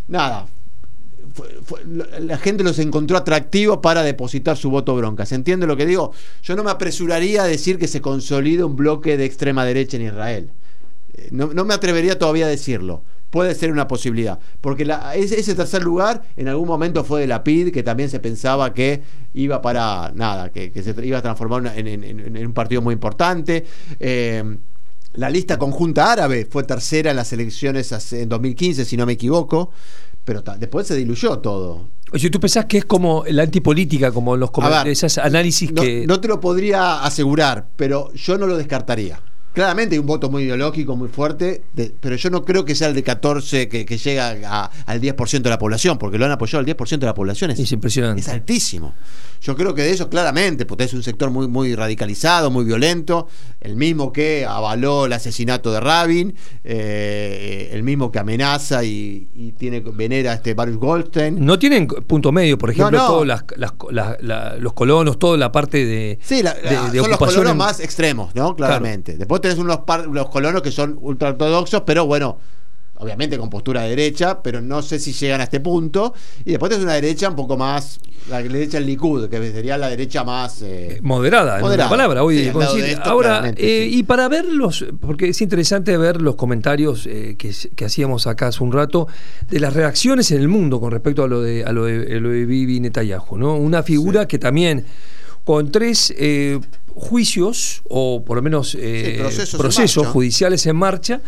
nada, 0.06 0.46
la 2.20 2.36
gente 2.38 2.64
los 2.64 2.78
encontró 2.78 3.16
atractivos 3.16 3.78
para 3.78 4.02
depositar 4.02 4.56
su 4.56 4.70
voto 4.70 4.94
bronca. 4.94 5.24
¿Se 5.24 5.34
entiende 5.34 5.66
lo 5.66 5.76
que 5.76 5.86
digo? 5.86 6.12
Yo 6.42 6.54
no 6.54 6.64
me 6.64 6.70
apresuraría 6.70 7.44
a 7.44 7.46
decir 7.46 7.78
que 7.78 7.88
se 7.88 8.00
consolide 8.02 8.62
un 8.64 8.76
bloque 8.76 9.16
de 9.16 9.24
extrema 9.24 9.64
derecha 9.64 9.96
en 9.96 10.04
Israel. 10.04 10.50
Eh, 11.14 11.28
No, 11.30 11.46
no 11.54 11.64
me 11.64 11.72
atrevería 11.72 12.18
todavía 12.18 12.46
a 12.46 12.48
decirlo. 12.48 13.02
Puede 13.30 13.54
ser 13.54 13.70
una 13.70 13.86
posibilidad. 13.86 14.38
Porque 14.60 14.84
la- 14.84 15.14
ese, 15.14 15.54
tercer 15.54 15.82
lugar 15.82 16.22
en 16.36 16.48
algún 16.48 16.66
momento 16.66 17.04
fue 17.04 17.20
de 17.20 17.26
la 17.28 17.44
PID, 17.44 17.70
que 17.72 17.82
también 17.82 18.10
se 18.10 18.18
pensaba 18.20 18.74
que 18.74 19.02
iba 19.34 19.62
para 19.62 20.10
nada, 20.14 20.50
que, 20.50 20.72
que 20.72 20.82
se 20.82 20.94
iba 21.06 21.18
a 21.18 21.22
transformar 21.22 21.72
en, 21.78 21.86
en- 21.86 22.04
en- 22.04 22.36
en 22.36 22.46
un 22.46 22.52
partido 22.52 22.82
muy 22.82 22.92
importante. 22.94 23.64
Eh, 24.00 24.42
la 25.14 25.28
lista 25.30 25.58
conjunta 25.58 26.12
árabe 26.12 26.46
fue 26.50 26.62
tercera 26.64 27.10
en 27.10 27.16
las 27.16 27.32
elecciones 27.32 28.12
en 28.12 28.28
2015, 28.28 28.84
si 28.84 28.96
no 28.96 29.06
me 29.06 29.12
equivoco. 29.14 29.70
Pero 30.24 30.42
después 30.58 30.86
se 30.86 30.94
diluyó 30.96 31.38
todo. 31.38 31.88
Oye, 32.12 32.28
¿tú 32.30 32.38
pensás 32.38 32.66
que 32.66 32.78
es 32.78 32.84
como 32.84 33.24
la 33.28 33.42
antipolítica, 33.44 34.12
como 34.12 34.36
los 34.36 34.50
ver, 34.52 34.88
esos 34.88 35.16
análisis 35.18 35.72
No, 35.72 35.82
que. 35.82 36.04
no 36.06 36.20
te 36.20 36.28
lo 36.28 36.40
podría 36.40 37.02
asegurar, 37.02 37.66
pero 37.76 38.12
yo 38.12 38.36
no 38.36 38.46
lo 38.46 38.56
descartaría. 38.58 39.20
Claramente 39.52 39.96
hay 39.96 39.98
un 39.98 40.06
voto 40.06 40.30
muy 40.30 40.44
ideológico, 40.44 40.94
muy 40.96 41.08
fuerte, 41.08 41.62
de- 41.74 41.92
pero 42.00 42.14
yo 42.16 42.30
no 42.30 42.44
creo 42.44 42.64
que 42.64 42.74
sea 42.76 42.88
el 42.88 42.94
de 42.94 43.02
14 43.02 43.68
que, 43.68 43.84
que 43.84 43.98
llega 43.98 44.36
a- 44.46 44.70
al 44.86 45.00
10% 45.00 45.42
de 45.42 45.50
la 45.50 45.58
población, 45.58 45.98
porque 45.98 46.18
lo 46.18 46.24
han 46.26 46.30
apoyado 46.30 46.58
al 46.60 46.66
10% 46.66 47.00
de 47.00 47.06
la 47.06 47.14
población. 47.14 47.50
Es, 47.50 47.58
Es 47.58 47.72
impresionante. 47.72 48.20
es 48.20 48.28
altísimo. 48.28 48.94
Yo 49.40 49.56
creo 49.56 49.74
que 49.74 49.82
de 49.82 49.92
ellos 49.92 50.08
claramente, 50.08 50.66
porque 50.66 50.84
es 50.84 50.92
un 50.92 51.02
sector 51.02 51.30
muy, 51.30 51.48
muy 51.48 51.74
radicalizado, 51.74 52.50
muy 52.50 52.64
violento, 52.64 53.26
el 53.60 53.74
mismo 53.76 54.12
que 54.12 54.44
avaló 54.46 55.06
el 55.06 55.12
asesinato 55.14 55.72
de 55.72 55.80
Rabin, 55.80 56.34
eh, 56.62 57.70
el 57.72 57.82
mismo 57.82 58.10
que 58.12 58.18
amenaza 58.18 58.84
y, 58.84 59.28
y 59.34 59.52
tiene 59.52 59.80
venera 59.80 60.32
a 60.32 60.34
este 60.34 60.54
Baruch 60.54 60.76
Goldstein. 60.78 61.44
No 61.44 61.58
tienen 61.58 61.86
punto 61.86 62.32
medio, 62.32 62.58
por 62.58 62.70
ejemplo, 62.70 62.98
No, 62.98 63.04
no. 63.04 63.12
todos 63.12 63.26
las- 63.26 63.44
las- 63.56 64.16
la- 64.20 64.56
los 64.58 64.72
colonos, 64.74 65.18
toda 65.18 65.36
la 65.38 65.50
parte 65.50 65.84
de, 65.86 66.18
Sí, 66.22 66.42
la- 66.42 66.54
de- 66.54 66.90
de 66.90 67.00
son 67.00 67.10
los 67.10 67.18
colonos 67.18 67.52
en- 67.52 67.56
más 67.56 67.80
extremos, 67.80 68.34
¿no? 68.34 68.54
Claramente. 68.56 69.12
Después 69.12 69.28
vos 69.28 69.40
tenés 69.40 69.58
unos 69.58 69.78
par- 69.80 70.06
los 70.06 70.28
colonos 70.28 70.60
que 70.62 70.70
son 70.70 70.98
ultraortodoxos, 71.00 71.82
pero 71.86 72.04
bueno, 72.06 72.38
obviamente 73.00 73.38
con 73.38 73.50
postura 73.50 73.82
de 73.82 73.90
derecha, 73.90 74.42
pero 74.42 74.60
no 74.60 74.82
sé 74.82 74.98
si 74.98 75.12
llegan 75.12 75.40
a 75.40 75.44
este 75.44 75.60
punto. 75.60 76.14
Y 76.44 76.50
después 76.50 76.70
tenés 76.70 76.84
una 76.84 76.94
derecha 76.94 77.28
un 77.28 77.36
poco 77.36 77.56
más, 77.56 77.98
la 78.28 78.42
derecha 78.42 78.78
del 78.78 78.86
Likud, 78.86 79.28
que 79.28 79.52
sería 79.52 79.76
la 79.78 79.88
derecha 79.88 80.22
más... 80.22 80.62
eh, 80.62 80.98
Moderada, 81.02 81.56
en 81.56 81.62
Moderada. 81.62 81.88
una 81.88 81.96
palabra. 81.96 82.22
Hoy 82.24 82.38
Sí, 82.38 82.80
de 82.80 82.92
esto, 82.92 83.10
Ahora, 83.10 83.52
eh, 83.56 83.88
sí. 83.90 83.98
y 83.98 84.02
para 84.04 84.28
ver 84.28 84.44
los, 84.44 84.84
porque 85.00 85.28
es 85.30 85.40
interesante 85.40 85.96
ver 85.96 86.20
los 86.20 86.36
comentarios 86.36 87.06
eh, 87.06 87.34
que, 87.38 87.54
que 87.74 87.84
hacíamos 87.84 88.26
acá 88.26 88.48
hace 88.48 88.62
un 88.62 88.72
rato 88.72 89.08
de 89.48 89.60
las 89.60 89.72
reacciones 89.74 90.30
en 90.30 90.40
el 90.40 90.48
mundo 90.48 90.80
con 90.80 90.90
respecto 90.90 91.24
a 91.24 91.28
lo 91.28 91.40
de, 91.42 91.64
a 91.64 91.72
lo 91.72 91.86
de, 91.86 92.16
a 92.16 92.20
lo 92.20 92.28
de 92.30 92.44
Bibi 92.46 92.80
Netanyahu, 92.80 93.36
¿no? 93.38 93.56
Una 93.56 93.82
figura 93.82 94.28
que 94.28 94.38
también 94.38 94.84
con 95.44 95.72
tres 95.72 96.12
eh, 96.16 96.60
juicios, 96.94 97.82
o 97.88 98.22
por 98.24 98.36
lo 98.36 98.42
menos 98.42 98.76
eh, 98.78 99.18
procesos 99.56 100.04
en 100.04 100.10
judiciales 100.12 100.66
en 100.66 100.76
marcha, 100.76 101.20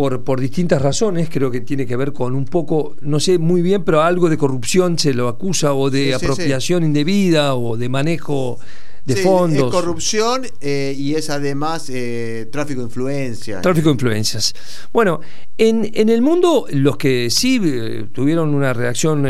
por, 0.00 0.24
por 0.24 0.40
distintas 0.40 0.80
razones, 0.80 1.28
creo 1.30 1.50
que 1.50 1.60
tiene 1.60 1.84
que 1.84 1.94
ver 1.94 2.14
con 2.14 2.34
un 2.34 2.46
poco, 2.46 2.96
no 3.02 3.20
sé 3.20 3.36
muy 3.36 3.60
bien, 3.60 3.84
pero 3.84 4.00
algo 4.00 4.30
de 4.30 4.38
corrupción 4.38 4.98
se 4.98 5.12
lo 5.12 5.28
acusa, 5.28 5.74
o 5.74 5.90
de 5.90 6.04
Sí, 6.04 6.12
sí, 6.12 6.18
sí. 6.18 6.24
apropiación 6.24 6.84
indebida, 6.84 7.54
o 7.54 7.76
de 7.76 7.90
manejo 7.90 8.58
de 9.04 9.16
fondos. 9.16 9.66
Es 9.66 9.70
corrupción 9.78 10.46
eh, 10.62 10.94
y 10.96 11.16
es 11.16 11.28
además 11.28 11.90
eh, 11.90 12.48
tráfico 12.50 12.80
de 12.80 12.86
influencia. 12.86 13.60
Tráfico 13.60 13.90
de 13.90 13.92
influencias. 13.92 14.54
Bueno, 14.90 15.20
en, 15.58 15.90
en 15.92 16.08
el 16.08 16.22
mundo 16.22 16.64
los 16.70 16.96
que 16.96 17.28
sí 17.28 17.60
eh, 17.62 18.06
tuvieron 18.10 18.54
una 18.54 18.72
reacción 18.72 19.26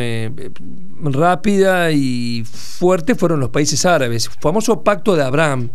rápida 1.03 1.91
y 1.91 2.45
fuerte 2.45 3.17
fueron 3.17 3.41
los 3.41 3.49
países 3.51 3.85
árabes. 3.85 4.29
Famoso 4.41 4.85
pacto 4.85 5.17
de 5.17 5.25
Abraham 5.25 5.71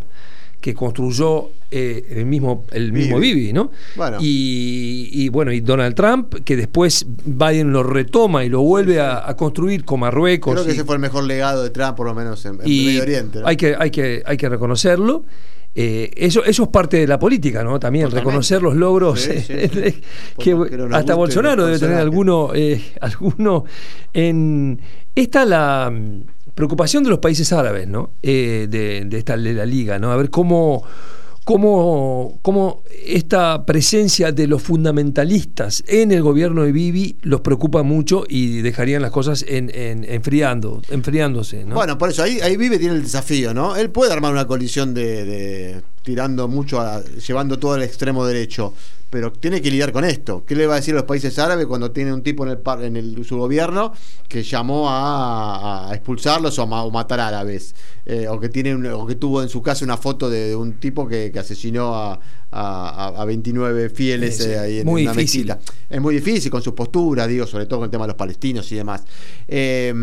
que 0.66 0.74
construyó 0.74 1.50
eh, 1.70 2.04
el 2.10 2.26
mismo 2.26 2.66
el 2.72 2.92
mismo 2.92 3.20
Bibi. 3.20 3.54
¿no? 3.54 3.70
Bueno. 3.96 4.18
Y, 4.20 5.10
y, 5.12 5.30
bueno, 5.30 5.52
y 5.52 5.60
Donald 5.60 5.94
Trump, 5.94 6.34
que 6.44 6.56
después 6.56 7.06
Biden 7.24 7.72
lo 7.72 7.84
retoma 7.84 8.44
y 8.44 8.50
lo 8.50 8.62
vuelve 8.62 9.00
a, 9.00 9.30
a 9.30 9.36
construir 9.38 9.86
con 9.86 10.00
Marruecos. 10.00 10.54
Creo 10.56 10.66
que 10.66 10.72
y- 10.72 10.74
ese 10.74 10.84
fue 10.84 10.96
el 10.96 11.02
mejor 11.02 11.26
legado 11.26 11.62
de 11.62 11.70
Trump, 11.70 11.96
por 11.96 12.08
lo 12.08 12.16
menos 12.16 12.44
en, 12.48 12.56
en 12.56 12.62
y 12.64 12.86
Medio 12.88 13.02
Oriente. 13.04 13.40
¿no? 13.42 13.48
hay, 13.48 13.58
que, 13.58 13.76
hay, 13.78 13.92
que, 13.92 14.24
hay 14.26 14.38
que 14.38 14.50
reconocerlo. 14.50 15.24
Eh, 15.76 16.10
eso, 16.16 16.44
eso 16.44 16.64
es 16.64 16.70
parte 16.70 16.98
de 16.98 17.06
la 17.06 17.20
política, 17.20 17.64
¿no? 17.64 17.80
También 17.80 18.06
Totalmente. 18.06 18.28
reconocer 18.32 18.62
los 18.64 18.76
logros 18.76 19.22
Sí, 19.22 19.40
sí, 19.42 19.54
eh, 19.56 19.70
sí. 19.94 20.02
que 20.40 20.56
no 20.56 20.96
hasta 20.96 21.14
Bolsonaro 21.14 21.66
debe 21.68 21.78
tener 21.78 21.98
alguno, 21.98 22.52
eh, 22.56 22.82
alguno 23.02 23.66
en 24.14 24.80
esta 25.14 25.46
la 25.46 25.94
preocupación 26.56 27.04
de 27.04 27.10
los 27.12 27.20
países 27.20 27.52
árabes, 27.54 27.88
¿no? 27.88 28.12
Eh, 28.24 28.68
de, 28.70 29.04
de 29.06 29.18
esta 29.18 29.38
de 29.38 29.54
la 29.54 29.66
liga, 29.66 30.00
¿no? 30.00 30.12
A 30.12 30.16
ver 30.16 30.30
cómo 30.30 30.84
cómo, 31.44 32.40
cómo 32.42 32.82
esta 33.06 33.66
presencia 33.68 34.32
de 34.32 34.48
los 34.48 34.64
fundamentalistas 34.64 35.84
en 35.88 36.12
el 36.12 36.24
gobierno 36.24 36.64
de 36.64 36.72
Bibi 36.72 37.18
los 37.22 37.42
preocupa 37.42 37.84
mucho 37.84 38.24
y 38.28 38.62
dejarían 38.62 39.04
las 39.04 39.12
cosas 39.12 39.46
en, 39.48 39.70
en- 39.74 40.04
enfriando, 40.06 40.82
enfriándose, 40.90 41.64
¿no? 41.64 41.76
Bueno, 41.76 42.00
por 42.00 42.10
eso 42.10 42.24
ahí, 42.24 42.40
ahí 42.42 42.58
Vive 42.58 42.80
tiene 42.80 42.96
el 42.96 43.04
desafío, 43.04 43.54
¿no? 43.54 43.76
Él 43.76 43.92
puede 43.92 44.12
armar 44.12 44.32
una 44.32 44.48
coalición 44.48 44.96
de, 44.96 45.24
de- 45.24 45.82
tirando 46.04 46.48
mucho, 46.48 46.80
a- 46.82 47.04
llevando 47.04 47.60
todo 47.60 47.74
al 47.74 47.84
extremo 47.84 48.26
derecho, 48.26 48.74
pero 49.16 49.32
tiene 49.32 49.62
que 49.62 49.72
lidiar 49.72 49.94
con 49.94 50.04
esto. 50.04 50.44
¿Qué 50.46 50.56
le 50.56 50.68
va 50.68 50.74
a 50.74 50.76
decir 50.76 50.94
a 50.94 50.98
los 50.98 51.06
países 51.06 51.40
árabes 51.40 51.68
cuando 51.68 51.92
tiene 51.92 52.12
un 52.12 52.22
tipo 52.22 52.46
en, 52.46 52.50
el, 52.52 52.84
en 52.84 52.98
el- 52.98 53.24
su 53.24 53.38
gobierno 53.38 53.94
que 54.28 54.44
llamó 54.44 54.90
a, 54.90 55.90
a 55.90 55.96
expulsarlos 55.96 56.60
o 56.60 56.64
a 56.64 56.66
ma- 56.66 56.84
o 56.84 56.92
matar 56.92 57.22
árabes? 57.22 57.74
Eh, 58.06 58.28
o 58.28 58.38
que 58.42 58.50
tiene 58.50 58.76
un- 58.76 58.86
o 58.88 59.06
que 59.08 59.16
tuvo 59.16 59.42
en 59.42 59.48
su 59.48 59.62
casa 59.62 59.86
una 59.86 59.96
foto 59.96 60.30
de, 60.30 60.50
de 60.50 60.56
un 60.58 60.74
tipo 60.82 61.08
que, 61.08 61.32
que 61.32 61.40
asesinó 61.40 61.96
a, 61.96 62.20
a- 62.52 63.14
a 63.22 63.24
29 63.24 63.90
fieles 63.90 64.36
Sí, 64.36 64.44
sí. 64.44 64.50
eh, 64.50 64.60
ahí 64.60 64.80
en 64.80 64.86
Muy 64.86 65.04
una 65.04 65.14
difícil. 65.14 65.46
mezquita. 65.48 65.74
Es 65.90 66.02
muy 66.02 66.16
difícil 66.16 66.52
con 66.52 66.62
sus 66.62 66.74
posturas, 66.74 67.30
digo, 67.30 67.48
sobre 67.48 67.68
todo 67.68 67.80
con 67.80 67.86
el 67.86 67.92
tema 67.92 68.04
de 68.04 68.10
los 68.10 68.18
palestinos 68.18 68.70
y 68.74 68.76
demás. 68.76 69.02
Eh, 69.48 69.94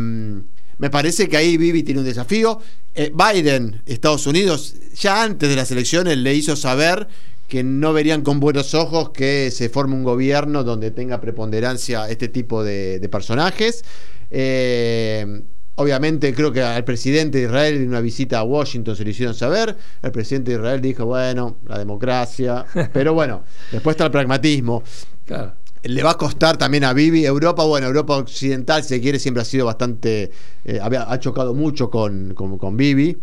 me 0.79 0.91
parece 0.91 1.29
que 1.29 1.37
ahí 1.37 1.59
Bibi 1.59 1.83
tiene 1.83 2.01
un 2.01 2.07
desafío. 2.07 2.59
Eh, 2.95 3.13
Biden, 3.15 3.83
Estados 3.87 4.27
Unidos, 4.27 4.75
ya 4.99 5.23
antes 5.23 5.49
de 5.49 5.55
las 5.55 5.71
elecciones 5.71 6.17
le 6.19 6.35
hizo 6.35 6.57
saber 6.57 7.07
que 7.53 7.63
no 7.63 7.93
verían 7.93 8.23
con 8.23 8.41
buenos 8.41 8.73
ojos 8.73 9.11
que 9.11 9.51
se 9.51 9.69
forme 9.69 9.95
un 9.95 10.05
gobierno 10.05 10.65
donde 10.65 10.91
tenga 10.91 11.21
preponderancia 11.21 12.09
este 12.09 12.29
tipo 12.29 12.65
de, 12.65 12.99
de 12.99 13.09
personajes. 13.11 13.85
Eh, 14.31 15.43
obviamente 15.75 16.33
creo 16.33 16.51
que 16.51 16.63
al 16.63 16.83
presidente 16.85 17.37
de 17.37 17.45
Israel 17.45 17.77
en 17.77 17.89
una 17.89 18.01
visita 18.01 18.39
a 18.39 18.43
Washington 18.43 18.97
se 18.97 19.05
lo 19.05 19.11
hicieron 19.11 19.35
saber. 19.35 19.77
El 20.01 20.13
presidente 20.13 20.53
de 20.53 20.57
Israel 20.57 20.81
dijo, 20.81 21.05
bueno, 21.05 21.59
la 21.67 21.77
democracia. 21.79 22.65
Pero 22.95 23.13
bueno, 23.13 23.43
después 23.71 23.93
está 23.97 24.07
el 24.07 24.13
pragmatismo. 24.13 24.83
Claro. 25.27 25.53
Le 25.83 26.03
va 26.03 26.13
a 26.13 26.17
costar 26.17 26.57
también 26.57 26.85
a 26.85 26.95
Bibi. 26.95 27.27
Europa, 27.27 27.65
bueno, 27.65 27.87
Europa 27.87 28.17
Occidental, 28.17 28.83
si 28.83 28.99
quiere, 29.03 29.19
siempre 29.19 29.43
ha 29.43 29.45
sido 29.45 29.67
bastante. 29.67 30.31
eh, 30.65 30.81
ha 30.81 31.19
chocado 31.19 31.53
mucho 31.53 31.91
con, 31.91 32.33
con, 32.33 32.57
con 32.57 32.79
Bibi. 32.79 33.19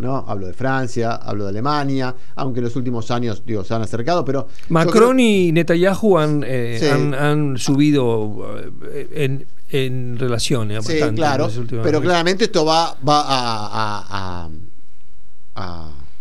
¿No? 0.00 0.24
Hablo 0.26 0.46
de 0.46 0.52
Francia, 0.54 1.12
hablo 1.16 1.44
de 1.44 1.50
Alemania, 1.50 2.14
aunque 2.36 2.60
en 2.60 2.64
los 2.64 2.76
últimos 2.76 3.10
años 3.10 3.42
digo, 3.46 3.62
se 3.64 3.74
han 3.74 3.82
acercado, 3.82 4.24
pero. 4.24 4.48
Macron 4.70 5.16
creo- 5.16 5.18
y 5.26 5.52
Netanyahu 5.52 6.18
han, 6.18 6.44
eh, 6.46 6.78
Sí. 6.80 6.86
han, 6.88 7.14
han 7.14 7.58
subido 7.58 8.58
eh, 8.92 9.08
en, 9.12 9.46
en 9.70 10.18
relación. 10.18 10.70
eh, 10.70 10.80
Sí, 10.82 10.92
bastante 10.94 11.16
claro. 11.16 11.48
Pero 11.82 12.00
claramente 12.00 12.44
esto 12.44 12.64
va, 12.64 12.96
va 13.06 13.20
a, 13.22 14.04
a- 14.10 14.48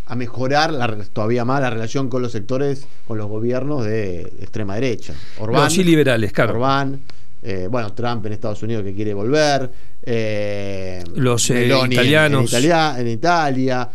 a- 0.07 0.15
mejorar 0.15 0.73
la 0.73 0.87
todavía 1.13 1.45
más 1.45 1.61
la 1.61 1.69
relación 1.69 2.09
con 2.09 2.21
los 2.21 2.31
sectores, 2.31 2.85
con 3.07 3.17
los 3.17 3.27
gobiernos 3.27 3.85
de 3.85 4.21
extrema 4.41 4.75
derecha. 4.75 5.13
Orbán, 5.39 5.63
Los 5.65 5.73
sí 5.73 5.83
liberales, 5.83 6.33
claro. 6.33 6.53
Orbán, 6.53 6.99
eh, 7.41 7.67
bueno, 7.71 7.93
Trump 7.93 8.25
en 8.25 8.33
Estados 8.33 8.61
Unidos 8.63 8.83
que 8.83 8.93
quiere 8.93 9.13
volver, 9.13 9.71
eh, 10.03 11.03
Los, 11.15 11.49
eh, 11.49 11.71
en- 11.71 11.91
italianos. 11.91 12.41
en, 12.41 12.47
Italia, 12.47 12.95
en 12.99 13.07
Italia. 13.07 13.89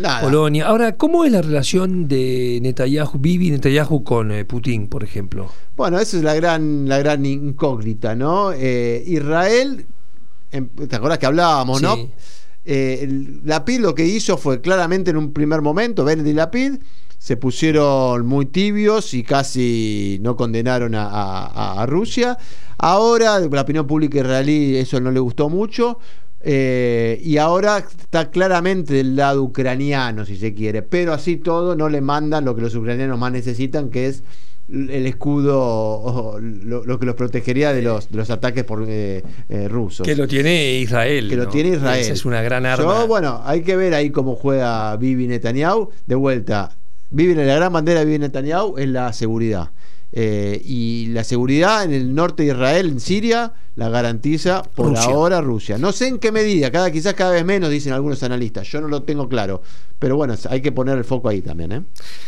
Nada. 0.00 0.20
Polonia. 0.20 0.66
Ahora, 0.66 0.96
¿cómo 0.96 1.24
es 1.24 1.32
la 1.32 1.40
relación 1.40 2.06
de 2.06 2.58
Netanyahu, 2.60 3.18
Bibi 3.18 3.50
Netanyahu 3.52 4.04
con 4.04 4.30
Putin, 4.46 4.88
por 4.88 5.02
ejemplo? 5.02 5.50
Bueno, 5.76 5.98
esa 5.98 6.18
es 6.18 6.22
la 6.22 6.34
gran, 6.34 6.86
la 6.88 6.98
gran 6.98 7.24
incógnita, 7.24 8.14
¿no? 8.14 8.52
Israel, 8.54 9.86
em- 10.52 10.68
¿te 10.68 10.96
acuerdas 10.96 11.18
que 11.18 11.26
hablábamos, 11.26 11.80
no? 11.80 11.94
Sí. 11.96 12.10
El- 12.66 13.40
Lapid 13.44 13.78
lo 13.80 13.94
que 13.94 14.04
hizo 14.04 14.36
fue 14.36 14.60
claramente 14.60 15.12
en 15.12 15.16
un 15.16 15.32
primer 15.32 15.62
momento, 15.62 16.04
y 16.10 16.32
Lapid 16.34 16.74
se 17.26 17.36
pusieron 17.36 18.24
muy 18.24 18.46
tibios 18.46 19.12
y 19.12 19.24
casi 19.24 20.18
no 20.22 20.36
condenaron 20.36 20.94
a, 20.94 21.06
a- 21.08 21.82
a 21.82 21.86
Rusia. 21.86 22.38
Ahora, 22.78 23.40
la 23.40 23.60
opinión 23.62 23.84
pública 23.84 24.18
israelí 24.20 24.76
eso 24.76 25.00
no 25.00 25.10
le 25.10 25.18
gustó 25.18 25.48
mucho. 25.48 25.98
eh, 26.40 27.20
y 27.24 27.38
ahora 27.38 27.78
está 27.78 28.30
claramente 28.30 28.94
del 28.94 29.16
lado 29.16 29.42
ucraniano, 29.42 30.24
si 30.24 30.36
se 30.36 30.54
quiere, 30.54 30.82
pero 30.82 31.12
así 31.12 31.36
todo 31.38 31.74
no 31.74 31.88
le 31.88 32.00
mandan 32.00 32.44
lo 32.44 32.54
que 32.54 32.62
los 32.62 32.76
ucranianos 32.76 33.18
más 33.18 33.32
necesitan, 33.32 33.90
que 33.90 34.06
es 34.06 34.22
el 34.68 35.06
escudo, 35.06 35.58
o 35.60 36.38
lo, 36.40 36.84
lo 36.84 36.98
que 37.00 37.06
los 37.06 37.16
protegería 37.16 37.72
de 37.72 37.82
los, 37.82 38.08
de 38.12 38.18
los 38.18 38.30
ataques 38.30 38.62
por 38.62 38.84
eh, 38.86 39.24
eh, 39.48 39.66
rusos 39.68 40.06
Que 40.06 40.14
lo 40.14 40.28
tiene 40.28 40.74
Israel. 40.78 41.28
que 41.28 41.34
lo 41.36 41.48
tiene 41.48 41.70
Israel. 41.70 42.00
Esa 42.00 42.12
es 42.12 42.24
una 42.24 42.40
gran 42.42 42.64
arma. 42.66 43.00
Yo, 43.00 43.06
bueno, 43.08 43.40
hay 43.44 43.62
que 43.62 43.74
ver 43.74 43.94
ahí 43.94 44.10
cómo 44.10 44.36
juega 44.36 44.96
Bibi 44.96 45.26
Netanyahu. 45.26 45.90
De 46.06 46.14
vuelta, 46.14 46.70
Bibi, 47.10 47.34
la 47.34 47.44
gran 47.44 47.72
bandera 47.72 48.04
de 48.04 48.18
Netanyahu 48.18 48.78
es 48.78 48.88
la 48.88 49.12
seguridad. 49.12 49.70
Eh, 50.12 50.60
y 50.64 51.06
la 51.08 51.24
seguridad 51.24 51.84
en 51.84 51.92
el 51.92 52.14
norte 52.14 52.44
de 52.44 52.50
Israel, 52.50 52.88
en 52.88 53.00
Siria, 53.00 53.52
la 53.76 53.88
garantiza 53.90 54.62
por 54.74 54.88
Rusia. 54.88 55.04
ahora 55.04 55.40
Rusia. 55.40 55.78
No 55.78 55.92
sé 55.92 56.08
en 56.08 56.18
qué 56.18 56.32
medida, 56.32 56.70
cada, 56.70 56.90
quizás 56.90 57.14
cada 57.14 57.32
vez 57.32 57.44
menos, 57.44 57.70
dicen 57.70 57.92
algunos 57.92 58.22
analistas. 58.22 58.66
Yo 58.68 58.80
no 58.80 58.88
lo 58.88 59.02
tengo 59.02 59.28
claro. 59.28 59.62
Pero 59.98 60.16
bueno, 60.16 60.34
hay 60.50 60.60
que 60.60 60.72
poner 60.72 60.98
el 60.98 61.04
foco 61.04 61.28
ahí 61.30 61.40
también. 61.40 61.72
¿eh? 61.72 61.82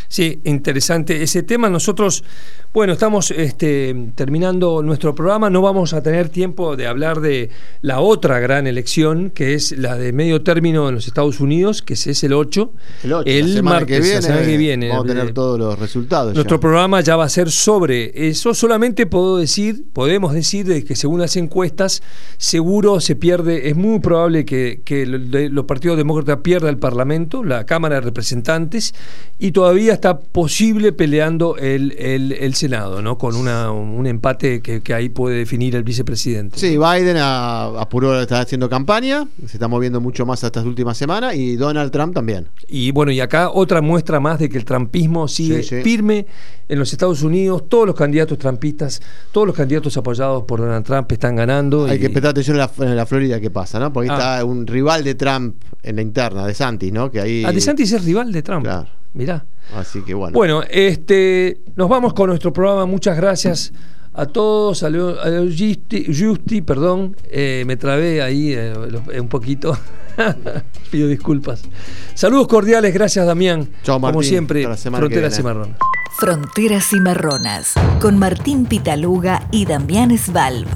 Sí, 0.08 0.40
interesante 0.44 1.22
ese 1.22 1.42
tema. 1.42 1.68
Nosotros, 1.68 2.24
bueno, 2.72 2.94
estamos 2.94 3.30
este, 3.30 3.94
terminando 4.14 4.82
nuestro 4.82 5.14
programa. 5.14 5.50
No 5.50 5.60
vamos 5.60 5.92
a 5.92 6.02
tener 6.02 6.30
tiempo 6.30 6.76
de 6.76 6.86
hablar 6.86 7.20
de 7.20 7.50
la 7.82 8.00
otra 8.00 8.38
gran 8.40 8.66
elección, 8.66 9.28
que 9.30 9.52
es 9.52 9.72
la 9.76 9.96
de 9.96 10.12
medio 10.14 10.42
término 10.42 10.88
en 10.88 10.94
los 10.94 11.06
Estados 11.08 11.40
Unidos, 11.40 11.82
que 11.82 11.92
es 11.92 12.24
el 12.24 12.32
8. 12.32 12.72
El 13.04 13.12
8, 13.12 13.30
la 13.30 13.46
semana 13.48 13.62
martes, 13.62 13.96
que 13.96 14.00
viene, 14.02 14.14
la 14.16 14.22
semana 14.22 14.46
que 14.46 14.56
viene. 14.56 14.88
vamos 14.88 15.04
a 15.04 15.08
tener 15.08 15.26
Eh, 15.28 15.32
todos 15.34 15.58
los 15.58 15.78
resultados. 15.78 16.34
Nuestro 16.34 16.56
ya. 16.56 16.60
programa 16.60 17.00
ya 17.02 17.16
va 17.16 17.24
a 17.24 17.28
ser 17.28 17.50
sobre 17.50 18.28
eso. 18.28 18.54
Solamente 18.54 19.04
puedo 19.06 19.36
decir, 19.36 19.84
podemos 19.92 20.32
decir 20.32 20.64
de 20.66 20.84
que 20.84 20.96
según 20.96 21.20
las 21.20 21.36
encuestas, 21.38 22.02
seguro 22.36 23.00
se 23.00 23.16
pierde, 23.16 23.68
es 23.68 23.76
muy 23.76 24.00
probable 24.00 24.44
que, 24.44 24.80
los 25.50 25.64
partidos 25.64 25.96
demócratas 25.96 26.38
pierdan 26.42 26.70
el 26.70 26.78
Parlamento, 26.78 27.44
la 27.44 27.64
Cámara 27.64 27.96
de 27.96 28.00
Representantes, 28.02 28.94
y 29.38 29.52
todavía 29.52 29.92
está 29.92 30.18
posible 30.18 30.92
peleando 30.92 31.56
el, 31.56 31.92
el- 31.98 32.32
el 32.32 32.54
Senado, 32.54 33.00
¿no? 33.02 33.16
Con 33.18 33.36
una, 33.36 33.70
un 33.72 34.06
empate 34.06 34.60
que, 34.60 34.80
que 34.82 34.94
ahí 34.94 35.08
puede 35.08 35.36
definir 35.38 35.76
el 35.76 35.82
vicepresidente. 35.84 36.58
Sí, 36.58 36.76
Biden 36.76 37.16
apuró, 37.18 38.20
está 38.20 38.40
haciendo 38.40 38.68
campaña, 38.68 39.26
se 39.46 39.56
está 39.56 39.68
moviendo 39.68 40.00
mucho 40.00 40.26
más 40.26 40.42
estas 40.42 40.64
últimas 40.64 40.96
semanas 40.96 41.34
y 41.34 41.56
Donald 41.56 41.90
Trump 41.90 42.14
también. 42.14 42.48
Y 42.66 42.90
bueno, 42.90 43.12
y 43.12 43.20
acá 43.20 43.50
otra 43.50 43.80
muestra 43.80 44.20
más 44.20 44.38
de 44.38 44.48
que 44.48 44.58
el 44.58 44.64
trampismo 44.64 45.28
sigue 45.28 45.62
Sí, 45.62 45.76
sí. 45.76 45.82
firme 45.82 46.26
en 46.68 46.78
los 46.78 46.92
Estados 46.92 47.22
Unidos. 47.22 47.64
Todos 47.68 47.86
los 47.86 47.94
candidatos 47.96 48.38
trampistas, 48.38 49.00
todos 49.32 49.46
los 49.46 49.56
candidatos 49.56 49.96
apoyados 49.96 50.44
por 50.44 50.60
Donald 50.60 50.84
Trump 50.84 51.10
están 51.12 51.27
ganando. 51.36 51.86
Hay 51.86 51.96
y- 51.96 52.00
que 52.00 52.10
prestar 52.10 52.30
atención 52.30 52.56
en 52.56 52.60
la, 52.60 52.70
en 52.90 52.96
la 52.96 53.06
Florida 53.06 53.40
qué 53.40 53.50
pasa, 53.50 53.78
¿no? 53.78 53.92
Porque 53.92 54.10
Ah. 54.10 54.14
está 54.14 54.44
un 54.44 54.66
rival 54.66 55.04
de 55.04 55.14
Trump 55.14 55.56
en 55.82 55.96
la 55.96 56.02
interna, 56.02 56.46
de 56.46 56.54
Santis, 56.54 56.92
¿no? 56.92 57.10
Que 57.10 57.20
ahí. 57.20 57.44
Ah, 57.46 57.52
DeSantis 57.52 57.92
es 57.92 58.04
rival 58.04 58.32
de 58.32 58.42
Trump. 58.42 58.64
Claro. 58.64 58.88
Mirá. 59.14 59.44
Así 59.76 60.02
que 60.02 60.14
bueno. 60.14 60.34
Bueno, 60.34 60.62
este, 60.70 61.60
nos 61.76 61.88
vamos 61.88 62.14
con 62.14 62.28
nuestro 62.28 62.52
programa. 62.52 62.86
Muchas 62.86 63.16
gracias 63.16 63.72
a 64.14 64.26
todos. 64.26 64.82
A 64.82 64.90
Leo, 64.90 65.20
a 65.20 65.28
Leo 65.28 65.46
Giusti, 65.48 66.04
Giusti, 66.12 66.62
perdón, 66.62 67.16
eh, 67.30 67.64
me 67.66 67.76
trabé 67.76 68.22
ahí 68.22 68.52
eh, 68.52 68.72
lo- 68.90 69.02
un 69.20 69.28
poquito. 69.28 69.76
Pido 70.90 71.06
disculpas. 71.08 71.62
Saludos 72.14 72.48
cordiales, 72.48 72.92
gracias 72.92 73.26
Damián. 73.26 73.68
Chao, 73.82 73.96
Como 73.96 74.08
Martín. 74.12 74.22
siempre, 74.28 74.60
Hasta 74.60 74.70
la 74.70 74.76
semana 74.76 75.00
que 75.08 75.14
Frontera 75.14 75.28
viene. 75.28 75.36
Cimarrón. 75.36 75.76
Fronteras 76.18 76.84
Cimarronas, 76.88 77.74
con 78.00 78.18
Martín 78.18 78.66
Pitaluga 78.66 79.46
y 79.52 79.66
Damián 79.66 80.16
Svalb. 80.18 80.66